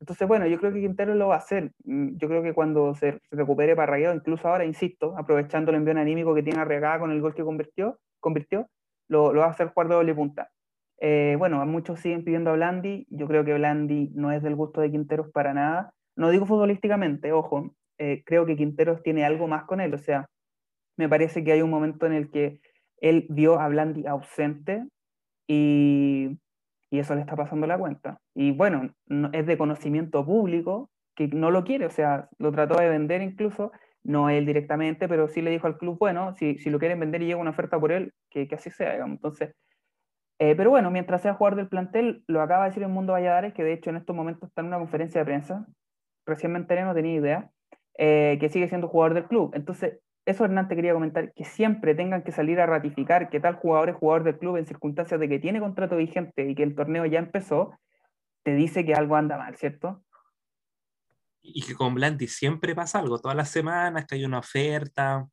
Entonces, 0.00 0.28
bueno, 0.28 0.46
yo 0.46 0.58
creo 0.58 0.72
que 0.72 0.80
Quintero 0.80 1.14
lo 1.14 1.28
va 1.28 1.36
a 1.36 1.38
hacer. 1.38 1.72
Mm, 1.84 2.18
yo 2.18 2.28
creo 2.28 2.42
que 2.42 2.52
cuando 2.52 2.94
se, 2.94 3.20
recupere 3.30 3.74
Parragueo, 3.74 4.14
incluso 4.14 4.48
ahora, 4.48 4.66
insisto, 4.66 5.16
aprovechando 5.16 5.70
el 5.70 5.78
envío 5.78 5.98
anímico 5.98 6.34
que 6.34 6.42
tiene 6.42 6.60
Arregada 6.60 6.98
con 6.98 7.10
el 7.10 7.22
gol 7.22 7.34
que 7.34 7.42
convirtió, 7.42 7.98
convirtió 8.20 8.68
lo, 9.08 9.34
va 9.34 9.46
a 9.46 9.50
hacer 9.50 9.68
jugar 9.68 9.88
de 9.88 9.94
doble 9.94 10.14
punta. 10.14 10.50
Eh, 10.98 11.36
bueno, 11.38 11.64
muchos 11.66 12.00
siguen 12.00 12.24
pidiendo 12.24 12.50
a 12.50 12.54
Blandi. 12.54 13.06
Yo 13.10 13.26
creo 13.26 13.44
que 13.44 13.54
Blandi 13.54 14.10
no 14.14 14.32
es 14.32 14.42
del 14.42 14.54
gusto 14.54 14.80
de 14.80 14.90
Quinteros 14.90 15.30
para 15.30 15.54
nada. 15.54 15.92
No 16.16 16.30
digo 16.30 16.46
futbolísticamente, 16.46 17.32
ojo. 17.32 17.74
Eh, 17.98 18.22
creo 18.24 18.46
que 18.46 18.56
Quinteros 18.56 19.02
tiene 19.02 19.24
algo 19.24 19.46
más 19.46 19.64
con 19.64 19.80
él. 19.80 19.94
O 19.94 19.98
sea, 19.98 20.26
me 20.96 21.08
parece 21.08 21.44
que 21.44 21.52
hay 21.52 21.62
un 21.62 21.70
momento 21.70 22.06
en 22.06 22.12
el 22.12 22.30
que 22.30 22.60
él 23.00 23.26
vio 23.28 23.60
a 23.60 23.68
Blandi 23.68 24.06
ausente 24.06 24.86
y, 25.46 26.38
y 26.90 26.98
eso 26.98 27.14
le 27.14 27.20
está 27.20 27.36
pasando 27.36 27.66
la 27.66 27.78
cuenta. 27.78 28.18
Y 28.34 28.52
bueno, 28.52 28.90
es 29.32 29.46
de 29.46 29.58
conocimiento 29.58 30.24
público 30.24 30.90
que 31.14 31.28
no 31.28 31.50
lo 31.50 31.64
quiere. 31.64 31.86
O 31.86 31.90
sea, 31.90 32.28
lo 32.38 32.52
trató 32.52 32.78
de 32.78 32.88
vender 32.88 33.22
incluso 33.22 33.72
no 34.06 34.30
él 34.30 34.46
directamente, 34.46 35.08
pero 35.08 35.28
sí 35.28 35.42
le 35.42 35.50
dijo 35.50 35.66
al 35.66 35.78
club, 35.78 35.98
bueno, 35.98 36.34
si, 36.36 36.58
si 36.58 36.70
lo 36.70 36.78
quieren 36.78 37.00
vender 37.00 37.22
y 37.22 37.26
llega 37.26 37.40
una 37.40 37.50
oferta 37.50 37.78
por 37.78 37.92
él, 37.92 38.12
que, 38.30 38.48
que 38.48 38.54
así 38.54 38.70
sea, 38.70 38.92
digamos. 38.92 39.16
Entonces, 39.16 39.54
eh, 40.38 40.54
pero 40.54 40.70
bueno, 40.70 40.90
mientras 40.90 41.22
sea 41.22 41.34
jugador 41.34 41.56
del 41.56 41.68
plantel, 41.68 42.22
lo 42.26 42.42
acaba 42.42 42.64
de 42.64 42.70
decir 42.70 42.82
el 42.82 42.90
Mundo 42.90 43.14
Valladares, 43.14 43.54
que 43.54 43.64
de 43.64 43.72
hecho 43.72 43.90
en 43.90 43.96
estos 43.96 44.14
momentos 44.14 44.48
está 44.48 44.60
en 44.60 44.68
una 44.68 44.78
conferencia 44.78 45.20
de 45.20 45.24
prensa, 45.24 45.66
recién 46.26 46.52
me 46.52 46.58
enteré, 46.58 46.84
no 46.84 46.94
tenía 46.94 47.14
idea, 47.14 47.50
eh, 47.98 48.36
que 48.40 48.48
sigue 48.50 48.68
siendo 48.68 48.88
jugador 48.88 49.14
del 49.14 49.24
club. 49.24 49.52
Entonces, 49.54 49.98
eso 50.26 50.44
Hernán 50.44 50.68
te 50.68 50.76
quería 50.76 50.92
comentar, 50.92 51.32
que 51.32 51.44
siempre 51.44 51.94
tengan 51.94 52.22
que 52.22 52.32
salir 52.32 52.60
a 52.60 52.66
ratificar 52.66 53.30
que 53.30 53.40
tal 53.40 53.54
jugador 53.54 53.90
es 53.90 53.96
jugador 53.96 54.24
del 54.24 54.38
club 54.38 54.56
en 54.56 54.66
circunstancias 54.66 55.18
de 55.18 55.28
que 55.28 55.38
tiene 55.38 55.60
contrato 55.60 55.96
vigente 55.96 56.48
y 56.48 56.54
que 56.54 56.64
el 56.64 56.74
torneo 56.74 57.06
ya 57.06 57.20
empezó, 57.20 57.78
te 58.42 58.54
dice 58.54 58.84
que 58.84 58.94
algo 58.94 59.16
anda 59.16 59.38
mal, 59.38 59.56
¿cierto? 59.56 60.02
Y 61.54 61.62
que 61.62 61.74
con 61.74 61.94
Blandi 61.94 62.28
siempre 62.28 62.74
pasa 62.74 62.98
algo, 63.00 63.18
todas 63.18 63.36
las 63.36 63.50
semanas 63.50 64.06
que 64.06 64.16
hay 64.16 64.24
una 64.24 64.38
oferta, 64.40 65.26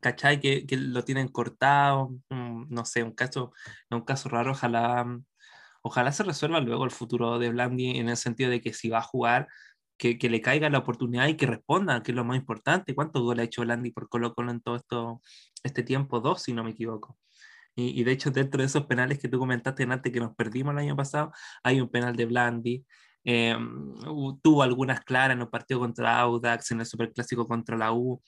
¿cachai? 0.00 0.40
Que, 0.40 0.66
que 0.66 0.76
lo 0.76 1.04
tienen 1.04 1.28
cortado, 1.28 2.10
no 2.30 2.84
sé, 2.84 3.02
un 3.02 3.12
caso, 3.12 3.52
un 3.90 4.02
caso 4.02 4.28
raro, 4.28 4.52
ojalá, 4.52 5.06
ojalá 5.82 6.12
se 6.12 6.22
resuelva 6.22 6.60
luego 6.60 6.84
el 6.84 6.90
futuro 6.90 7.38
de 7.38 7.50
Blandi 7.50 7.98
en 7.98 8.08
el 8.08 8.16
sentido 8.16 8.50
de 8.50 8.60
que 8.60 8.72
si 8.72 8.88
va 8.88 8.98
a 8.98 9.02
jugar, 9.02 9.48
que, 9.98 10.18
que 10.18 10.30
le 10.30 10.40
caiga 10.40 10.70
la 10.70 10.78
oportunidad 10.78 11.28
y 11.28 11.36
que 11.36 11.46
responda, 11.46 12.02
que 12.02 12.12
es 12.12 12.16
lo 12.16 12.24
más 12.24 12.36
importante. 12.38 12.94
¿Cuántos 12.94 13.22
goles 13.22 13.42
ha 13.42 13.46
hecho 13.46 13.62
Blandi 13.62 13.90
por 13.92 14.08
Colo 14.08 14.34
Colo 14.34 14.50
en 14.50 14.60
todo 14.62 14.76
esto, 14.76 15.20
este 15.62 15.82
tiempo? 15.82 16.20
Dos, 16.20 16.42
si 16.42 16.54
no 16.54 16.64
me 16.64 16.70
equivoco. 16.70 17.18
Y, 17.76 18.00
y, 18.00 18.04
de 18.04 18.12
hecho, 18.12 18.30
dentro 18.30 18.60
de 18.60 18.66
esos 18.66 18.86
penales 18.86 19.18
que 19.18 19.28
tú 19.28 19.38
comentaste 19.38 19.84
antes 19.84 20.12
que 20.12 20.20
nos 20.20 20.34
perdimos 20.34 20.72
el 20.72 20.78
año 20.78 20.96
pasado, 20.96 21.32
hay 21.62 21.80
un 21.80 21.90
penal 21.90 22.16
de 22.16 22.26
Blandi. 22.26 22.86
Eh, 23.24 23.56
tuvo 24.42 24.62
algunas 24.62 25.00
claras 25.00 25.34
en 25.34 25.40
los 25.40 25.48
partidos 25.48 25.82
contra 25.82 26.20
Audax, 26.20 26.70
en 26.70 26.80
el 26.80 26.86
Superclásico 26.86 27.46
contra 27.46 27.76
la 27.76 27.92
U. 27.92 28.22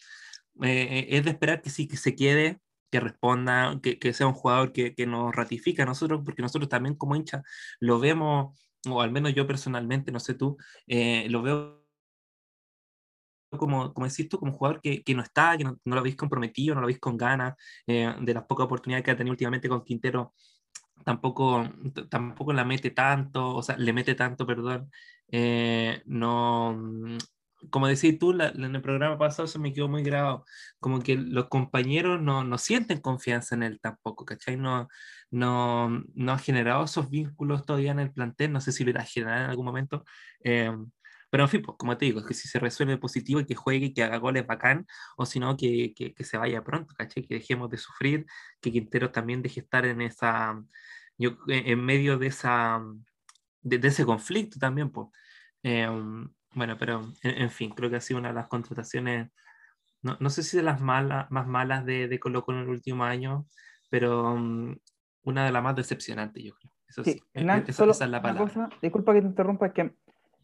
Eh, 0.63 0.89
eh, 0.91 1.07
es 1.11 1.25
de 1.25 1.31
esperar 1.31 1.63
que 1.63 1.71
sí, 1.71 1.89
que 1.89 1.97
se 1.97 2.15
quede, 2.15 2.61
que 2.91 3.01
responda, 3.01 3.79
que, 3.83 3.99
que 3.99 4.13
sea 4.13 4.27
un 4.27 4.35
jugador 4.35 4.73
que, 4.73 4.95
que, 4.95 5.07
nos 5.07 5.35
ratifique 5.35 5.83
a 5.83 5.87
nosotros, 5.87 6.23
porque 6.25 6.43
nosotros 6.43 6.69
también 6.69 6.95
como 6.97 7.17
hincha 7.17 7.43
lo 7.81 7.99
vemos, 7.99 8.59
o 8.89 9.01
al 9.01 9.13
menos 9.13 9.35
yo 9.35 9.47
personalmente, 9.47 10.13
no 10.13 10.21
sé 10.21 10.35
tú, 10.35 10.57
lo 11.29 11.43
veo 11.43 11.83
como, 13.59 13.93
como 13.93 14.07
decís 14.09 14.29
tú, 14.29 14.39
como 14.39 14.53
jugador 14.53 14.81
que, 14.81 15.03
que 15.03 15.15
no 15.15 15.23
está, 15.23 15.57
que 15.57 15.65
no, 15.65 15.79
no, 15.85 15.95
lo 15.95 16.01
habéis 16.01 16.17
comprometido, 16.17 16.75
no 16.75 16.81
lo 16.81 16.87
habéis 16.87 17.01
con 17.01 17.17
ganas, 17.17 17.55
de 17.87 18.35
las 18.35 18.45
pocas 18.45 18.65
oportunidades 18.67 19.05
que 19.05 19.11
ha 19.11 19.17
tenido 19.17 19.33
últimamente 19.33 19.69
con 19.69 19.85
Quintero 19.85 20.35
tampoco, 21.05 21.69
tampoco 22.11 22.53
la 22.53 22.65
mete 22.65 22.91
tanto, 22.91 23.55
o 23.57 23.63
sea, 23.63 23.77
le 23.77 23.93
mete 23.93 24.15
tanto, 24.15 24.47
perdón. 24.47 24.91
Eh, 25.29 26.03
no, 26.07 26.75
mm, 26.75 27.19
como 27.71 27.87
decís 27.87 28.19
tú, 28.19 28.33
en 28.33 28.75
el 28.75 28.83
programa 28.83 29.19
pasado 29.19 29.47
se 29.49 29.59
me 29.59 29.73
quedó 29.73 29.89
muy 29.89 30.03
grabado, 30.03 30.45
como 30.81 31.01
que 31.01 31.17
los 31.17 31.49
compañeros 31.49 32.21
no, 32.21 32.45
no 32.45 32.59
sienten 32.59 33.01
confianza 33.01 33.55
en 33.55 33.63
él 33.63 33.81
tampoco, 33.81 34.25
¿cachai? 34.25 34.57
No, 34.57 34.89
no, 35.31 35.89
no 36.15 36.33
ha 36.33 36.39
generado 36.39 36.85
esos 36.85 37.09
vínculos 37.11 37.65
todavía 37.65 37.93
en 37.93 38.01
el 38.01 38.13
plantel, 38.13 38.53
no 38.53 38.61
sé 38.61 38.73
si 38.73 38.85
lo 38.85 38.91
irá 38.91 39.03
a 39.03 39.05
generar 39.07 39.45
en 39.45 39.51
algún 39.51 39.67
momento. 39.67 40.05
Eh, 40.45 40.73
pero 41.33 41.45
en 41.45 41.49
fin, 41.49 41.63
pues, 41.63 41.79
como 41.79 41.97
te 41.97 42.05
digo, 42.05 42.21
es 42.21 42.27
que 42.27 42.35
si 42.35 42.47
se 42.47 42.59
resuelve 42.59 42.99
positivo 42.99 43.41
y 43.41 43.47
que 43.47 43.55
juegue 43.55 43.87
y 43.87 43.95
que 43.95 44.03
haga 44.03 44.19
goles 44.19 44.47
bacán, 44.47 44.87
o 45.17 45.25
si 45.25 45.41
no, 45.41 45.57
que, 45.57 45.95
que, 45.97 46.13
que, 46.13 46.25
se 46.25 46.37
vaya 46.37 46.63
pronto, 46.63 46.95
¿cachai? 46.95 47.25
Que 47.27 47.37
dejemos 47.37 47.71
de 47.71 47.79
sufrir, 47.79 48.27
que 48.61 48.71
Quintero 48.71 49.11
también 49.11 49.41
deje 49.41 49.61
estar 49.61 49.87
en 49.87 50.03
esa, 50.03 50.63
yo, 51.17 51.39
en 51.49 51.83
medio 51.83 52.19
de, 52.19 52.27
esa, 52.27 52.83
de, 53.63 53.79
de 53.79 53.89
ese 53.89 54.05
conflicto 54.05 54.59
también, 54.59 54.91
pues. 54.91 55.09
Eh, 55.63 55.89
bueno, 56.55 56.77
pero 56.79 57.11
en, 57.23 57.49
fin, 57.49 57.71
creo 57.71 57.89
que 57.89 57.97
ha 57.97 58.01
sido 58.03 58.21
una 58.21 58.29
de 58.29 58.35
las 58.35 58.49
contrataciones, 58.49 59.31
no, 60.03 60.19
no 60.21 60.29
sé 60.29 60.43
si 60.43 60.59
de 60.59 60.63
las 60.63 60.83
malas, 60.83 61.31
más 61.31 61.47
malas 61.47 61.87
de, 61.87 62.09
de 62.09 62.21
Colo 62.21 62.45
en 62.49 62.57
el 62.57 62.69
último 62.69 63.05
año, 63.05 63.47
pero 63.89 64.35
um, 64.35 64.77
una 65.23 65.47
de 65.47 65.53
las 65.53 65.63
más 65.63 65.77
decepcionantes, 65.77 66.45
yo 66.45 66.53
creo. 66.57 66.73
Eso 66.87 67.05
sí, 67.05 67.13
sí. 67.13 67.23
Eh, 67.33 67.65
esa, 67.69 67.87
esa, 67.87 68.05
es 68.05 68.11
la 68.11 68.21
palabra. 68.21 68.53
Cosa, 68.53 68.69
disculpa 68.83 69.15
que 69.15 69.23
te 69.23 69.29
interrumpa, 69.29 69.69
es 69.69 69.73
que 69.73 69.95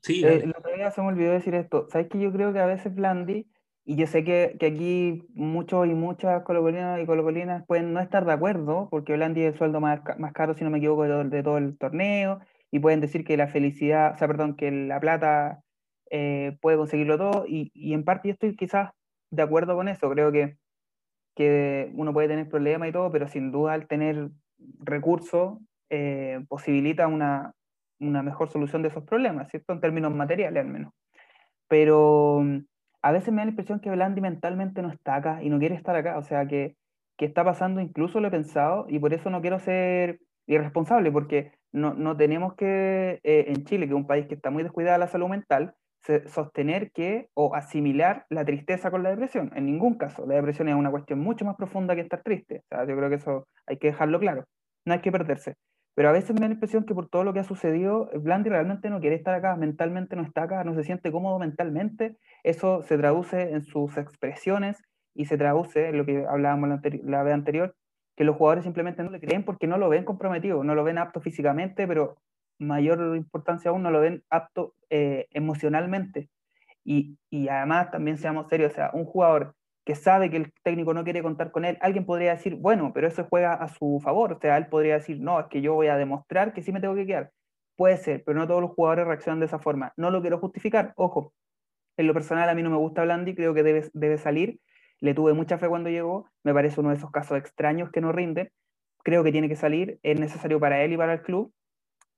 Sí, 0.03 0.25
eh, 0.25 0.47
lo 0.47 0.55
que 0.63 0.91
se 0.91 1.01
me 1.01 1.09
olvidó 1.09 1.33
decir 1.33 1.55
esto. 1.55 1.87
¿Sabes 1.91 2.09
que 2.09 2.19
yo 2.19 2.33
creo 2.33 2.53
que 2.53 2.61
a 2.61 2.67
veces 2.67 2.95
Blandi, 2.95 3.47
y 3.85 3.97
yo 3.97 4.07
sé 4.07 4.25
que, 4.25 4.57
que 4.61 4.67
aquí 4.67 5.27
muchos 5.35 5.87
y 5.87 5.95
muchas 5.95 6.43
colocolinas 6.43 7.01
y 7.01 7.07
colocolinas 7.07 7.65
pueden 7.67 7.93
no 7.93 8.01
estar 8.01 8.25
de 8.25 8.33
acuerdo, 8.33 8.89
porque 8.91 9.15
Blandi 9.15 9.43
es 9.43 9.53
el 9.53 9.59
sueldo 9.59 9.81
más, 9.81 10.01
más 10.19 10.33
caro, 10.33 10.55
si 10.55 10.65
no 10.65 10.71
me 10.71 10.79
equivoco, 10.79 11.05
de, 11.05 11.43
todo 11.43 11.59
el 11.59 11.77
torneo, 11.79 12.41
y 12.71 12.81
pueden 12.81 13.01
decir 13.01 13.25
que 13.25 13.37
la 13.37 13.49
felicidad, 13.49 14.15
o 14.15 14.19
sea, 14.19 14.29
perdón, 14.29 14.57
que 14.57 14.71
la 14.71 15.01
plata 15.01 15.63
eh, 16.11 16.59
puede 16.61 16.77
conseguirlo 16.77 17.19
todo, 17.19 17.45
y, 17.47 17.71
y, 17.75 17.95
en 17.95 18.05
parte 18.05 18.29
yo 18.29 18.33
estoy 18.35 18.57
quizás 18.57 18.91
de 19.31 19.43
acuerdo 19.43 19.75
con 19.77 19.89
eso. 19.89 20.11
Creo 20.11 20.33
que, 20.33 20.57
que 21.35 21.91
uno 21.95 22.13
puede 22.13 22.29
tener 22.29 22.49
problemas 22.49 22.89
y 22.89 22.93
todo, 22.93 23.11
pero 23.11 23.29
sin 23.29 23.53
duda 23.53 23.73
al 23.75 23.87
tener 23.87 24.31
recursos 24.81 25.59
eh, 25.91 26.45
posibilita 26.49 27.07
una, 27.07 27.55
una 28.01 28.23
mejor 28.23 28.51
solución 28.51 28.83
de 28.83 28.89
esos 28.89 29.05
problemas, 29.05 29.49
¿cierto? 29.51 29.73
En 29.73 29.81
términos 29.81 30.15
materiales 30.15 30.65
al 30.65 30.71
menos. 30.71 30.93
Pero 31.69 32.41
mm, 32.43 32.59
a 33.03 33.13
veces 33.13 33.33
me 33.33 33.39
da 33.39 33.47
la 33.47 33.51
impresión 33.51 33.81
que 33.81 33.91
Blandi 33.91 34.21
mentalmente 34.21 34.83
no 34.83 34.91
está 34.91 35.17
acá 35.17 35.43
y 35.43 35.51
no 35.51 35.59
quiere 35.59 35.75
estar 35.75 35.97
acá, 35.97 36.19
o 36.19 36.23
sea, 36.23 36.47
que, 36.47 36.77
que 37.17 37.27
está 37.27 37.45
pasando, 37.45 37.81
incluso 37.81 38.21
lo 38.21 38.29
he 38.29 38.31
pensado, 38.31 38.87
y 38.89 38.99
por 38.99 39.15
eso 39.15 39.31
no 39.31 39.41
quiero 39.41 39.59
ser 39.59 40.21
irresponsable, 40.47 41.13
porque 41.13 41.53
no, 41.73 41.95
no 41.95 42.17
tenemos 42.17 42.55
que, 42.55 43.21
eh, 43.23 43.45
en 43.49 43.65
Chile, 43.65 43.87
que 43.87 43.93
es 43.93 43.97
un 43.97 44.07
país 44.07 44.27
que 44.27 44.35
está 44.35 44.51
muy 44.51 44.63
descuidado 44.63 44.95
de 44.95 45.01
la 45.01 45.09
salud 45.09 45.29
mental, 45.29 45.75
sostener 46.27 46.91
que 46.93 47.29
o 47.35 47.55
asimilar 47.55 48.25
la 48.31 48.45
tristeza 48.45 48.91
con 48.91 49.03
la 49.03 49.11
depresión. 49.11 49.51
En 49.55 49.67
ningún 49.67 49.99
caso. 49.99 50.27
La 50.27 50.37
depresión 50.37 50.69
es 50.69 50.75
una 50.75 50.91
cuestión 50.91 51.19
mucho 51.19 51.45
más 51.45 51.57
profunda 51.57 51.95
que 51.95 52.01
estar 52.01 52.23
triste. 52.23 52.63
O 52.65 52.69
sea, 52.69 52.87
yo 52.87 52.97
creo 52.97 53.09
que 53.11 53.17
eso 53.17 53.47
hay 53.67 53.77
que 53.79 53.89
dejarlo 53.89 54.19
claro. 54.19 54.45
No 54.85 54.95
hay 54.95 55.01
que 55.01 55.13
perderse. 55.13 55.57
Pero 55.99 56.11
a 56.11 56.13
veces 56.13 56.33
me 56.33 56.43
da 56.43 56.47
la 56.47 56.55
impresión 56.55 56.85
que 56.85 56.95
por 56.95 57.09
todo 57.09 57.25
lo 57.25 57.33
que 57.33 57.41
ha 57.41 57.45
sucedido, 57.45 58.09
Blandi 58.15 58.51
realmente 58.51 58.89
no 58.89 59.01
quiere 59.01 59.17
estar 59.17 59.35
acá, 59.35 59.57
mentalmente 59.57 60.15
no 60.15 60.23
está 60.23 60.45
acá, 60.45 60.63
no 60.63 60.73
se 60.77 60.85
siente 60.85 61.11
cómodo 61.11 61.41
mentalmente. 61.41 62.17
Eso 62.45 62.85
se 62.85 62.97
traduce 62.97 63.51
en 63.51 63.65
sus 63.65 63.97
expresiones 63.97 64.81
y 65.13 65.25
se 65.25 65.37
traduce 65.37 65.89
en 65.89 65.99
lo 65.99 66.07
que 66.07 66.25
hablábamos 66.25 66.69
la, 66.69 66.81
la 67.03 67.23
vez 67.25 67.35
anterior, 67.35 67.75
que 68.15 68.23
los 68.23 68.37
jugadores 68.37 68.63
simplemente 68.63 69.03
no 69.03 69.11
le 69.11 69.19
creen 69.19 69.45
porque 69.45 69.67
no 69.67 69.77
lo 69.77 69.89
ven 69.89 70.05
comprometido, 70.05 70.63
no 70.63 70.77
lo 70.77 70.85
ven 70.85 70.99
apto 70.99 71.21
físicamente, 71.21 71.89
pero 71.89 72.19
mayor 72.61 73.17
importancia 73.17 73.73
aún 73.73 73.83
no 73.83 73.91
lo 73.91 73.99
ven 73.99 74.23
apto 74.31 74.75
eh, 74.91 75.27
emocionalmente. 75.33 76.29
Y, 76.85 77.19
y 77.29 77.49
además 77.49 77.91
también 77.91 78.19
seamos 78.19 78.47
serios, 78.47 78.71
o 78.71 78.75
sea, 78.77 78.91
un 78.93 79.05
jugador 79.05 79.57
que 79.89 79.95
sabe 79.95 80.29
que 80.29 80.37
el 80.37 80.53
técnico 80.63 80.93
no 80.93 81.03
quiere 81.03 81.23
contar 81.23 81.51
con 81.51 81.65
él, 81.65 81.79
alguien 81.81 82.05
podría 82.05 82.33
decir, 82.33 82.57
bueno, 82.57 82.93
pero 82.93 83.09
eso 83.09 83.25
juega 83.25 83.55
a 83.55 83.69
su 83.69 84.01
favor, 84.05 84.35
o 84.35 84.39
sea, 84.39 84.59
él 84.59 84.67
podría 84.67 84.97
decir, 84.97 85.19
no, 85.19 85.41
es 85.41 85.47
que 85.47 85.63
yo 85.63 85.73
voy 85.73 85.87
a 85.87 85.97
demostrar 85.97 86.53
que 86.53 86.61
sí 86.61 86.73
me 86.73 86.81
tengo 86.83 86.95
que 86.95 87.07
quedar. 87.07 87.31
Puede 87.75 87.97
ser, 87.97 88.23
pero 88.23 88.39
no 88.39 88.47
todos 88.47 88.61
los 88.61 88.73
jugadores 88.73 89.07
reaccionan 89.07 89.41
de 89.41 89.47
esa 89.47 89.59
forma. 89.59 89.95
No 89.97 90.11
lo 90.11 90.21
quiero 90.21 90.37
justificar, 90.41 90.93
ojo, 90.95 91.33
en 91.97 92.07
lo 92.07 92.13
personal 92.13 92.51
a 92.51 92.55
mí 92.55 92.63
no 92.63 92.69
me 92.69 92.77
gusta 92.77 93.03
Blandi, 93.03 93.35
creo 93.35 93.55
que 93.55 93.63
debe, 93.63 93.89
debe 93.95 94.19
salir, 94.19 94.61
le 95.01 95.15
tuve 95.15 95.33
mucha 95.33 95.57
fe 95.57 95.69
cuando 95.69 95.89
llegó, 95.89 96.29
me 96.45 96.53
parece 96.53 96.81
uno 96.81 96.91
de 96.91 96.97
esos 96.97 97.11
casos 97.11 97.39
extraños 97.39 97.91
que 97.91 98.03
no 98.03 98.13
rinde, 98.13 98.53
creo 99.03 99.25
que 99.25 99.33
tiene 99.33 99.49
que 99.49 99.57
salir, 99.57 99.99
es 100.03 100.21
necesario 100.21 100.61
para 100.61 100.83
él 100.83 100.93
y 100.93 100.99
para 100.99 101.15
el 101.15 101.23
club, 101.23 101.51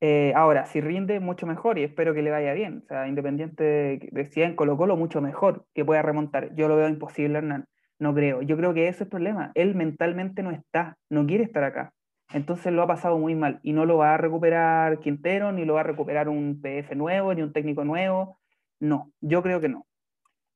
eh, 0.00 0.32
ahora, 0.34 0.64
si 0.66 0.80
rinde, 0.80 1.20
mucho 1.20 1.46
mejor 1.46 1.78
y 1.78 1.84
espero 1.84 2.14
que 2.14 2.22
le 2.22 2.30
vaya 2.30 2.54
bien. 2.54 2.82
O 2.84 2.86
sea, 2.88 3.06
independiente 3.06 3.62
de, 3.64 4.28
si 4.30 4.42
en 4.42 4.56
Colo 4.56 4.76
Colo, 4.76 4.96
mucho 4.96 5.20
mejor 5.20 5.66
que 5.74 5.84
pueda 5.84 6.02
remontar. 6.02 6.54
Yo 6.54 6.68
lo 6.68 6.76
veo 6.76 6.88
imposible, 6.88 7.38
Hernán. 7.38 7.66
No 7.98 8.14
creo. 8.14 8.40
Yo 8.42 8.56
creo 8.56 8.72
que 8.72 8.88
ese 8.88 8.96
es 8.96 9.00
el 9.02 9.08
problema. 9.08 9.52
Él 9.54 9.74
mentalmente 9.74 10.42
no 10.42 10.50
está, 10.52 10.96
no 11.10 11.26
quiere 11.26 11.44
estar 11.44 11.64
acá. 11.64 11.92
Entonces 12.32 12.72
lo 12.72 12.82
ha 12.82 12.86
pasado 12.86 13.18
muy 13.18 13.34
mal 13.34 13.60
y 13.62 13.72
no 13.72 13.84
lo 13.84 13.98
va 13.98 14.14
a 14.14 14.16
recuperar 14.16 15.00
Quintero, 15.00 15.52
ni 15.52 15.64
lo 15.64 15.74
va 15.74 15.80
a 15.80 15.84
recuperar 15.84 16.28
un 16.28 16.60
PF 16.62 16.94
nuevo, 16.96 17.34
ni 17.34 17.42
un 17.42 17.52
técnico 17.52 17.84
nuevo. 17.84 18.38
No, 18.78 19.12
yo 19.20 19.42
creo 19.42 19.60
que 19.60 19.68
no. 19.68 19.86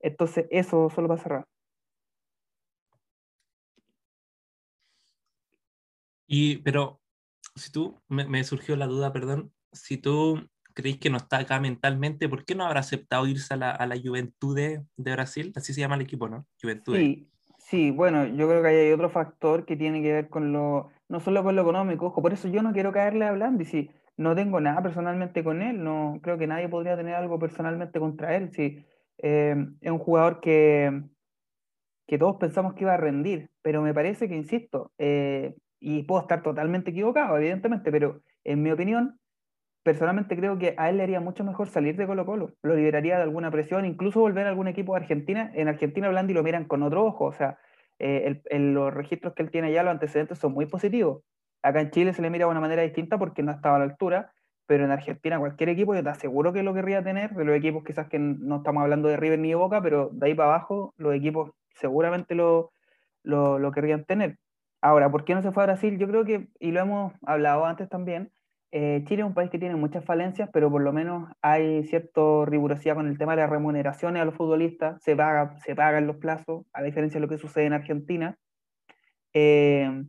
Entonces, 0.00 0.46
eso 0.50 0.90
solo 0.90 1.08
va 1.08 1.16
a 1.16 1.18
cerrar. 1.18 1.46
Y, 6.26 6.58
pero 6.58 7.00
si 7.54 7.70
tú, 7.70 8.00
me, 8.08 8.44
surgió 8.44 8.76
la 8.76 8.86
duda, 8.86 9.12
perdón, 9.12 9.52
si 9.72 9.96
tú 9.96 10.48
crees 10.74 10.98
que 10.98 11.10
no 11.10 11.18
está 11.18 11.38
acá 11.38 11.60
mentalmente, 11.60 12.28
¿por 12.28 12.44
qué 12.44 12.54
no 12.54 12.64
habrá 12.64 12.80
aceptado 12.80 13.26
irse 13.26 13.54
a 13.54 13.56
la, 13.56 13.70
a 13.70 13.86
la 13.86 13.96
Juventud 13.96 14.56
de, 14.56 14.82
Brasil? 14.96 15.52
Así 15.54 15.72
se 15.72 15.80
llama 15.80 15.94
el 15.94 16.02
equipo, 16.02 16.28
¿no? 16.28 16.46
Juventud. 16.60 16.96
Sí, 16.96 17.30
sí, 17.58 17.90
bueno, 17.90 18.26
yo 18.26 18.48
creo 18.48 18.62
que 18.62 18.68
hay 18.68 18.92
otro 18.92 19.08
factor 19.08 19.64
que 19.64 19.76
tiene 19.76 20.02
que 20.02 20.12
ver 20.12 20.28
con 20.28 20.52
lo, 20.52 20.90
no 21.08 21.20
solo 21.20 21.42
con 21.44 21.54
lo 21.54 21.62
económico, 21.62 22.06
ojo, 22.06 22.22
por 22.22 22.32
eso 22.32 22.48
yo 22.48 22.62
no 22.62 22.72
quiero 22.72 22.92
caerle 22.92 23.24
hablando, 23.24 23.62
y 23.62 23.66
si 23.66 23.90
no 24.16 24.34
tengo 24.34 24.60
nada 24.60 24.82
personalmente 24.82 25.44
con 25.44 25.62
él, 25.62 25.82
no 25.82 26.18
creo 26.22 26.38
que 26.38 26.46
nadie 26.46 26.68
podría 26.68 26.96
tener 26.96 27.14
algo 27.14 27.38
personalmente 27.38 28.00
contra 28.00 28.36
él, 28.36 28.50
si 28.52 28.84
eh, 29.18 29.56
es 29.80 29.90
un 29.90 29.98
jugador 29.98 30.40
que, 30.40 31.02
que 32.06 32.18
todos 32.18 32.36
pensamos 32.36 32.74
que 32.74 32.82
iba 32.82 32.94
a 32.94 32.98
rendir, 32.98 33.48
pero 33.62 33.80
me 33.80 33.94
parece 33.94 34.28
que, 34.28 34.36
insisto, 34.36 34.90
eh, 34.98 35.54
y 35.84 36.02
puedo 36.04 36.22
estar 36.22 36.42
totalmente 36.42 36.92
equivocado, 36.92 37.36
evidentemente, 37.36 37.92
pero 37.92 38.22
en 38.42 38.62
mi 38.62 38.70
opinión, 38.70 39.20
personalmente 39.82 40.34
creo 40.34 40.58
que 40.58 40.74
a 40.78 40.88
él 40.88 40.96
le 40.96 41.02
haría 41.02 41.20
mucho 41.20 41.44
mejor 41.44 41.68
salir 41.68 41.94
de 41.96 42.06
Colo 42.06 42.24
Colo, 42.24 42.54
lo 42.62 42.74
liberaría 42.74 43.16
de 43.16 43.22
alguna 43.22 43.50
presión, 43.50 43.84
incluso 43.84 44.20
volver 44.20 44.46
a 44.46 44.48
algún 44.48 44.66
equipo 44.66 44.94
de 44.94 45.02
Argentina. 45.02 45.52
En 45.54 45.68
Argentina 45.68 46.08
Blandi 46.08 46.32
lo 46.32 46.42
miran 46.42 46.64
con 46.64 46.82
otro 46.82 47.04
ojo, 47.04 47.26
o 47.26 47.32
sea, 47.32 47.58
eh, 47.98 48.40
los 48.50 48.94
registros 48.94 49.34
que 49.34 49.42
él 49.42 49.50
tiene 49.50 49.72
ya, 49.72 49.82
los 49.82 49.90
antecedentes 49.90 50.38
son 50.38 50.54
muy 50.54 50.64
positivos. 50.64 51.22
Acá 51.62 51.82
en 51.82 51.90
Chile 51.90 52.14
se 52.14 52.22
le 52.22 52.30
mira 52.30 52.46
de 52.46 52.50
una 52.52 52.60
manera 52.60 52.80
distinta 52.80 53.18
porque 53.18 53.42
no 53.42 53.52
estaba 53.52 53.76
a 53.76 53.80
la 53.80 53.84
altura, 53.84 54.32
pero 54.66 54.86
en 54.86 54.90
Argentina 54.90 55.38
cualquier 55.38 55.68
equipo 55.68 55.94
yo 55.94 56.02
te 56.02 56.08
aseguro 56.08 56.54
que 56.54 56.62
lo 56.62 56.72
querría 56.72 57.04
tener, 57.04 57.34
de 57.34 57.44
los 57.44 57.54
equipos 57.54 57.84
quizás 57.84 58.08
que 58.08 58.18
no 58.18 58.56
estamos 58.56 58.82
hablando 58.82 59.08
de 59.08 59.18
River 59.18 59.38
ni 59.38 59.50
de 59.50 59.54
Boca, 59.56 59.82
pero 59.82 60.08
de 60.14 60.28
ahí 60.28 60.34
para 60.34 60.48
abajo 60.48 60.94
los 60.96 61.14
equipos 61.14 61.50
seguramente 61.74 62.34
lo, 62.34 62.70
lo 63.22 63.70
querrían 63.70 64.06
tener. 64.06 64.38
Ahora, 64.84 65.10
¿por 65.10 65.24
qué 65.24 65.34
no 65.34 65.40
se 65.40 65.50
fue 65.50 65.62
a 65.62 65.66
Brasil? 65.66 65.96
Yo 65.96 66.06
creo 66.06 66.26
que, 66.26 66.48
y 66.60 66.70
lo 66.70 66.80
hemos 66.80 67.14
hablado 67.22 67.64
antes 67.64 67.88
también, 67.88 68.30
eh, 68.70 69.02
Chile 69.06 69.22
es 69.22 69.26
un 69.26 69.32
país 69.32 69.48
que 69.48 69.58
tiene 69.58 69.76
muchas 69.76 70.04
falencias, 70.04 70.50
pero 70.52 70.70
por 70.70 70.82
lo 70.82 70.92
menos 70.92 71.26
hay 71.40 71.84
cierta 71.84 72.20
rigurosidad 72.44 72.94
con 72.94 73.08
el 73.08 73.16
tema 73.16 73.34
de 73.34 73.40
las 73.40 73.48
remuneraciones 73.48 74.20
a 74.20 74.26
los 74.26 74.34
futbolistas, 74.34 75.02
se 75.02 75.16
paga, 75.16 75.56
se 75.60 75.74
pagan 75.74 76.06
los 76.06 76.16
plazos, 76.16 76.66
a 76.74 76.82
diferencia 76.82 77.18
de 77.18 77.26
lo 77.26 77.30
que 77.30 77.38
sucede 77.38 77.64
en 77.64 77.72
Argentina. 77.72 78.36
Eh, 79.32 80.04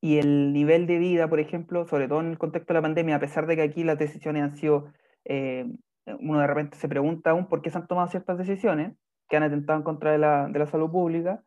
y 0.00 0.16
el 0.16 0.54
nivel 0.54 0.86
de 0.86 0.96
vida, 0.96 1.28
por 1.28 1.38
ejemplo, 1.38 1.86
sobre 1.86 2.08
todo 2.08 2.20
en 2.20 2.30
el 2.30 2.38
contexto 2.38 2.72
de 2.72 2.78
la 2.78 2.82
pandemia, 2.82 3.16
a 3.16 3.20
pesar 3.20 3.46
de 3.46 3.56
que 3.56 3.62
aquí 3.62 3.84
las 3.84 3.98
decisiones 3.98 4.42
han 4.42 4.56
sido, 4.56 4.90
eh, 5.26 5.66
uno 6.06 6.40
de 6.40 6.46
repente 6.46 6.78
se 6.78 6.88
pregunta 6.88 7.32
aún 7.32 7.46
por 7.46 7.60
qué 7.60 7.68
se 7.68 7.76
han 7.76 7.86
tomado 7.86 8.08
ciertas 8.08 8.38
decisiones 8.38 8.94
que 9.28 9.36
han 9.36 9.42
atentado 9.42 9.78
en 9.78 9.84
contra 9.84 10.12
de 10.12 10.18
la, 10.18 10.48
de 10.48 10.58
la 10.58 10.66
salud 10.66 10.90
pública, 10.90 11.42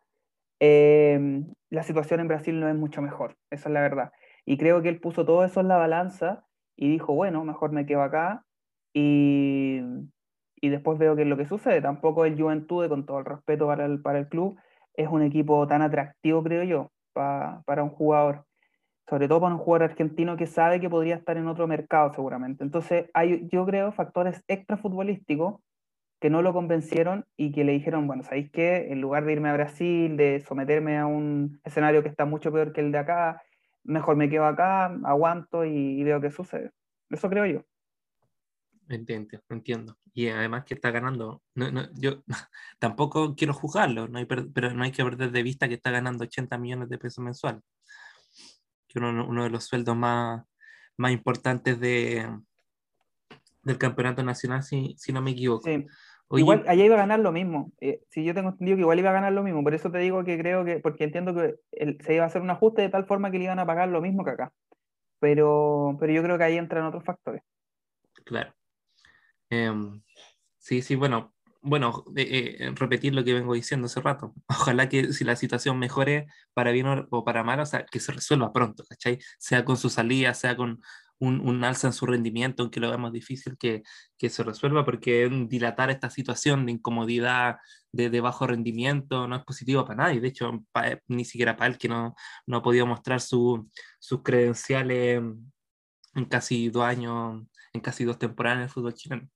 eh, 0.59 1.43
la 1.69 1.83
situación 1.83 2.19
en 2.19 2.27
Brasil 2.27 2.59
no 2.59 2.69
es 2.69 2.75
mucho 2.75 3.01
mejor, 3.01 3.35
esa 3.49 3.69
es 3.69 3.73
la 3.73 3.81
verdad. 3.81 4.11
Y 4.45 4.57
creo 4.57 4.81
que 4.81 4.89
él 4.89 4.99
puso 4.99 5.25
todo 5.25 5.43
eso 5.43 5.59
en 5.59 5.67
la 5.67 5.77
balanza 5.77 6.45
y 6.75 6.89
dijo, 6.89 7.13
bueno, 7.13 7.43
mejor 7.43 7.71
me 7.71 7.85
quedo 7.85 8.03
acá 8.03 8.43
y, 8.93 9.81
y 10.55 10.69
después 10.69 10.97
veo 10.97 11.15
qué 11.15 11.23
es 11.23 11.27
lo 11.27 11.37
que 11.37 11.45
sucede. 11.45 11.81
Tampoco 11.81 12.25
el 12.25 12.39
Juventude, 12.39 12.89
con 12.89 13.05
todo 13.05 13.19
el 13.19 13.25
respeto 13.25 13.67
para 13.67 13.85
el, 13.85 14.01
para 14.01 14.19
el 14.19 14.27
club, 14.27 14.57
es 14.93 15.07
un 15.09 15.21
equipo 15.21 15.67
tan 15.67 15.81
atractivo, 15.81 16.43
creo 16.43 16.63
yo, 16.63 16.91
para 17.13 17.83
un 17.83 17.89
jugador. 17.89 18.45
Sobre 19.07 19.27
todo 19.27 19.41
para 19.41 19.53
un 19.53 19.59
jugador 19.59 19.91
argentino 19.91 20.35
que 20.35 20.47
sabe 20.47 20.79
que 20.79 20.89
podría 20.89 21.15
estar 21.15 21.37
en 21.37 21.47
otro 21.47 21.67
mercado 21.67 22.11
seguramente. 22.13 22.63
Entonces, 22.63 23.09
hay, 23.13 23.47
yo 23.51 23.65
creo, 23.65 23.91
factores 23.91 24.43
extra 24.47 24.77
futbolísticos 24.77 25.61
que 26.19 26.29
no 26.29 26.41
lo 26.41 26.53
convencieron 26.53 27.25
y 27.35 27.51
que 27.51 27.63
le 27.63 27.73
dijeron, 27.73 28.07
bueno, 28.07 28.23
¿sabéis 28.23 28.49
qué? 28.51 28.87
En 28.91 29.01
lugar 29.01 29.25
de 29.25 29.33
irme 29.33 29.49
a 29.49 29.53
Brasil, 29.53 30.15
de 30.17 30.39
someterme 30.41 30.97
a 30.97 31.05
un 31.05 31.59
escenario 31.63 32.03
que 32.03 32.09
está 32.09 32.25
mucho 32.25 32.51
peor 32.51 32.71
que 32.71 32.81
el 32.81 32.91
de 32.91 32.99
acá, 32.99 33.41
mejor 33.83 34.15
me 34.15 34.29
quedo 34.29 34.45
acá, 34.45 34.85
aguanto 35.03 35.65
y, 35.65 36.03
veo 36.03 36.21
qué 36.21 36.31
sucede. 36.31 36.71
Eso 37.09 37.29
creo 37.29 37.45
yo. 37.45 37.61
Entiendo, 38.87 39.39
entiendo. 39.49 39.97
Y 40.13 40.27
además 40.29 40.63
que 40.63 40.75
está 40.75 40.91
ganando, 40.91 41.41
yo 41.95 42.23
tampoco 42.79 43.35
quiero 43.35 43.53
juzgarlo, 43.53 44.07
no 44.07 44.19
pero 44.27 44.73
no 44.73 44.83
hay 44.83 44.91
que 44.91 45.03
perder 45.03 45.31
de 45.31 45.43
vista 45.43 45.67
que 45.67 45.73
está 45.73 45.91
ganando 45.91 46.23
80 46.23 46.57
millones 46.57 46.89
de 46.89 46.97
pesos 46.97 47.23
mensuales, 47.23 47.61
que 48.87 48.99
uno, 48.99 49.27
uno 49.27 49.43
de 49.43 49.49
los 49.49 49.65
sueldos 49.65 49.97
más, 49.97 50.43
más 50.97 51.11
importantes 51.11 51.79
de, 51.79 52.25
del 53.65 53.77
campeonato 53.77 54.23
nacional, 54.23 54.63
si, 54.63 54.95
si 54.97 55.11
no 55.11 55.21
me 55.21 55.31
equivoco. 55.31 55.69
igual 56.31 56.63
allá 56.67 56.85
iba 56.85 56.95
a 56.95 56.99
ganar 56.99 57.19
lo 57.19 57.31
mismo. 57.31 57.73
Eh, 57.81 58.01
si 58.09 58.23
yo 58.23 58.33
tengo 58.33 58.49
entendido 58.49 58.77
que 58.77 58.81
igual 58.81 58.99
iba 58.99 59.09
a 59.09 59.13
ganar 59.13 59.33
lo 59.33 59.43
mismo, 59.43 59.63
por 59.63 59.73
eso 59.73 59.91
te 59.91 59.97
digo 59.97 60.23
que 60.23 60.37
creo 60.37 60.63
que, 60.63 60.79
porque 60.79 61.03
entiendo 61.03 61.35
que 61.35 61.55
se 61.99 62.13
iba 62.13 62.23
a 62.23 62.27
hacer 62.27 62.41
un 62.41 62.51
ajuste 62.51 62.83
de 62.83 62.89
tal 62.89 63.05
forma 63.05 63.31
que 63.31 63.39
le 63.39 63.45
iban 63.45 63.59
a 63.59 63.65
pagar 63.65 63.89
lo 63.89 64.01
mismo 64.01 64.23
que 64.23 64.31
acá. 64.31 64.53
Pero, 65.19 65.97
pero 65.99 66.13
yo 66.13 66.23
creo 66.23 66.37
que 66.37 66.43
ahí 66.43 66.57
entran 66.57 66.85
otros 66.85 67.03
factores. 67.03 67.41
Claro. 68.23 68.53
Em, 69.49 70.01
sí, 70.57 70.81
sí, 70.81 70.95
bueno, 70.95 71.33
bueno, 71.61 72.05
eh, 72.15 72.71
repetir 72.75 73.15
lo 73.15 73.23
que 73.23 73.33
vengo 73.33 73.55
diciendo 73.55 73.87
hace 73.87 73.99
rato. 73.99 74.35
Ojalá 74.47 74.87
que 74.87 75.11
si 75.13 75.23
la 75.23 75.35
situación 75.35 75.79
mejore 75.79 76.27
para 76.53 76.71
bien 76.71 77.07
o 77.09 77.23
para 77.25 77.43
mal, 77.43 77.59
o 77.59 77.65
sea, 77.65 77.85
que 77.85 77.99
se 77.99 78.11
resuelva 78.11 78.53
pronto, 78.53 78.83
¿cachai? 78.87 79.17
Sea 79.39 79.65
con 79.65 79.75
su 79.75 79.89
salida, 79.89 80.35
sea 80.35 80.55
con 80.55 80.79
un, 81.19 81.39
un 81.41 81.63
alza 81.63 81.87
en 81.87 81.93
su 81.93 82.05
rendimiento, 82.05 82.63
aunque 82.63 82.79
lo 82.79 82.89
vemos 82.89 83.11
difícil 83.11 83.57
que, 83.57 83.83
que, 84.17 84.29
se 84.29 84.43
resuelva, 84.43 84.85
porque 84.85 85.29
dilatar 85.47 85.89
esta 85.89 86.09
situación 86.09 86.65
de 86.65 86.73
incomodidad, 86.73 87.57
de, 87.91 88.09
de 88.09 88.21
bajo 88.21 88.47
rendimiento, 88.47 89.27
no 89.27 89.37
es 89.37 89.43
positivo 89.43 89.85
para 89.85 90.03
nadie. 90.05 90.21
De 90.21 90.27
hecho, 90.27 90.65
ni 91.07 91.25
siquiera 91.25 91.55
para 91.55 91.71
él, 91.71 91.77
que 91.77 91.87
no, 91.87 92.15
no 92.45 92.57
ha 92.57 92.61
podido 92.61 92.85
mostrar 92.85 93.21
su, 93.21 93.69
sus 93.99 94.23
credenciales 94.23 95.21
en 96.15 96.25
casi 96.25 96.69
dos 96.69 96.83
años, 96.83 97.43
en 97.73 97.81
casi 97.81 98.03
dos 98.03 98.19
temporadas 98.19 98.57
en 98.57 98.63
el 98.63 98.69
fútbol 98.69 98.93
chileno. 98.93 99.29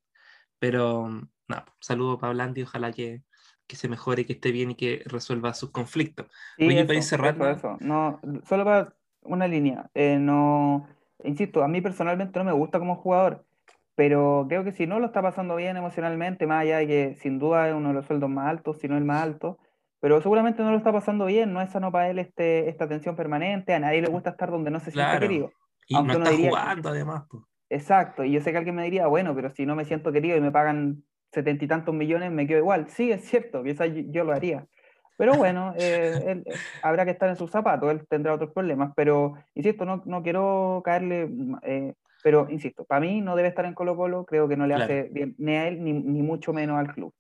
Pero, 0.60 1.10
nada, 1.48 1.66
saludo 1.80 2.20
para 2.20 2.34
Blandi, 2.34 2.64
ojalá 2.64 2.92
que, 2.92 3.24
que 3.68 3.76
se 3.76 3.88
mejore, 3.88 4.26
que 4.26 4.34
esté 4.34 4.52
bien 4.52 4.72
y 4.72 4.76
que 4.76 5.04
resuelva 5.06 5.54
sus 5.54 5.72
conflictos. 5.72 6.28
Sí, 6.58 6.66
Oye, 6.68 6.86
para 6.86 6.98
ir 6.98 7.04
cerrando. 7.04 7.78
No, 7.80 8.20
solo 8.44 8.66
para 8.66 8.96
una 9.22 9.48
línea. 9.48 9.90
Eh, 9.94 10.18
no, 10.20 10.88
insisto, 11.24 11.64
a 11.64 11.68
mí 11.68 11.82
personalmente 11.82 12.40
no 12.40 12.46
me 12.46 12.52
gusta 12.52 12.80
como 12.80 12.96
jugador, 12.96 13.46
pero 13.96 14.46
creo 14.48 14.64
que 14.64 14.72
si 14.72 14.88
no 14.88 15.00
lo 15.00 15.08
está 15.08 15.22
pasando 15.22 15.56
bien 15.56 15.78
emocionalmente, 15.78 16.48
más 16.48 16.62
allá 16.62 16.78
de 16.78 16.88
que 16.88 17.16
sin 17.22 17.40
duda 17.40 17.68
es 17.68 17.76
uno 17.76 17.90
de 17.90 17.96
los 17.96 18.06
sueldos 18.06 18.30
más 18.30 18.48
altos, 18.48 18.80
si 18.80 18.88
no 18.88 18.98
el 18.98 19.06
más 19.06 19.24
alto, 19.24 19.58
pero 20.00 20.22
seguramente 20.22 20.64
no 20.64 20.72
lo 20.72 20.78
está 20.78 20.94
pasando 20.94 21.26
bien, 21.26 21.52
no 21.52 21.62
es 21.62 21.72
sano 21.72 21.92
para 21.92 22.10
él 22.10 22.20
este, 22.20 22.70
esta 22.70 22.88
tensión 22.88 23.16
permanente, 23.16 23.74
a 23.74 23.80
nadie 23.80 24.02
le 24.02 24.10
gusta 24.10 24.30
estar 24.30 24.50
donde 24.50 24.72
no 24.72 24.80
se 24.80 24.92
siente 24.92 25.20
querido. 25.20 25.52
Y 25.88 26.02
no 26.02 26.14
está 26.14 26.32
jugando 26.32 26.90
además. 26.90 27.24
Exacto, 27.70 28.24
y 28.24 28.32
yo 28.32 28.42
sé 28.42 28.52
que 28.52 28.58
alguien 28.58 28.76
me 28.76 28.84
diría, 28.84 29.08
bueno, 29.08 29.36
pero 29.36 29.50
si 29.52 29.66
no 29.66 29.76
me 29.76 29.86
siento 29.86 30.12
querido 30.12 30.38
y 30.38 30.42
me 30.42 30.52
pagan 30.52 31.04
setenta 31.32 31.66
y 31.66 31.68
tantos 31.68 31.94
millones, 31.94 32.32
me 32.32 32.48
quedo 32.48 32.60
igual. 32.60 32.90
Sí, 32.90 33.12
es 33.12 33.26
cierto, 33.26 33.64
quizás 33.64 33.90
yo, 34.08 34.24
lo 34.24 34.34
haría. 34.34 34.66
Pero 35.20 35.36
bueno, 35.36 35.74
eh, 35.76 36.42
eh, 36.46 36.54
habrá 36.82 37.04
que 37.04 37.12
estar 37.12 37.28
en 37.28 37.36
sus 37.36 37.52
zapatos, 37.52 37.92
él 37.92 38.08
tendrá 38.08 38.34
otros 38.34 38.54
problemas, 38.54 38.94
pero 38.96 39.34
insisto, 39.54 39.84
no, 39.84 40.02
no 40.06 40.24
quiero 40.24 40.82
caerle, 40.86 41.30
eh, 41.64 41.94
pero 42.24 42.48
insisto, 42.50 42.86
para 42.86 43.02
mí 43.02 43.20
no 43.20 43.36
debe 43.36 43.50
estar 43.50 43.66
en 43.66 43.74
Colo 43.74 43.98
Colo, 43.98 44.26
creo 44.26 44.48
que 44.48 44.56
no 44.56 44.66
le 44.66 44.76
hace 44.76 45.10
bien 45.12 45.36
ni 45.38 45.58
a 45.58 45.68
él 45.68 45.84
ni, 45.84 45.92
ni, 45.92 46.22
mucho 46.22 46.54
menos 46.54 46.80
al 46.80 46.94
club. 46.94 47.14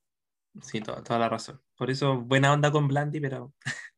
Sí, 0.61 0.79
toda, 0.79 1.03
toda 1.03 1.19
la 1.19 1.27
razón. 1.27 1.59
Por 1.77 1.91
eso, 1.91 2.21
buena 2.21 2.53
onda 2.53 2.71
con 2.71 2.87
Blandi, 2.87 3.19
pero 3.19 3.51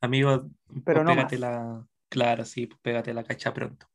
amigo, 0.00 0.48
pero 0.86 1.04
pues 1.04 1.14
pégate 1.14 1.38
la, 1.38 1.86
claro, 2.08 2.46
sí, 2.46 2.68
pues 2.68 2.80
pégate 2.80 3.12
la 3.12 3.22
cacha 3.22 3.52
pronto. 3.52 3.86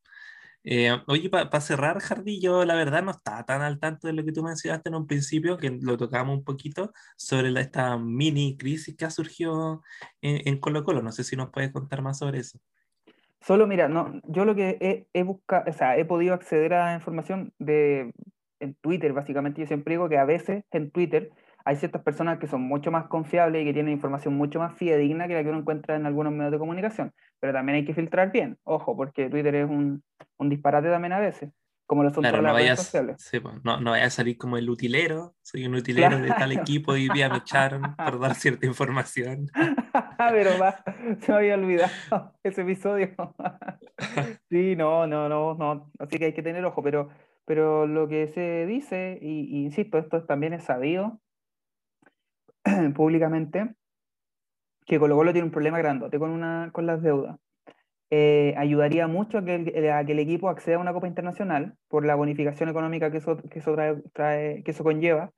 Eh, 0.69 0.91
oye, 1.07 1.29
para 1.29 1.61
cerrar, 1.61 1.97
Jardí, 2.01 2.41
yo 2.41 2.65
la 2.65 2.75
verdad 2.75 3.01
no 3.01 3.11
estaba 3.11 3.45
tan 3.45 3.61
al 3.61 3.79
tanto 3.79 4.07
de 4.07 4.11
lo 4.11 4.25
que 4.25 4.33
tú 4.33 4.43
mencionaste 4.43 4.89
en 4.89 4.95
un 4.95 5.07
principio, 5.07 5.55
que 5.55 5.69
lo 5.69 5.95
tocamos 5.95 6.37
un 6.37 6.43
poquito, 6.43 6.91
sobre 7.15 7.57
esta 7.57 7.97
mini 7.97 8.57
crisis 8.57 8.93
que 8.97 9.05
ha 9.05 9.09
surgido 9.09 9.81
en, 10.21 10.59
Colo 10.59 10.83
Colo. 10.83 11.01
No 11.01 11.13
sé 11.13 11.23
si 11.23 11.37
nos 11.37 11.51
puedes 11.51 11.71
contar 11.71 12.01
más 12.01 12.17
sobre 12.17 12.39
eso. 12.39 12.59
Solo, 13.39 13.65
mira, 13.65 13.87
no, 13.87 14.19
yo 14.25 14.43
lo 14.43 14.55
que 14.55 14.77
he, 14.81 15.07
he 15.13 15.23
buscado, 15.23 15.63
o 15.69 15.73
sea, 15.73 15.97
he 15.97 16.03
podido 16.03 16.33
acceder 16.33 16.73
a 16.73 16.95
información 16.95 17.53
de, 17.59 18.11
en 18.59 18.75
Twitter, 18.81 19.13
básicamente. 19.13 19.61
Yo 19.61 19.67
siempre 19.67 19.93
digo 19.93 20.09
que 20.09 20.17
a 20.17 20.25
veces 20.25 20.65
en 20.71 20.91
Twitter 20.91 21.31
hay 21.63 21.77
ciertas 21.77 22.01
personas 22.01 22.39
que 22.39 22.47
son 22.47 22.61
mucho 22.61 22.91
más 22.91 23.07
confiables 23.07 23.61
y 23.61 23.65
que 23.65 23.73
tienen 23.73 23.93
información 23.93 24.35
mucho 24.35 24.59
más 24.59 24.77
fidedigna 24.77 25.27
que 25.27 25.33
la 25.33 25.43
que 25.43 25.49
uno 25.49 25.59
encuentra 25.59 25.95
en 25.95 26.05
algunos 26.05 26.33
medios 26.33 26.51
de 26.51 26.59
comunicación. 26.59 27.13
Pero 27.39 27.53
también 27.53 27.77
hay 27.77 27.85
que 27.85 27.93
filtrar 27.93 28.33
bien, 28.33 28.57
ojo, 28.63 28.97
porque 28.97 29.29
Twitter 29.29 29.55
es 29.55 29.69
un, 29.69 30.03
un 30.37 30.49
disparate 30.49 30.89
también 30.89 31.13
a 31.13 31.19
veces, 31.19 31.51
como 31.85 32.03
lo 32.03 32.09
son 32.09 32.23
todas 32.23 32.41
las 32.41 32.55
redes 32.55 32.79
sociales. 32.79 33.31
no, 33.63 33.79
no 33.79 33.91
vaya 33.91 34.05
a 34.05 34.09
salir 34.09 34.37
como 34.37 34.57
el 34.57 34.69
utilero, 34.69 35.35
soy 35.41 35.65
un 35.65 35.75
utilero 35.75 36.19
de 36.19 36.29
tal 36.29 36.51
equipo 36.51 36.95
y 36.95 37.09
día 37.09 37.29
me 37.29 37.37
echaron 37.37 37.81
por 37.97 38.19
dar 38.19 38.35
cierta 38.35 38.65
información. 38.65 39.47
Pero 40.17 40.57
va, 40.59 40.83
se 41.21 41.31
me 41.31 41.37
había 41.37 41.55
olvidado 41.55 41.91
ese 42.43 42.61
episodio. 42.61 43.15
sí, 44.49 44.75
no, 44.75 45.07
no, 45.07 45.29
no, 45.29 45.53
no, 45.55 45.91
así 45.99 46.17
que 46.17 46.25
hay 46.25 46.33
que 46.33 46.43
tener 46.43 46.63
ojo, 46.65 46.83
pero, 46.83 47.09
pero 47.45 47.87
lo 47.87 48.07
que 48.07 48.27
se 48.27 48.65
dice, 48.65 49.17
y 49.21 49.63
insisto, 49.63 49.97
esto 49.97 50.23
también 50.25 50.53
es 50.53 50.63
sabido, 50.63 51.19
públicamente 52.95 53.75
que 54.87 54.99
Colo 54.99 55.15
Colo 55.15 55.33
tiene 55.33 55.45
un 55.45 55.51
problema 55.51 55.77
grandote 55.77 56.17
con, 56.17 56.31
una, 56.31 56.69
con 56.71 56.85
las 56.85 57.01
deudas. 57.01 57.37
Eh, 58.09 58.53
ayudaría 58.57 59.07
mucho 59.07 59.39
a 59.39 59.43
que, 59.43 59.55
el, 59.55 59.65
que, 59.65 60.11
el, 60.11 60.19
equipo 60.19 60.47
acceda 60.47 60.77
a 60.77 60.79
una 60.79 60.93
Copa 60.93 61.07
Internacional 61.07 61.75
por 61.89 62.05
la 62.05 62.15
bonificación 62.15 62.69
económica 62.69 63.11
que 63.11 63.17
eso, 63.17 63.37
que 63.49 63.59
eso, 63.59 63.75
trae, 64.13 64.63
que 64.63 64.71
eso 64.71 64.83
conlleva, 64.83 65.31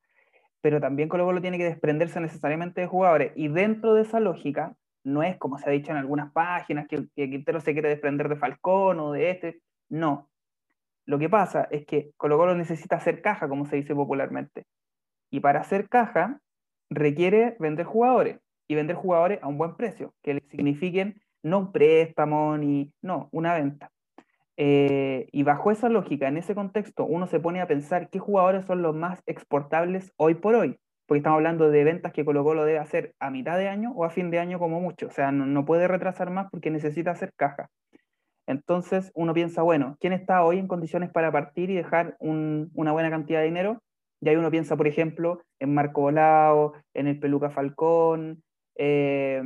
pero 0.62 0.80
también 0.80 1.10
Colo 1.10 1.26
Colo 1.26 1.42
tiene 1.42 1.58
que 1.58 1.64
desprenderse 1.64 2.20
necesariamente 2.20 2.82
de 2.82 2.88
jugadores. 2.88 3.32
Y 3.36 3.48
dentro 3.48 3.96
de 3.96 4.04
esa 4.04 4.20
lógica, 4.20 4.76
no 5.04 5.24
es 5.24 5.38
como 5.38 5.58
se 5.58 5.70
ha 5.70 5.74
dicho 5.74 5.92
en 5.92 5.98
algunas 5.98 6.32
páginas 6.32 6.88
que, 6.88 7.08
que 7.16 7.30
Quintero 7.30 7.60
se 7.60 7.74
quiere 7.74 7.90
desprender 7.90 8.30
de 8.30 8.36
Falcón 8.36 9.00
o 9.00 9.14
de 9.14 9.32
este. 9.32 9.62
No. 9.90 10.30
Lo 11.06 11.18
que 11.18 11.30
pasa 11.30 11.68
es 11.72 11.86
que 11.88 12.12
Colo 12.18 12.38
Colo 12.38 12.56
necesita 12.56 12.98
hacer 12.98 13.22
caja, 13.22 13.50
como 13.50 13.66
se 13.66 13.78
dice 13.78 13.96
popularmente. 13.96 14.66
Y 15.32 15.40
para 15.40 15.62
hacer 15.62 15.90
caja, 15.90 16.40
requiere 16.90 17.56
vender 17.60 17.86
jugadores 17.86 18.40
y 18.68 18.76
vender 18.76 18.96
jugadores 18.96 19.40
a 19.42 19.48
un 19.48 19.58
buen 19.58 19.76
precio, 19.76 20.14
que 20.22 20.36
le 20.36 20.42
signifiquen 20.52 21.20
no 21.44 21.60
un 21.60 21.72
préstamo 21.72 22.58
ni, 22.58 22.92
no, 23.02 23.30
una 23.32 23.54
venta. 23.54 23.92
Eh, 24.62 25.30
y 25.32 25.44
bajo 25.44 25.72
esa 25.72 25.88
lógica, 25.88 26.28
en 26.28 26.36
ese 26.36 26.54
contexto, 26.54 27.06
uno 27.06 27.28
se 27.28 27.40
pone 27.40 27.62
a 27.62 27.68
pensar 27.68 28.10
qué 28.10 28.20
jugadores 28.20 28.66
son 28.66 28.82
los 28.82 28.94
más 28.94 29.24
exportables 29.26 30.12
hoy 30.18 30.36
por 30.36 30.54
hoy, 30.56 30.78
porque 31.06 31.20
estamos 31.20 31.38
hablando 31.38 31.72
de 31.72 31.86
ventas 31.86 32.12
que 32.12 32.26
Colo 32.26 32.44
Colo 32.44 32.66
debe 32.66 32.78
hacer 32.78 33.14
a 33.20 33.30
mitad 33.32 33.58
de 33.58 33.70
año 33.70 33.94
o 33.96 34.04
a 34.04 34.10
fin 34.10 34.32
de 34.32 34.40
año 34.40 34.60
como 34.60 34.82
mucho, 34.82 35.08
o 35.08 35.12
sea, 35.12 35.32
no, 35.32 35.66
puede 35.66 35.88
retrasar 35.88 36.30
más 36.30 36.48
porque 36.52 36.72
necesita 36.72 37.12
hacer 37.12 37.32
caja. 37.38 37.70
Entonces 38.48 39.12
uno 39.16 39.34
piensa, 39.34 39.62
bueno, 39.62 39.96
¿quién 40.02 40.12
está 40.12 40.44
hoy 40.44 40.60
en 40.60 40.68
condiciones 40.68 41.10
para 41.10 41.32
partir 41.32 41.70
y 41.70 41.76
dejar 41.76 42.18
una 42.20 42.92
buena 42.92 43.10
cantidad 43.10 43.40
de 43.40 43.46
dinero? 43.46 43.82
Y 44.20 44.28
ahí 44.28 44.36
uno 44.36 44.52
piensa, 44.52 44.76
por 44.76 44.88
ejemplo, 44.88 45.42
en 45.60 45.74
Marco 45.74 46.02
Volao, 46.02 46.74
en 46.94 47.08
el 47.08 47.18
Peluca 47.18 47.50
Falcón, 47.50 48.44
eh, 48.76 49.42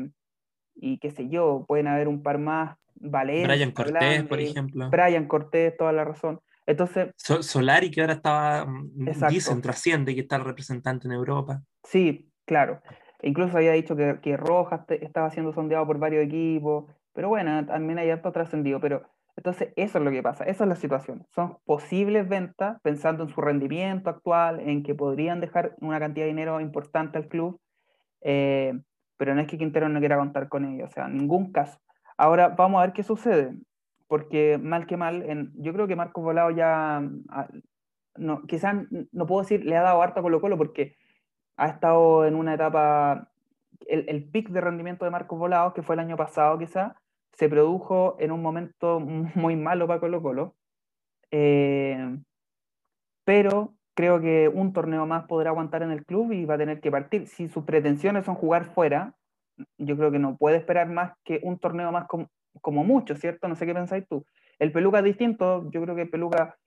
y 0.76 0.98
qué 1.00 1.12
sé 1.12 1.30
yo, 1.30 1.66
pueden 1.68 1.88
haber 1.88 2.08
un 2.08 2.24
par 2.24 2.40
más, 2.40 2.78
Valencia. 2.96 3.48
Brian 3.48 3.72
Cortés, 3.72 4.24
por 4.24 4.40
ejemplo. 4.40 4.90
Brian 4.90 5.28
Cortés, 5.28 5.76
toda 5.78 5.92
la 5.92 6.04
razón. 6.04 6.40
Entonces, 6.66 7.14
Solari, 7.18 7.92
que 7.92 8.02
ahora 8.02 8.14
estaba, 8.14 8.66
mm, 8.66 9.30
dicen, 9.30 9.62
trasciende, 9.62 10.16
que 10.16 10.22
está 10.22 10.38
el 10.38 10.46
representante 10.46 11.08
en 11.08 11.14
Europa. 11.14 11.62
Sí, 11.84 12.30
claro. 12.46 12.82
E 13.20 13.30
incluso 13.30 13.58
había 13.58 13.74
dicho 13.74 13.96
que, 13.96 14.20
que 14.22 14.38
Rojas 14.38 14.82
estaba 14.90 15.30
siendo 15.30 15.54
sondeado 15.54 15.86
por 15.86 15.98
varios 15.98 16.26
equipos, 16.26 16.86
pero 17.14 17.30
bueno, 17.30 17.66
también 17.66 18.00
hay 18.00 18.10
harto 18.10 18.32
trascendido, 18.32 18.80
pero 18.80 19.04
entonces, 19.36 19.74
eso 19.76 19.98
es 19.98 20.04
lo 20.04 20.12
que 20.12 20.22
pasa, 20.22 20.44
esa 20.44 20.64
es 20.64 20.68
la 20.68 20.76
situación. 20.76 21.26
Son 21.34 21.58
posibles 21.66 22.28
ventas 22.30 22.80
pensando 22.84 23.24
en 23.24 23.30
su 23.30 23.42
rendimiento 23.42 24.10
actual, 24.10 24.60
en 24.60 24.84
que 24.84 24.94
podrían 24.94 25.42
dejar 25.42 25.76
una 25.82 26.00
cantidad 26.00 26.26
de 26.26 26.32
dinero 26.32 26.60
importante 26.62 27.18
al 27.18 27.28
club, 27.28 27.60
eh, 28.22 28.80
pero 29.18 29.36
no 29.36 29.42
es 29.42 29.48
que 29.48 29.58
Quintero 29.58 29.90
no 29.90 30.00
quiera 30.00 30.18
contar 30.18 30.50
con 30.50 30.66
ellos, 30.66 30.90
o 30.90 30.94
sea, 30.94 31.08
ningún 31.08 31.52
caso. 31.52 31.80
Ahora 32.18 32.50
vamos 32.50 32.80
a 32.80 32.86
ver 32.86 32.94
qué 32.94 33.04
sucede, 33.04 33.56
porque 34.08 34.58
mal 34.58 34.86
que 34.86 34.98
mal, 34.98 35.24
en, 35.24 35.52
yo 35.56 35.74
creo 35.74 35.88
que 35.88 35.96
Marcos 35.96 36.24
Volado 36.24 36.52
ya, 36.52 36.98
ah, 37.30 37.48
no, 38.16 38.44
quizás 38.44 38.76
no 39.12 39.26
puedo 39.26 39.42
decir 39.42 39.66
le 39.66 39.78
ha 39.78 39.82
dado 39.82 40.02
harto 40.02 40.20
a 40.20 40.24
Colo 40.24 40.42
Colo 40.42 40.58
porque 40.58 40.96
ha 41.58 41.68
estado 41.68 42.26
en 42.26 42.36
una 42.36 42.56
etapa, 42.56 43.30
el, 43.88 44.06
el 44.08 44.30
pic 44.30 44.50
de 44.50 44.62
rendimiento 44.62 45.06
de 45.06 45.12
Marcos 45.12 45.40
Volado, 45.40 45.74
que 45.74 45.84
fue 45.84 45.96
el 45.96 46.00
año 46.00 46.18
pasado 46.18 46.58
quizás, 46.60 46.94
se 47.34 47.50
produjo 47.50 48.16
en 48.20 48.32
un 48.32 48.42
momento 48.42 49.00
muy 49.36 49.56
malo 49.56 49.88
para 49.88 50.00
Colo 50.00 50.22
Colo, 50.22 50.56
eh, 51.32 52.18
pero 53.24 53.74
creo 53.94 54.20
que 54.20 54.50
un 54.54 54.74
torneo 54.74 55.06
más 55.06 55.26
podrá 55.26 55.52
aguantar 55.52 55.84
en 55.84 55.92
el 55.92 56.06
club 56.06 56.32
y 56.32 56.46
va 56.46 56.56
a 56.56 56.58
tener 56.58 56.82
que 56.82 56.92
partir. 56.92 57.28
Si 57.28 57.48
sus 57.50 57.64
pretensiones 57.64 58.26
son 58.26 58.36
jugar 58.36 58.66
fuera, 58.66 59.16
yo 59.78 59.98
creo 59.98 60.12
que 60.12 60.20
no 60.20 60.38
puede 60.38 60.58
esperar 60.58 60.90
más 60.90 61.14
que 61.24 61.40
un 61.44 61.60
torneo 61.60 61.92
más 61.92 62.08
con, 62.08 62.28
como 62.62 62.84
mucho, 62.84 63.16
¿cierto? 63.16 63.48
No 63.48 63.56
sé 63.56 63.66
qué 63.66 63.74
pensáis 63.74 64.06
tú. 64.08 64.26
El 64.60 64.72
Peluca 64.72 65.00
es 65.00 65.06
distinto, 65.06 65.70
yo 65.72 65.82
creo 65.82 65.96
que 65.96 66.04
el 66.04 66.10
Peluca 66.10 66.58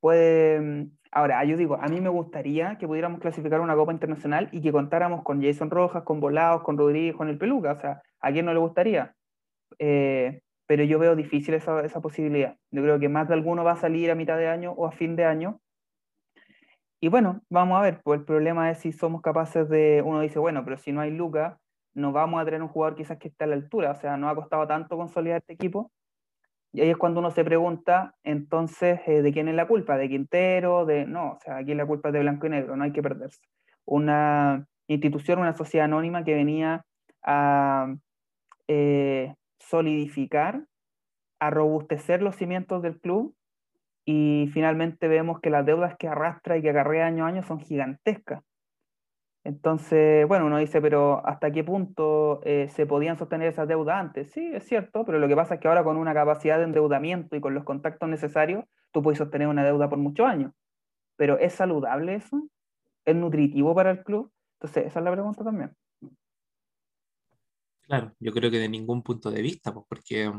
puede... 0.00 0.60
Mm, 0.60 0.90
ahora, 1.12 1.44
yo 1.44 1.56
digo, 1.56 1.76
a 1.80 1.88
mí 1.88 2.00
me 2.00 2.08
gustaría 2.08 2.76
que 2.78 2.86
pudiéramos 2.86 3.20
clasificar 3.20 3.60
una 3.60 3.74
Copa 3.74 3.92
Internacional 3.92 4.48
y 4.52 4.60
que 4.60 4.72
contáramos 4.72 5.22
con 5.22 5.42
Jason 5.42 5.70
Rojas, 5.70 6.02
con 6.02 6.20
Volados, 6.20 6.62
con 6.62 6.78
Rodríguez, 6.78 7.16
con 7.16 7.28
el 7.28 7.38
Peluca, 7.38 7.72
o 7.72 7.80
sea, 7.80 8.02
¿a 8.20 8.32
quién 8.32 8.46
no 8.46 8.52
le 8.52 8.60
gustaría? 8.60 9.14
Eh, 9.78 10.40
pero 10.66 10.84
yo 10.84 10.98
veo 10.98 11.16
difícil 11.16 11.54
esa, 11.54 11.82
esa 11.84 12.00
posibilidad. 12.00 12.56
Yo 12.70 12.82
creo 12.82 12.98
que 12.98 13.08
más 13.08 13.28
de 13.28 13.34
alguno 13.34 13.64
va 13.64 13.72
a 13.72 13.76
salir 13.76 14.10
a 14.10 14.14
mitad 14.14 14.36
de 14.36 14.48
año 14.48 14.72
o 14.72 14.86
a 14.86 14.92
fin 14.92 15.16
de 15.16 15.24
año. 15.24 15.60
Y 17.00 17.08
bueno, 17.08 17.42
vamos 17.48 17.78
a 17.78 17.82
ver, 17.82 18.00
pues 18.02 18.20
el 18.20 18.26
problema 18.26 18.70
es 18.70 18.78
si 18.78 18.92
somos 18.92 19.22
capaces 19.22 19.68
de, 19.68 20.02
uno 20.04 20.20
dice, 20.20 20.40
bueno, 20.40 20.64
pero 20.64 20.78
si 20.78 20.90
no 20.90 21.00
hay 21.00 21.12
Luca, 21.12 21.58
no 21.94 22.12
vamos 22.12 22.40
a 22.40 22.44
tener 22.44 22.60
un 22.60 22.68
jugador 22.68 22.96
quizás 22.96 23.18
que 23.18 23.28
esté 23.28 23.44
a 23.44 23.46
la 23.46 23.54
altura, 23.54 23.92
o 23.92 23.94
sea, 23.94 24.16
no 24.16 24.28
ha 24.28 24.34
costado 24.34 24.66
tanto 24.66 24.96
consolidar 24.96 25.38
este 25.38 25.52
equipo. 25.52 25.92
Y 26.72 26.80
ahí 26.80 26.90
es 26.90 26.96
cuando 26.96 27.20
uno 27.20 27.30
se 27.30 27.44
pregunta, 27.44 28.14
entonces, 28.24 29.00
eh, 29.06 29.22
¿de 29.22 29.32
quién 29.32 29.48
es 29.48 29.54
la 29.54 29.66
culpa? 29.66 29.96
¿De 29.96 30.08
Quintero? 30.08 30.84
De... 30.86 31.06
No, 31.06 31.32
o 31.32 31.38
sea, 31.40 31.58
aquí 31.58 31.74
la 31.74 31.86
culpa 31.86 32.08
es 32.08 32.14
de 32.14 32.20
Blanco 32.20 32.46
y 32.46 32.50
Negro, 32.50 32.76
no 32.76 32.84
hay 32.84 32.92
que 32.92 33.02
perderse. 33.02 33.40
Una 33.84 34.66
institución, 34.88 35.38
una 35.38 35.56
sociedad 35.56 35.86
anónima 35.86 36.24
que 36.24 36.34
venía 36.34 36.84
a 37.22 37.94
eh, 38.66 39.34
solidificar, 39.60 40.64
a 41.40 41.50
robustecer 41.50 42.22
los 42.22 42.36
cimientos 42.36 42.82
del 42.82 42.98
club 43.00 43.34
y 44.10 44.48
finalmente 44.54 45.06
vemos 45.06 45.38
que 45.38 45.50
las 45.50 45.66
deudas 45.66 45.94
que 45.98 46.08
arrastra 46.08 46.56
y 46.56 46.62
que 46.62 46.70
acarrea 46.70 47.04
año 47.04 47.26
a 47.26 47.28
año 47.28 47.42
son 47.42 47.60
gigantescas. 47.60 48.42
Entonces, 49.44 50.26
bueno, 50.26 50.46
uno 50.46 50.56
dice, 50.56 50.80
pero 50.80 51.20
¿hasta 51.26 51.50
qué 51.50 51.62
punto 51.62 52.40
eh, 52.42 52.68
se 52.70 52.86
podían 52.86 53.18
sostener 53.18 53.48
esas 53.48 53.68
deudas 53.68 53.96
antes? 53.96 54.30
Sí, 54.30 54.50
es 54.54 54.64
cierto, 54.64 55.04
pero 55.04 55.18
lo 55.18 55.28
que 55.28 55.36
pasa 55.36 55.54
es 55.54 55.60
que 55.60 55.68
ahora 55.68 55.84
con 55.84 55.98
una 55.98 56.14
capacidad 56.14 56.56
de 56.56 56.64
endeudamiento 56.64 57.36
y 57.36 57.42
con 57.42 57.52
los 57.52 57.64
contactos 57.64 58.08
necesarios, 58.08 58.64
tú 58.92 59.02
puedes 59.02 59.18
sostener 59.18 59.46
una 59.46 59.62
deuda 59.62 59.90
por 59.90 59.98
muchos 59.98 60.26
años. 60.26 60.54
Pero 61.16 61.38
¿es 61.38 61.52
saludable 61.52 62.14
eso? 62.14 62.48
¿Es 63.04 63.14
nutritivo 63.14 63.74
para 63.74 63.90
el 63.90 64.02
club? 64.04 64.32
Entonces, 64.54 64.86
esa 64.86 65.00
es 65.00 65.04
la 65.04 65.12
pregunta 65.12 65.44
también. 65.44 65.76
Claro, 67.82 68.14
yo 68.20 68.32
creo 68.32 68.50
que 68.50 68.58
de 68.58 68.70
ningún 68.70 69.02
punto 69.02 69.30
de 69.30 69.42
vista, 69.42 69.70
pues 69.70 69.84
porque 69.86 70.32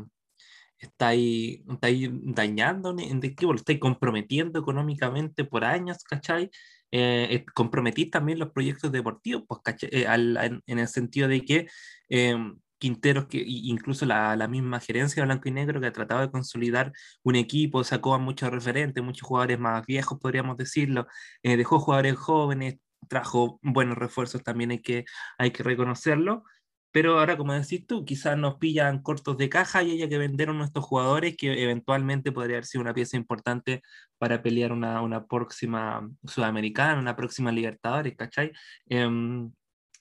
estáis, 0.80 1.60
estáis 1.68 2.10
dañando 2.12 2.90
en 2.98 3.20
lo 3.20 3.54
estáis 3.54 3.78
comprometiendo 3.78 4.58
económicamente 4.58 5.44
por 5.44 5.64
años, 5.64 6.02
¿cachai? 6.04 6.50
Eh, 6.92 7.28
eh, 7.30 7.44
comprometís 7.54 8.10
también 8.10 8.38
los 8.38 8.50
proyectos 8.50 8.90
deportivos, 8.90 9.44
pues, 9.46 9.60
eh, 9.82 10.06
en, 10.08 10.78
el 10.78 10.88
sentido 10.88 11.28
de 11.28 11.44
que 11.44 11.68
em, 12.08 12.58
Quinteros, 12.78 13.26
que 13.26 13.42
incluso 13.46 14.06
la, 14.06 14.34
la, 14.36 14.48
misma 14.48 14.80
gerencia 14.80 15.22
de 15.22 15.26
Blanco 15.26 15.48
y 15.48 15.52
Negro 15.52 15.80
que 15.80 15.86
ha 15.88 15.92
tratado 15.92 16.22
de 16.22 16.30
consolidar 16.30 16.92
un 17.22 17.36
equipo, 17.36 17.84
sacó 17.84 18.14
a 18.14 18.18
muchos 18.18 18.50
referentes, 18.50 19.04
muchos 19.04 19.28
jugadores 19.28 19.58
más 19.58 19.84
viejos, 19.86 20.18
podríamos 20.18 20.56
decirlo, 20.56 21.06
dejó 21.42 21.78
jugadores 21.78 22.16
jóvenes, 22.16 22.76
trajo 23.08 23.58
buenos 23.62 23.98
refuerzos, 23.98 24.42
también 24.42 24.70
hay 24.70 24.80
que, 24.80 25.04
hay 25.38 25.50
que 25.50 25.62
reconocerlo. 25.62 26.44
Pero 26.92 27.18
ahora, 27.18 27.36
como 27.36 27.52
decís 27.52 27.86
tú, 27.86 28.04
quizás 28.04 28.36
nos 28.36 28.56
pillan 28.56 29.02
cortos 29.02 29.38
de 29.38 29.48
caja 29.48 29.82
y 29.82 29.92
haya 29.92 30.08
que 30.08 30.18
vender 30.18 30.48
a 30.50 30.52
nuestros 30.52 30.84
jugadores 30.84 31.36
que 31.36 31.62
eventualmente 31.62 32.32
podría 32.32 32.56
haber 32.56 32.66
sido 32.66 32.82
una 32.82 32.94
pieza 32.94 33.16
importante 33.16 33.82
para 34.18 34.42
pelear 34.42 34.72
una, 34.72 35.00
una 35.02 35.26
próxima 35.26 36.08
Sudamericana, 36.24 36.98
una 37.00 37.16
próxima 37.16 37.52
Libertadores, 37.52 38.16
¿cachai? 38.16 38.52
Em, 38.88 39.52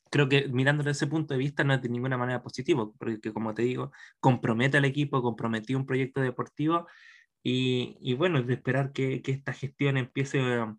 creo 0.09 0.27
que 0.29 0.47
mirando 0.49 0.83
desde 0.83 1.05
ese 1.05 1.07
punto 1.07 1.33
de 1.33 1.39
vista 1.39 1.63
no 1.63 1.73
es 1.73 1.81
de 1.81 1.89
ninguna 1.89 2.17
manera 2.17 2.41
positivo, 2.41 2.95
porque 2.97 3.33
como 3.33 3.53
te 3.53 3.63
digo, 3.63 3.91
compromete 4.19 4.77
al 4.77 4.85
equipo, 4.85 5.21
comprometió 5.21 5.77
un 5.77 5.85
proyecto 5.85 6.21
deportivo 6.21 6.87
y, 7.43 7.97
y 8.01 8.15
bueno, 8.15 8.39
es 8.39 8.47
de 8.47 8.55
esperar 8.55 8.91
que, 8.93 9.21
que 9.21 9.31
esta 9.31 9.53
gestión 9.53 9.97
empiece 9.97 10.41
a, 10.41 10.75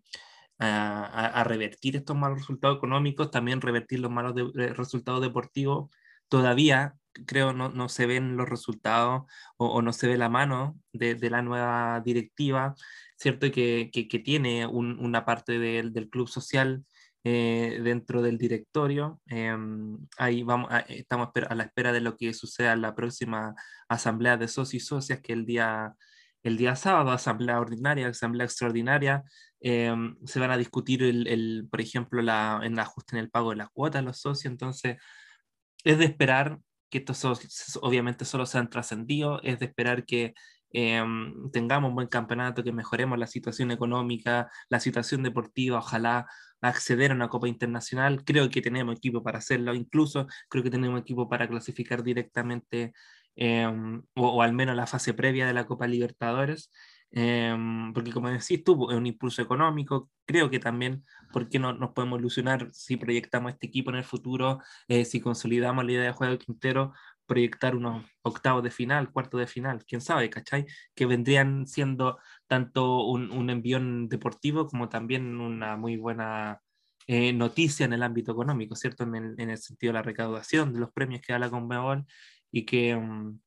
a, 1.39 1.43
revertir 1.43 1.95
estos 1.95 2.15
malos 2.15 2.39
resultados 2.39 2.77
económicos, 2.77 3.31
también 3.31 3.61
revertir 3.61 3.99
los 3.99 4.11
malos 4.11 4.35
resultados 4.53 5.21
deportivos 5.21 5.89
todavía 6.31 6.95
creo 7.27 7.51
no, 7.51 7.69
no 7.69 7.89
se 7.89 8.05
ven 8.05 8.37
los 8.37 8.47
resultados 8.47 9.23
o, 9.57 9.81
no 9.81 9.91
se 9.91 10.07
ve 10.07 10.17
la 10.17 10.29
mano 10.29 10.79
de, 10.93 11.15
de 11.15 11.29
la 11.29 11.41
nueva 11.41 12.01
directiva, 12.05 12.73
¿cierto? 13.17 13.51
Que, 13.51 13.89
que, 13.91 14.07
que 14.07 14.19
tiene 14.19 14.65
un, 14.65 14.97
una 14.97 15.25
parte 15.25 15.59
del, 15.59 15.91
del 15.91 16.09
club 16.09 16.29
social 16.29 16.85
eh, 17.25 17.81
dentro 17.83 18.21
del 18.21 18.37
directorio. 18.37 19.19
Eh, 19.29 19.55
ahí 20.17 20.43
vamos, 20.43 20.71
estamos 20.87 21.29
a 21.49 21.55
la 21.55 21.63
espera 21.63 21.91
de 21.91 22.01
lo 22.01 22.15
que 22.15 22.33
suceda 22.33 22.71
en 22.73 22.81
la 22.81 22.95
próxima 22.95 23.53
asamblea 23.89 24.37
de 24.37 24.47
socios 24.47 24.83
y 24.83 24.85
socias, 24.85 25.19
que 25.21 25.33
el 25.33 25.45
día, 25.45 25.93
el 26.43 26.55
día 26.55 26.77
sábado, 26.77 27.11
asamblea 27.11 27.59
ordinaria, 27.59 28.07
asamblea 28.07 28.45
extraordinaria. 28.45 29.23
Eh, 29.59 29.93
se 30.25 30.39
van 30.39 30.51
a 30.51 30.57
discutir, 30.57 31.03
el, 31.03 31.27
el, 31.27 31.67
por 31.69 31.81
ejemplo, 31.81 32.21
la, 32.21 32.61
en 32.63 32.79
ajuste 32.79 33.17
en 33.17 33.19
el 33.19 33.29
pago 33.29 33.49
de 33.49 33.57
las 33.57 33.69
cuotas 33.69 33.99
a 33.99 34.05
los 34.05 34.19
socios. 34.21 34.49
Entonces, 34.49 34.95
es 35.83 35.97
de 35.97 36.05
esperar 36.05 36.59
que 36.89 36.99
estos 36.99 37.77
obviamente 37.81 38.25
solo 38.25 38.45
sean 38.45 38.69
trascendidos, 38.69 39.41
es 39.43 39.59
de 39.59 39.65
esperar 39.65 40.05
que 40.05 40.33
em, 40.71 41.49
tengamos 41.51 41.89
un 41.89 41.95
buen 41.95 42.07
campeonato, 42.07 42.63
que 42.63 42.71
mejoremos 42.73 43.17
la 43.17 43.27
situación 43.27 43.71
económica, 43.71 44.49
la 44.69 44.79
situación 44.79 45.23
deportiva, 45.23 45.79
ojalá 45.79 46.27
acceder 46.61 47.11
a 47.11 47.15
una 47.15 47.29
Copa 47.29 47.47
Internacional. 47.47 48.23
Creo 48.23 48.49
que 48.49 48.61
tenemos 48.61 48.95
equipo 48.95 49.23
para 49.23 49.39
hacerlo, 49.39 49.73
incluso 49.73 50.27
creo 50.49 50.63
que 50.63 50.69
tenemos 50.69 51.01
equipo 51.01 51.29
para 51.29 51.47
clasificar 51.47 52.03
directamente 52.03 52.93
em, 53.35 54.01
o, 54.15 54.27
o, 54.29 54.41
al 54.41 54.53
menos 54.53 54.75
la 54.75 54.87
fase 54.87 55.13
previa 55.13 55.47
de 55.47 55.53
la 55.53 55.65
Copa 55.65 55.87
Libertadores. 55.87 56.71
Em, 57.13 57.91
porque 57.93 58.11
como 58.11 58.29
decís 58.29 58.63
tú, 58.63 58.89
es 58.89 58.97
un 58.97 59.05
impulso 59.05 59.41
económico, 59.41 60.09
creo 60.25 60.49
que 60.49 60.59
también, 60.59 61.03
porque 61.33 61.59
no 61.59 61.73
nos 61.73 61.91
podemos 61.91 62.19
ilusionar 62.19 62.69
si 62.71 62.95
proyectamos 62.95 63.51
este 63.51 63.67
equipo 63.67 63.89
en 63.89 63.97
el 63.97 64.05
futuro, 64.05 64.59
eh, 64.87 65.03
si 65.03 65.19
consolidamos 65.19 65.83
la 65.85 65.91
idea 65.91 66.03
de 66.03 66.11
juego 66.13 66.31
de 66.33 66.39
Quintero, 66.39 66.93
proyectar 67.25 67.75
unos 67.75 68.05
octavos 68.23 68.63
de 68.63 68.71
final, 68.71 69.11
cuarto 69.11 69.37
de 69.37 69.47
final, 69.47 69.85
quién 69.85 70.01
sabe, 70.01 70.29
¿cachai? 70.29 70.65
Que 70.95 71.05
vendrían 71.05 71.67
siendo 71.67 72.17
tanto 72.47 73.05
un, 73.05 73.31
un 73.31 73.49
envión 73.49 74.09
deportivo 74.09 74.67
como 74.67 74.89
también 74.89 75.39
una 75.39 75.77
muy 75.77 75.97
buena 75.97 76.61
eh, 77.07 77.33
noticia 77.33 77.85
en 77.85 77.93
el 77.93 78.03
ámbito 78.03 78.31
económico, 78.31 78.75
¿cierto? 78.75 79.03
En 79.03 79.15
el, 79.15 79.35
en 79.37 79.49
el, 79.49 79.57
sentido 79.57 79.91
de 79.91 79.99
la 79.99 80.03
recaudación 80.03 80.73
de 80.73 80.79
los 80.79 80.91
premios 80.91 81.21
que 81.21 81.33
da 81.33 81.39
la 81.39 81.49
Conmebol 81.49 82.05
y 82.51 82.65
que... 82.65 82.95
Um, 82.95 83.39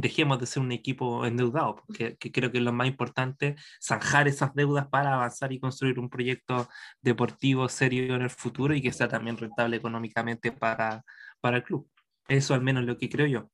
dejemos 0.00 0.38
de 0.38 0.46
ser 0.46 0.62
un 0.62 0.72
equipo 0.72 1.24
endeudado, 1.26 1.76
porque 1.76 2.16
creo 2.18 2.52
que 2.52 2.58
es 2.58 2.64
lo 2.64 2.72
más 2.72 2.86
importante, 2.86 3.56
zanjar 3.82 4.28
esas 4.28 4.54
deudas 4.54 4.86
para 4.88 5.14
avanzar 5.14 5.52
y 5.52 5.58
construir 5.58 5.98
un 5.98 6.10
proyecto 6.10 6.68
deportivo 7.00 7.68
serio 7.68 8.14
en 8.14 8.22
el 8.22 8.30
futuro 8.30 8.74
y 8.74 8.82
que 8.82 8.92
sea 8.92 9.08
también 9.08 9.36
rentable 9.36 9.76
económicamente 9.76 10.52
para, 10.52 11.02
para 11.40 11.58
el 11.58 11.62
club. 11.62 11.88
Eso 12.28 12.54
al 12.54 12.62
menos 12.62 12.82
es 12.82 12.88
lo 12.88 12.98
que 12.98 13.08
creo 13.08 13.26
yo. 13.26 13.50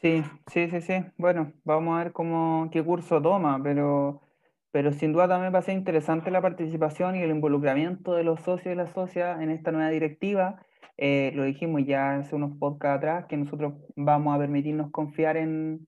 Sí, 0.00 0.24
sí, 0.50 0.70
sí, 0.70 0.80
sí. 0.80 1.04
Bueno, 1.18 1.52
vamos 1.64 1.94
a 1.94 2.04
ver 2.04 2.12
cómo, 2.12 2.70
qué 2.72 2.82
curso 2.82 3.20
toma, 3.20 3.60
pero, 3.62 4.22
pero 4.70 4.92
sin 4.92 5.12
duda 5.12 5.28
también 5.28 5.52
va 5.54 5.58
a 5.58 5.62
ser 5.62 5.76
interesante 5.76 6.30
la 6.30 6.40
participación 6.40 7.16
y 7.16 7.22
el 7.22 7.30
involucramiento 7.30 8.14
de 8.14 8.24
los 8.24 8.40
socios 8.40 8.72
y 8.72 8.76
las 8.76 8.92
socias 8.92 9.42
en 9.42 9.50
esta 9.50 9.72
nueva 9.72 9.90
directiva 9.90 10.64
eh, 10.96 11.32
lo 11.34 11.44
dijimos 11.44 11.82
ya 11.86 12.16
hace 12.16 12.36
unos 12.36 12.56
podcasts 12.58 12.98
atrás, 12.98 13.26
que 13.26 13.36
nosotros 13.36 13.74
vamos 13.96 14.34
a 14.34 14.38
permitirnos 14.38 14.90
confiar 14.90 15.36
en, 15.36 15.86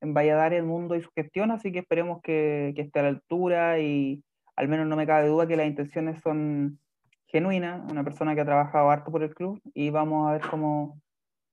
en 0.00 0.14
Valladares, 0.14 0.58
el 0.58 0.66
mundo 0.66 0.96
y 0.96 1.02
su 1.02 1.10
gestión, 1.14 1.50
así 1.50 1.72
que 1.72 1.80
esperemos 1.80 2.20
que, 2.22 2.72
que, 2.74 2.82
esté 2.82 3.00
a 3.00 3.02
la 3.02 3.08
altura 3.10 3.78
y 3.80 4.22
al 4.56 4.68
menos 4.68 4.86
no 4.86 4.96
me 4.96 5.06
cabe 5.06 5.28
duda 5.28 5.46
que 5.46 5.56
las 5.56 5.66
intenciones 5.66 6.20
son 6.22 6.78
genuinas, 7.26 7.90
una 7.90 8.04
persona 8.04 8.34
que 8.34 8.40
ha 8.40 8.44
trabajado 8.44 8.90
harto 8.90 9.10
por 9.10 9.22
el 9.22 9.34
club 9.34 9.60
y 9.74 9.90
vamos 9.90 10.28
a 10.28 10.32
ver 10.32 10.42
cómo, 10.48 11.00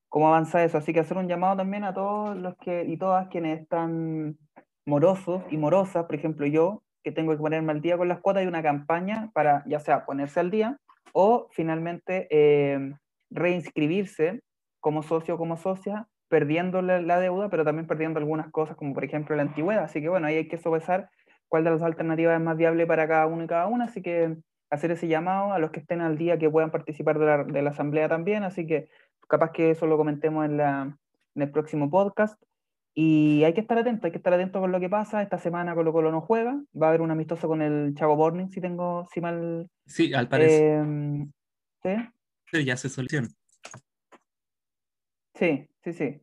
cómo 0.10 0.28
avanza 0.28 0.64
eso. 0.64 0.78
Así 0.78 0.94
que 0.94 1.00
hacer 1.00 1.18
un 1.18 1.28
llamado 1.28 1.58
también 1.58 1.84
a 1.84 1.94
todos 1.94 2.38
los 2.38 2.56
que 2.58 2.86
y 2.86 2.98
todas 2.98 3.28
quienes 3.30 3.62
están 3.62 4.38
morosos 4.86 5.44
y 5.50 5.58
morosas, 5.58 6.06
por 6.06 6.16
ejemplo 6.16 6.46
yo, 6.46 6.84
que 7.04 7.12
tengo 7.12 7.32
que 7.32 7.40
ponerme 7.40 7.72
al 7.72 7.82
día 7.82 7.98
con 7.98 8.08
las 8.08 8.20
cuotas 8.20 8.44
y 8.44 8.48
una 8.48 8.62
campaña 8.62 9.32
para 9.34 9.64
ya 9.66 9.80
sea 9.80 10.06
ponerse 10.06 10.40
al 10.40 10.52
día 10.52 10.78
o 11.14 11.48
finalmente 11.52 12.28
eh, 12.30 12.94
reinscribirse 13.30 14.42
como 14.80 15.04
socio 15.04 15.36
o 15.36 15.38
como 15.38 15.58
socia, 15.58 16.08
perdiendo 16.28 16.82
la, 16.82 17.20
deuda, 17.20 17.50
pero 17.50 17.66
también 17.66 17.88
perdiendo 17.88 18.20
algunas 18.20 18.50
cosas, 18.52 18.76
como 18.76 18.94
por 18.94 19.04
ejemplo 19.04 19.36
la 19.36 19.44
antigüedad. 19.44 19.84
Así 19.84 20.02
que 20.02 20.10
bueno, 20.10 20.28
ahí 20.28 20.38
hay 20.38 20.48
que 20.48 20.58
sopesar 20.58 21.10
cuál 21.48 21.64
de 21.64 21.72
las 21.72 21.82
alternativas 21.82 22.36
es 22.36 22.44
más 22.44 22.58
viable 22.58 22.88
para 22.88 23.08
cada 23.08 23.28
uno 23.28 23.44
y 23.44 23.48
cada 23.48 23.68
una. 23.68 23.86
Así 23.86 24.02
que 24.02 24.38
hacer 24.70 24.92
ese 24.92 25.08
llamado 25.08 25.54
a 25.54 25.60
los 25.60 25.72
que 25.72 25.82
estén 25.82 26.02
al 26.02 26.18
día 26.18 26.40
que 26.40 26.50
puedan 26.50 26.72
participar 26.72 27.20
de 27.20 27.26
la, 27.26 27.44
de 27.44 27.62
la 27.62 27.72
asamblea 27.72 28.08
también. 28.08 28.44
Así 28.44 28.66
que 28.66 28.90
capaz 29.28 29.52
que 29.52 29.72
eso 29.72 29.88
lo 29.88 29.98
comentemos 29.98 30.46
en, 30.46 30.58
la, 30.58 30.98
en 31.36 31.42
el 31.42 31.52
próximo 31.52 31.90
podcast. 31.90 32.42
Y 32.94 33.44
hay 33.46 33.54
que 33.54 33.62
estar 33.62 33.78
atento, 33.78 34.06
hay 34.06 34.12
que 34.12 34.18
estar 34.18 34.34
atento 34.34 34.60
con 34.60 34.72
lo 34.72 34.80
que 34.80 34.90
pasa. 34.90 35.22
Esta 35.22 35.38
semana 35.38 35.76
Colo 35.76 35.94
Colo 35.94 36.12
no 36.12 36.22
juega. 36.22 36.62
Va 36.80 36.88
a 36.88 36.90
haber 36.90 37.02
un 37.02 37.12
amistoso 37.12 37.48
con 37.48 37.62
el 37.62 37.94
Chavo 37.96 38.16
Borning, 38.16 38.50
si 38.50 38.60
tengo, 38.60 39.08
si 39.14 39.22
mal. 39.22 39.70
Sí, 39.86 40.14
al 40.14 40.28
parecer. 40.28 40.86
Eh, 41.84 42.02
¿sí? 42.52 42.66
ya 42.66 42.76
se 42.76 42.90
soluciona. 42.90 43.30
Sí, 45.36 45.70
sí, 45.84 45.94
sí. 45.94 46.22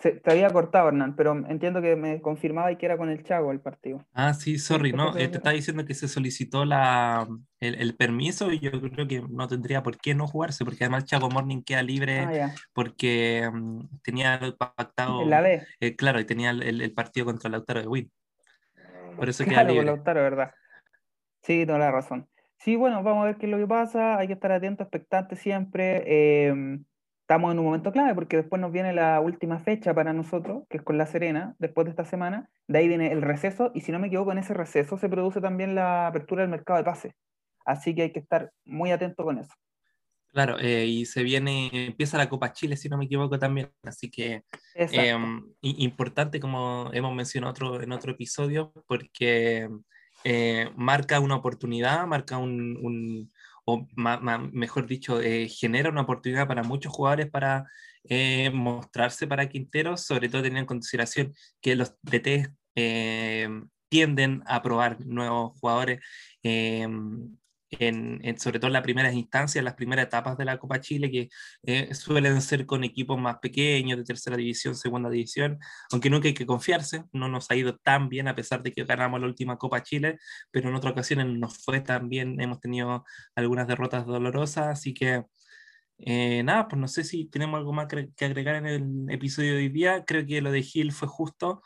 Se, 0.00 0.20
había 0.24 0.50
cortado, 0.50 0.88
Hernán, 0.88 1.14
pero 1.14 1.32
entiendo 1.48 1.82
que 1.82 1.96
me 1.96 2.20
confirmaba 2.20 2.72
y 2.72 2.76
que 2.76 2.86
era 2.86 2.96
con 2.96 3.10
el 3.10 3.22
Chago 3.22 3.52
el 3.52 3.60
partido. 3.60 4.04
Ah, 4.12 4.34
sí, 4.34 4.58
sorry, 4.58 4.92
no, 4.92 5.16
eh, 5.16 5.28
te 5.28 5.36
estaba 5.36 5.54
diciendo 5.54 5.84
que 5.84 5.94
se 5.94 6.08
solicitó 6.08 6.64
la, 6.64 7.28
el, 7.60 7.94
permiso 7.96 8.50
y 8.50 8.58
yo 8.58 8.70
creo 8.80 9.06
que 9.06 9.22
no 9.28 9.46
tendría 9.46 9.82
por 9.82 9.98
qué 9.98 10.14
no 10.14 10.26
jugarse, 10.26 10.64
porque 10.64 10.84
además 10.84 11.04
Chago 11.04 11.28
Morning 11.28 11.62
queda 11.62 11.82
libre 11.82 12.20
ah, 12.20 12.54
porque 12.72 13.48
mm, 13.52 14.00
tenía 14.02 14.40
pactado. 14.58 15.24
la 15.26 15.40
B. 15.40 15.62
Eh, 15.80 15.96
claro, 15.96 16.18
y 16.20 16.24
tenía 16.24 16.50
el, 16.50 16.92
partido 16.92 17.26
contra 17.26 17.50
Lautaro 17.50 17.80
de 17.80 17.86
Win. 17.86 18.12
Por 19.16 19.28
eso 19.28 19.44
queda 19.44 19.64
libre. 19.64 19.84
Lautaro, 19.84 20.22
¿verdad? 20.22 20.52
Sí, 21.42 21.66
no 21.66 21.78
la 21.78 21.90
razón. 21.90 22.28
Sí, 22.58 22.76
bueno, 22.76 23.02
vamos 23.02 23.22
a 23.22 23.26
ver 23.26 23.36
qué 23.36 23.46
es 23.46 23.52
lo 23.52 23.58
que 23.58 23.66
pasa, 23.66 24.18
hay 24.18 24.26
que 24.26 24.34
estar 24.34 24.52
atentos, 24.52 24.84
expectantes 24.86 25.38
siempre. 25.38 26.04
Eh, 26.06 26.78
estamos 27.30 27.52
en 27.52 27.60
un 27.60 27.66
momento 27.66 27.92
clave 27.92 28.12
porque 28.12 28.38
después 28.38 28.60
nos 28.60 28.72
viene 28.72 28.92
la 28.92 29.20
última 29.20 29.60
fecha 29.60 29.94
para 29.94 30.12
nosotros, 30.12 30.64
que 30.68 30.78
es 30.78 30.82
con 30.82 30.98
La 30.98 31.06
Serena, 31.06 31.54
después 31.60 31.84
de 31.84 31.90
esta 31.90 32.04
semana. 32.04 32.50
De 32.66 32.80
ahí 32.80 32.88
viene 32.88 33.12
el 33.12 33.22
receso 33.22 33.70
y 33.72 33.82
si 33.82 33.92
no 33.92 34.00
me 34.00 34.08
equivoco, 34.08 34.32
en 34.32 34.38
ese 34.38 34.52
receso 34.52 34.98
se 34.98 35.08
produce 35.08 35.40
también 35.40 35.76
la 35.76 36.08
apertura 36.08 36.42
del 36.42 36.50
mercado 36.50 36.78
de 36.78 36.84
pase. 36.84 37.14
Así 37.64 37.94
que 37.94 38.02
hay 38.02 38.12
que 38.12 38.18
estar 38.18 38.50
muy 38.64 38.90
atento 38.90 39.22
con 39.22 39.38
eso. 39.38 39.54
Claro, 40.32 40.58
eh, 40.58 40.86
y 40.86 41.06
se 41.06 41.22
viene, 41.22 41.70
empieza 41.72 42.18
la 42.18 42.28
Copa 42.28 42.52
Chile, 42.52 42.76
si 42.76 42.88
no 42.88 42.98
me 42.98 43.04
equivoco 43.04 43.38
también. 43.38 43.70
Así 43.84 44.10
que 44.10 44.42
eh, 44.74 45.16
importante, 45.62 46.40
como 46.40 46.90
hemos 46.92 47.14
mencionado 47.14 47.52
otro, 47.52 47.80
en 47.80 47.92
otro 47.92 48.10
episodio, 48.10 48.72
porque 48.88 49.68
eh, 50.24 50.68
marca 50.74 51.20
una 51.20 51.36
oportunidad, 51.36 52.08
marca 52.08 52.38
un 52.38 53.30
o 53.74 53.88
mejor 54.52 54.86
dicho, 54.86 55.20
eh, 55.20 55.48
genera 55.48 55.90
una 55.90 56.02
oportunidad 56.02 56.46
para 56.48 56.62
muchos 56.62 56.92
jugadores 56.92 57.30
para 57.30 57.66
eh, 58.04 58.50
mostrarse 58.50 59.26
para 59.26 59.48
Quinteros, 59.48 60.04
sobre 60.04 60.28
todo 60.28 60.42
teniendo 60.42 60.60
en 60.60 60.66
consideración 60.66 61.34
que 61.60 61.76
los 61.76 61.94
DT 62.02 62.50
eh, 62.76 63.48
tienden 63.88 64.42
a 64.46 64.62
probar 64.62 65.00
nuevos 65.04 65.58
jugadores 65.60 66.00
en, 67.70 68.38
sobre 68.38 68.58
todo 68.58 68.68
en 68.68 68.72
las 68.74 68.82
primeras 68.82 69.14
instancias, 69.14 69.64
las 69.64 69.74
primeras 69.74 70.06
etapas 70.06 70.36
de 70.36 70.44
la 70.44 70.58
Copa 70.58 70.80
Chile, 70.80 71.10
que 71.10 71.28
eh, 71.62 71.94
suelen 71.94 72.40
ser 72.42 72.66
con 72.66 72.84
equipos 72.84 73.18
más 73.18 73.38
pequeños, 73.38 73.98
de 73.98 74.04
tercera 74.04 74.36
división, 74.36 74.74
segunda 74.74 75.10
división, 75.10 75.58
aunque 75.92 76.10
nunca 76.10 76.28
hay 76.28 76.34
que 76.34 76.46
confiarse, 76.46 77.04
no 77.12 77.28
nos 77.28 77.50
ha 77.50 77.56
ido 77.56 77.76
tan 77.76 78.08
bien 78.08 78.28
a 78.28 78.34
pesar 78.34 78.62
de 78.62 78.72
que 78.72 78.84
ganamos 78.84 79.20
la 79.20 79.26
última 79.26 79.56
Copa 79.58 79.82
Chile, 79.82 80.18
pero 80.50 80.68
en 80.68 80.74
otras 80.74 80.92
ocasiones 80.92 81.26
nos 81.26 81.58
fue 81.58 81.80
tan 81.80 82.08
bien, 82.08 82.40
hemos 82.40 82.60
tenido 82.60 83.04
algunas 83.34 83.66
derrotas 83.68 84.06
dolorosas, 84.06 84.66
así 84.68 84.94
que... 84.94 85.24
Eh, 86.02 86.42
nada, 86.44 86.66
pues 86.66 86.80
no 86.80 86.88
sé 86.88 87.04
si 87.04 87.26
tenemos 87.26 87.58
algo 87.58 87.74
más 87.74 87.86
que 87.86 88.24
agregar 88.24 88.54
en 88.56 88.66
el 88.66 89.10
episodio 89.10 89.52
de 89.52 89.58
hoy 89.58 89.68
día. 89.68 90.02
Creo 90.06 90.24
que 90.24 90.40
lo 90.40 90.50
de 90.50 90.62
Gil 90.62 90.92
fue 90.92 91.08
justo. 91.08 91.60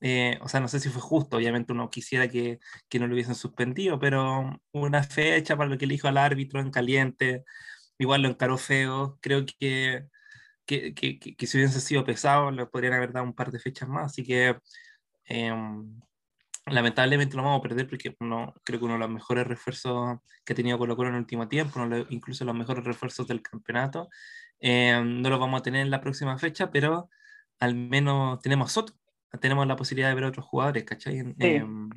Eh, 0.00 0.38
o 0.42 0.48
sea, 0.48 0.60
no 0.60 0.68
sé 0.68 0.78
si 0.80 0.88
fue 0.90 1.02
justo, 1.02 1.36
obviamente 1.36 1.72
uno 1.72 1.90
quisiera 1.90 2.28
que, 2.28 2.60
que, 2.88 2.98
no 3.00 3.06
lo 3.08 3.14
hubiesen 3.14 3.34
suspendido, 3.34 3.98
pero 3.98 4.60
una 4.72 5.02
fecha 5.02 5.56
para 5.56 5.68
lo 5.68 5.76
que 5.78 5.86
le 5.86 5.94
dijo 5.94 6.06
al 6.08 6.18
árbitro 6.18 6.60
en 6.60 6.70
caliente, 6.70 7.44
igual 7.98 8.22
lo 8.22 8.28
encaró 8.28 8.58
feo, 8.58 9.18
creo 9.20 9.44
que, 9.46 10.06
que, 10.66 10.94
que, 10.94 11.46
si 11.46 11.58
hubiese 11.58 11.80
sido 11.80 12.04
pesado 12.04 12.50
le 12.50 12.66
podrían 12.66 12.94
haber 12.94 13.12
dado 13.12 13.26
un 13.26 13.34
par 13.34 13.50
de 13.50 13.58
fechas 13.58 13.88
más, 13.88 14.12
así 14.12 14.24
que 14.24 14.56
em, 15.26 16.00
lamentablemente 16.66 17.36
lo 17.36 17.42
vamos 17.42 17.60
a 17.60 17.62
perder 17.62 17.88
porque 17.88 18.16
no, 18.20 18.54
creo 18.64 18.78
que 18.78 18.84
uno 18.84 18.94
de 18.94 19.00
los 19.00 19.10
mejores 19.10 19.46
refuerzos 19.46 20.18
que 20.44 20.52
ha 20.52 20.56
tenido 20.56 20.78
Colo 20.78 20.96
Colo 20.96 21.08
en 21.10 21.16
el 21.16 21.20
último 21.22 21.48
tiempo, 21.48 21.80
incluso 22.10 22.44
los 22.44 22.54
mejores 22.54 22.84
refuerzos 22.84 23.26
del 23.26 23.42
campeonato, 23.42 24.08
em, 24.60 25.22
no 25.22 25.30
lo 25.30 25.38
vamos 25.38 25.60
a 25.60 25.62
tener 25.64 25.82
en 25.82 25.90
la 25.90 26.00
próxima 26.00 26.38
fecha, 26.38 26.70
pero 26.70 27.08
al 27.60 27.74
menos 27.74 28.40
tenemos 28.40 28.76
otro 28.76 28.94
tenemos 29.40 29.66
la 29.66 29.76
posibilidad 29.76 30.08
de 30.08 30.14
ver 30.14 30.24
a 30.24 30.28
otros 30.28 30.46
jugadores, 30.46 30.84
¿cachai? 30.84 31.34
Em, 31.38 31.90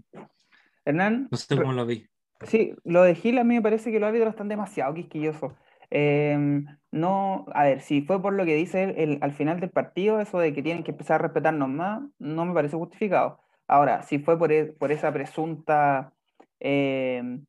Hernán. 0.86 1.28
No 1.32 1.38
sé 1.38 1.56
cómo 1.56 1.74
lo 1.74 1.86
vi. 1.86 2.08
Sí, 2.48 2.74
lo 2.84 3.04
de 3.04 3.16
Gil 3.16 3.38
a 3.38 3.44
mí 3.44 3.56
me 3.56 3.62
parece 3.62 3.92
que 3.92 4.00
los 4.00 4.08
árbitros 4.08 4.32
están 4.32 4.48
demasiado 4.48 4.94
quisquillosos. 4.94 5.54
Em, 5.90 6.66
no, 6.92 7.46
a 7.54 7.64
ver, 7.64 7.82
si 7.82 8.02
fue 8.02 8.22
por 8.22 8.34
lo 8.34 8.46
que 8.46 8.56
dice 8.56 8.96
él 8.98 9.20
al 9.22 9.34
final 9.34 9.60
del 9.60 9.70
partido, 9.70 10.20
eso 10.20 10.40
de 10.40 10.54
que 10.54 10.64
tienen 10.64 10.84
que 10.84 10.92
empezar 10.92 11.16
a 11.16 11.24
respetarnos 11.24 11.70
más, 11.70 12.02
no 12.18 12.46
me 12.46 12.54
parece 12.54 12.78
justificado. 12.78 13.40
Ahora, 13.68 14.02
si 14.04 14.20
fue 14.20 14.38
por, 14.40 14.52
e, 14.52 14.66
por 14.66 14.92
esa 14.92 15.12
presunta, 15.14 16.14
em, 16.60 17.46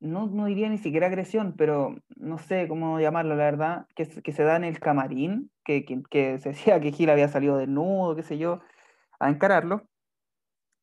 no, 0.00 0.26
no, 0.26 0.46
diría 0.46 0.68
ni 0.68 0.78
siquiera 0.78 1.06
agresión, 1.06 1.54
pero 1.56 1.96
no 2.16 2.38
sé 2.38 2.68
cómo 2.68 3.00
llamarlo, 3.00 3.36
la 3.36 3.44
verdad, 3.44 3.86
que, 3.94 4.06
que 4.06 4.32
se 4.32 4.42
da 4.42 4.56
en 4.56 4.64
el 4.64 4.80
camarín, 4.80 5.50
que, 5.64 5.84
que, 5.84 6.02
que 6.10 6.38
se 6.40 6.50
decía 6.50 6.80
que 6.80 6.92
Gil 6.92 7.10
había 7.10 7.28
salido 7.28 7.58
desnudo, 7.58 8.16
qué 8.16 8.22
sé 8.22 8.38
yo, 8.38 8.60
a 9.18 9.28
encararlo, 9.28 9.88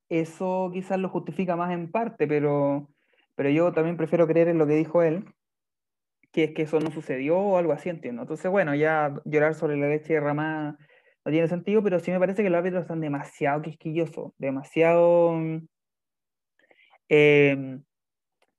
eso 0.09 0.69
quizás 0.73 0.99
lo 0.99 1.09
justifica 1.09 1.55
más 1.55 1.71
en 1.71 1.91
parte, 1.91 2.27
pero, 2.27 2.89
pero 3.35 3.49
yo 3.49 3.73
también 3.73 3.97
prefiero 3.97 4.27
creer 4.27 4.47
en 4.47 4.57
lo 4.57 4.67
que 4.67 4.75
dijo 4.75 5.01
él, 5.01 5.25
que 6.31 6.45
es 6.45 6.51
que 6.51 6.63
eso 6.63 6.79
no 6.79 6.91
sucedió 6.91 7.37
o 7.37 7.57
algo 7.57 7.73
así, 7.73 7.89
entiendo. 7.89 8.23
Entonces, 8.23 8.49
bueno, 8.51 8.75
ya 8.75 9.13
llorar 9.25 9.53
sobre 9.55 9.77
la 9.77 9.87
leche 9.87 10.13
derramada 10.13 10.77
no 11.25 11.31
tiene 11.31 11.47
sentido, 11.47 11.83
pero 11.83 11.99
sí 11.99 12.11
me 12.11 12.19
parece 12.19 12.43
que 12.43 12.49
los 12.49 12.57
árbitros 12.57 12.81
están 12.81 13.01
demasiado 13.01 13.61
quisquillosos, 13.61 14.33
demasiado... 14.37 15.35
Eh, 17.09 17.79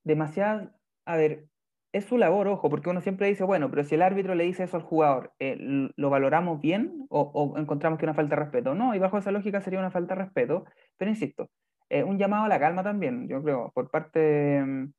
demasiado... 0.04 0.70
A 1.04 1.16
ver, 1.16 1.46
es 1.94 2.06
su 2.06 2.18
labor, 2.18 2.48
ojo, 2.48 2.68
porque 2.68 2.90
uno 2.90 3.00
siempre 3.00 3.28
dice, 3.28 3.44
bueno, 3.44 3.70
pero 3.70 3.84
si 3.84 3.94
el 3.94 4.02
árbitro 4.02 4.34
le 4.34 4.42
dice 4.42 4.64
eso 4.64 4.76
al 4.76 4.82
jugador, 4.82 5.32
eh, 5.38 5.56
¿lo 5.94 6.10
valoramos 6.10 6.60
bien 6.60 7.06
o, 7.08 7.54
encontramos 7.56 8.00
que 8.00 8.04
es 8.04 8.08
una 8.08 8.14
falta 8.14 8.34
de 8.34 8.42
respeto? 8.42 8.74
No, 8.74 8.96
y 8.96 8.98
bajo 8.98 9.16
esa 9.16 9.30
lógica 9.30 9.60
sería 9.60 9.78
una 9.78 9.92
falta 9.92 10.16
de 10.16 10.22
respeto, 10.22 10.64
pero 10.96 11.12
insisto, 11.12 11.48
eh, 11.88 12.02
un 12.02 12.18
llamado 12.18 12.46
a 12.46 12.48
la 12.48 12.58
calma 12.58 12.82
también, 12.82 13.28
yo 13.28 13.40
creo, 13.44 13.70
por 13.76 13.92
parte 13.92 14.90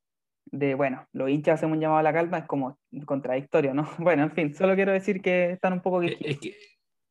de, 0.46 0.76
bueno, 0.76 1.06
los 1.12 1.30
hinchas 1.30 1.56
hacen 1.56 1.72
un 1.72 1.82
llamado 1.82 2.00
a 2.00 2.04
la 2.04 2.14
calma, 2.14 2.38
es 2.38 2.46
como 2.46 2.80
contradictorio, 3.06 3.74
¿no? 3.74 3.84
Bueno, 4.00 4.24
en 4.24 4.32
fin, 4.32 4.56
solo 4.56 4.74
quiero 4.76 4.93
decir 4.93 5.22
que 5.22 5.52
están 5.52 5.74
un 5.74 5.82
poco... 5.82 6.02
Eh, 6.02 6.16
es 6.22 6.39
que, 6.39 6.56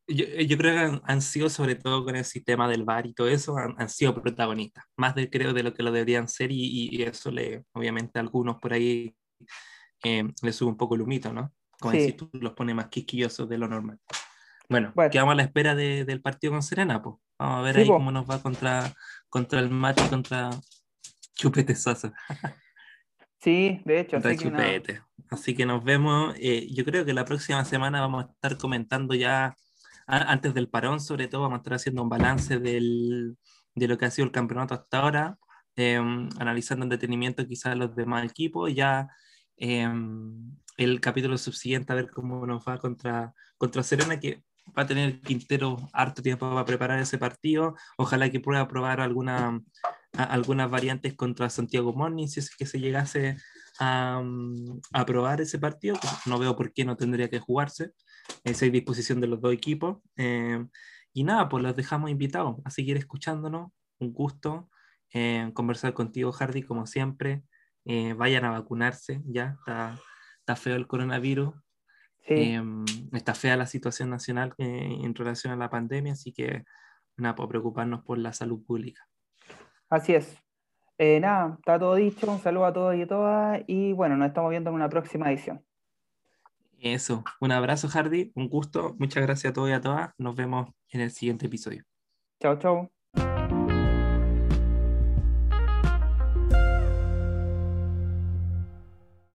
yo, 0.09 0.57
creo 0.57 0.75
que 0.75 1.01
han, 1.05 1.21
sido, 1.21 1.51
sobre 1.51 1.75
todo 1.75 2.05
con 2.07 2.17
el 2.17 2.25
sistema 2.25 2.69
del 2.69 2.85
VAR 2.85 3.07
y 3.07 3.13
todo 3.13 3.29
eso, 3.29 3.59
han, 3.59 3.89
sido 3.91 4.15
protagonistas, 4.15 4.85
más 4.97 5.15
de 5.15 5.29
creo 5.29 5.53
de 5.53 5.63
lo 5.63 5.75
que 5.75 5.83
lo 5.83 5.93
deberían 5.93 6.27
ser 6.27 6.53
y, 6.53 6.89
y 6.91 7.03
eso 7.03 7.31
le, 7.31 7.65
obviamente, 7.73 8.19
a 8.19 8.23
algunos 8.23 8.59
por 8.61 8.73
ahí 8.73 9.15
le 10.03 10.53
sube 10.53 10.69
un 10.69 10.77
poco 10.77 10.95
el 10.95 11.03
humito, 11.03 11.33
¿no? 11.33 11.53
Como 11.81 11.95
si 11.95 12.13
tú 12.13 12.31
los 12.35 12.53
pones 12.53 12.75
más 12.75 12.89
quisquillosos 12.89 13.49
de 13.49 13.59
lo 13.59 13.69
normal. 13.69 14.01
Bueno, 14.69 14.93
quedamos 15.11 15.33
a 15.33 15.37
la 15.37 15.43
espera 15.43 15.75
del 15.75 16.21
partido 16.23 16.53
con 16.53 16.63
Serena, 16.63 17.03
pues. 17.03 17.17
Vamos 17.39 17.59
a 17.59 17.63
ver 17.63 17.79
ahí 17.79 17.87
cómo 17.87 18.13
nos 18.13 18.29
va 18.29 18.41
contra, 18.41 18.95
contra 19.29 19.61
el 19.61 19.69
Mati, 19.69 20.03
contra 20.05 20.51
Chupete 21.35 21.75
Sosa. 21.75 22.13
sí, 23.41 23.83
de 23.85 24.01
hecho. 24.01 24.17
Así 24.19 24.37
Que 24.37 25.01
Así 25.31 25.55
que 25.55 25.67
nos 25.67 25.83
vemos. 25.83 26.35
Eh, 26.39 26.69
yo 26.73 26.85
creo 26.85 27.05
que 27.05 27.13
la 27.13 27.25
próxima 27.25 27.65
semana 27.65 28.01
vamos 28.01 28.25
a 28.25 28.31
estar 28.31 28.57
comentando 28.57 29.15
ya, 29.15 29.57
antes 30.07 30.55
del 30.55 30.69
parón, 30.69 31.01
sobre 31.01 31.29
todo, 31.29 31.43
vamos 31.43 31.57
a 31.57 31.59
estar 31.59 31.75
haciendo 31.75 32.03
un 32.03 32.09
balance 32.09 32.59
del, 32.59 33.37
de 33.75 33.89
lo 33.89 33.99
que 33.99 34.05
ha 34.05 34.11
sido 34.11 34.27
el 34.27 34.33
campeonato 34.33 34.75
hasta 34.75 34.99
ahora, 34.99 35.39
em, 35.77 36.29
analizando 36.39 36.85
en 36.85 36.91
detenimiento 36.91 37.47
quizás 37.47 37.77
los 37.77 37.97
demás 37.97 38.25
equipos, 38.25 38.73
ya 38.75 39.09
Em, 39.57 40.57
el 40.77 41.01
capítulo 41.01 41.39
subsiguiente 41.39 41.93
a 41.93 41.97
ver 41.97 42.11
cómo 42.11 42.47
nos 42.47 42.67
va 42.67 42.79
contra, 42.79 43.35
contra 43.59 43.83
Serena, 43.83 44.19
que 44.19 44.43
va 44.77 44.83
a 44.83 44.87
tener 44.87 45.21
Quintero 45.21 45.77
harto 45.93 46.23
tiempo 46.23 46.49
para 46.51 46.65
preparar 46.65 46.99
ese 46.99 47.19
partido. 47.19 47.75
Ojalá 47.97 48.31
que 48.31 48.41
pueda 48.41 48.67
probar 48.67 49.01
alguna, 49.01 49.61
algunas 50.13 50.71
variantes 50.71 51.15
contra 51.15 51.51
Santiago 51.51 51.93
Morning, 51.93 52.27
si 52.27 52.41
es 52.41 52.55
que 52.55 52.67
se 52.67 52.81
llegase 52.81 53.37
a, 53.79 54.23
a 54.93 55.07
probar 55.07 55.41
ese 55.41 55.59
partido. 55.59 55.97
No 56.27 56.39
veo 56.39 56.57
por 56.57 56.73
qué 56.73 56.85
no 56.85 56.97
tendría 56.97 57.29
que 57.29 57.41
jugarse. 57.41 57.93
Esa 58.43 58.67
es 58.67 58.73
disposición 58.73 59.21
de 59.21 59.27
los 59.29 59.41
dos 59.41 59.53
equipos. 59.53 59.99
Em, 60.17 60.69
y 61.13 61.25
nada, 61.25 61.49
pues 61.49 61.63
los 61.63 61.77
dejamos 61.77 62.11
invitados 62.11 62.57
a 62.65 62.71
seguir 62.71 62.97
escuchándonos. 62.97 63.71
Un 64.01 64.13
gusto 64.13 64.69
eh, 65.13 65.51
conversar 65.55 65.95
contigo, 65.95 66.33
Hardy, 66.33 66.63
como 66.63 66.87
siempre. 66.87 67.45
Eh, 67.85 68.15
vayan 68.15 68.45
a 68.45 68.51
vacunarse, 68.51 69.21
ya, 69.27 69.57
está, 69.59 69.99
está 70.39 70.57
feo 70.57 70.77
el 70.77 70.87
coronavirus, 70.87 71.55
em, 72.23 72.85
está 73.13 73.35
fea 73.35 73.57
la 73.57 73.67
situación 73.67 74.11
nacional 74.11 74.55
eh, 74.59 74.99
en 75.03 75.15
relación 75.15 75.53
a 75.53 75.57
la 75.57 75.69
pandemia, 75.69 76.15
así 76.15 76.33
que 76.33 76.65
nada, 77.17 77.35
por 77.35 77.49
preocuparnos 77.49 78.03
por 78.03 78.19
la 78.19 78.33
salud 78.33 78.65
pública. 78.65 79.07
Así 79.91 80.15
es. 80.15 80.37
Eh, 80.97 81.21
nada, 81.21 81.57
está 81.59 81.79
todo 81.79 81.97
dicho, 81.97 82.31
un 82.31 82.39
saludo 82.39 82.67
a 82.67 82.73
todos 82.73 82.95
y 82.95 83.03
a 83.03 83.07
todas, 83.07 83.63
y 83.67 83.93
bueno, 83.93 84.17
nos 84.17 84.29
estamos 84.29 84.51
viendo 84.51 84.71
en 84.71 84.77
una 84.77 84.89
próxima 84.89 85.31
edición. 85.31 85.65
Eso, 86.79 87.25
un 87.41 87.53
abrazo 87.53 87.89
Hardy, 87.89 88.33
un 88.35 88.49
gusto, 88.49 88.95
muchas 88.99 89.23
gracias 89.23 89.51
a 89.51 89.55
todos 89.55 89.71
y 89.71 89.73
a 89.73 89.81
todas, 89.81 90.11
nos 90.19 90.37
vemos 90.37 90.71
en 90.91 91.01
el 91.01 91.11
siguiente 91.11 91.47
episodio. 91.47 91.85
Chao, 92.41 92.59
chao. 92.59 92.94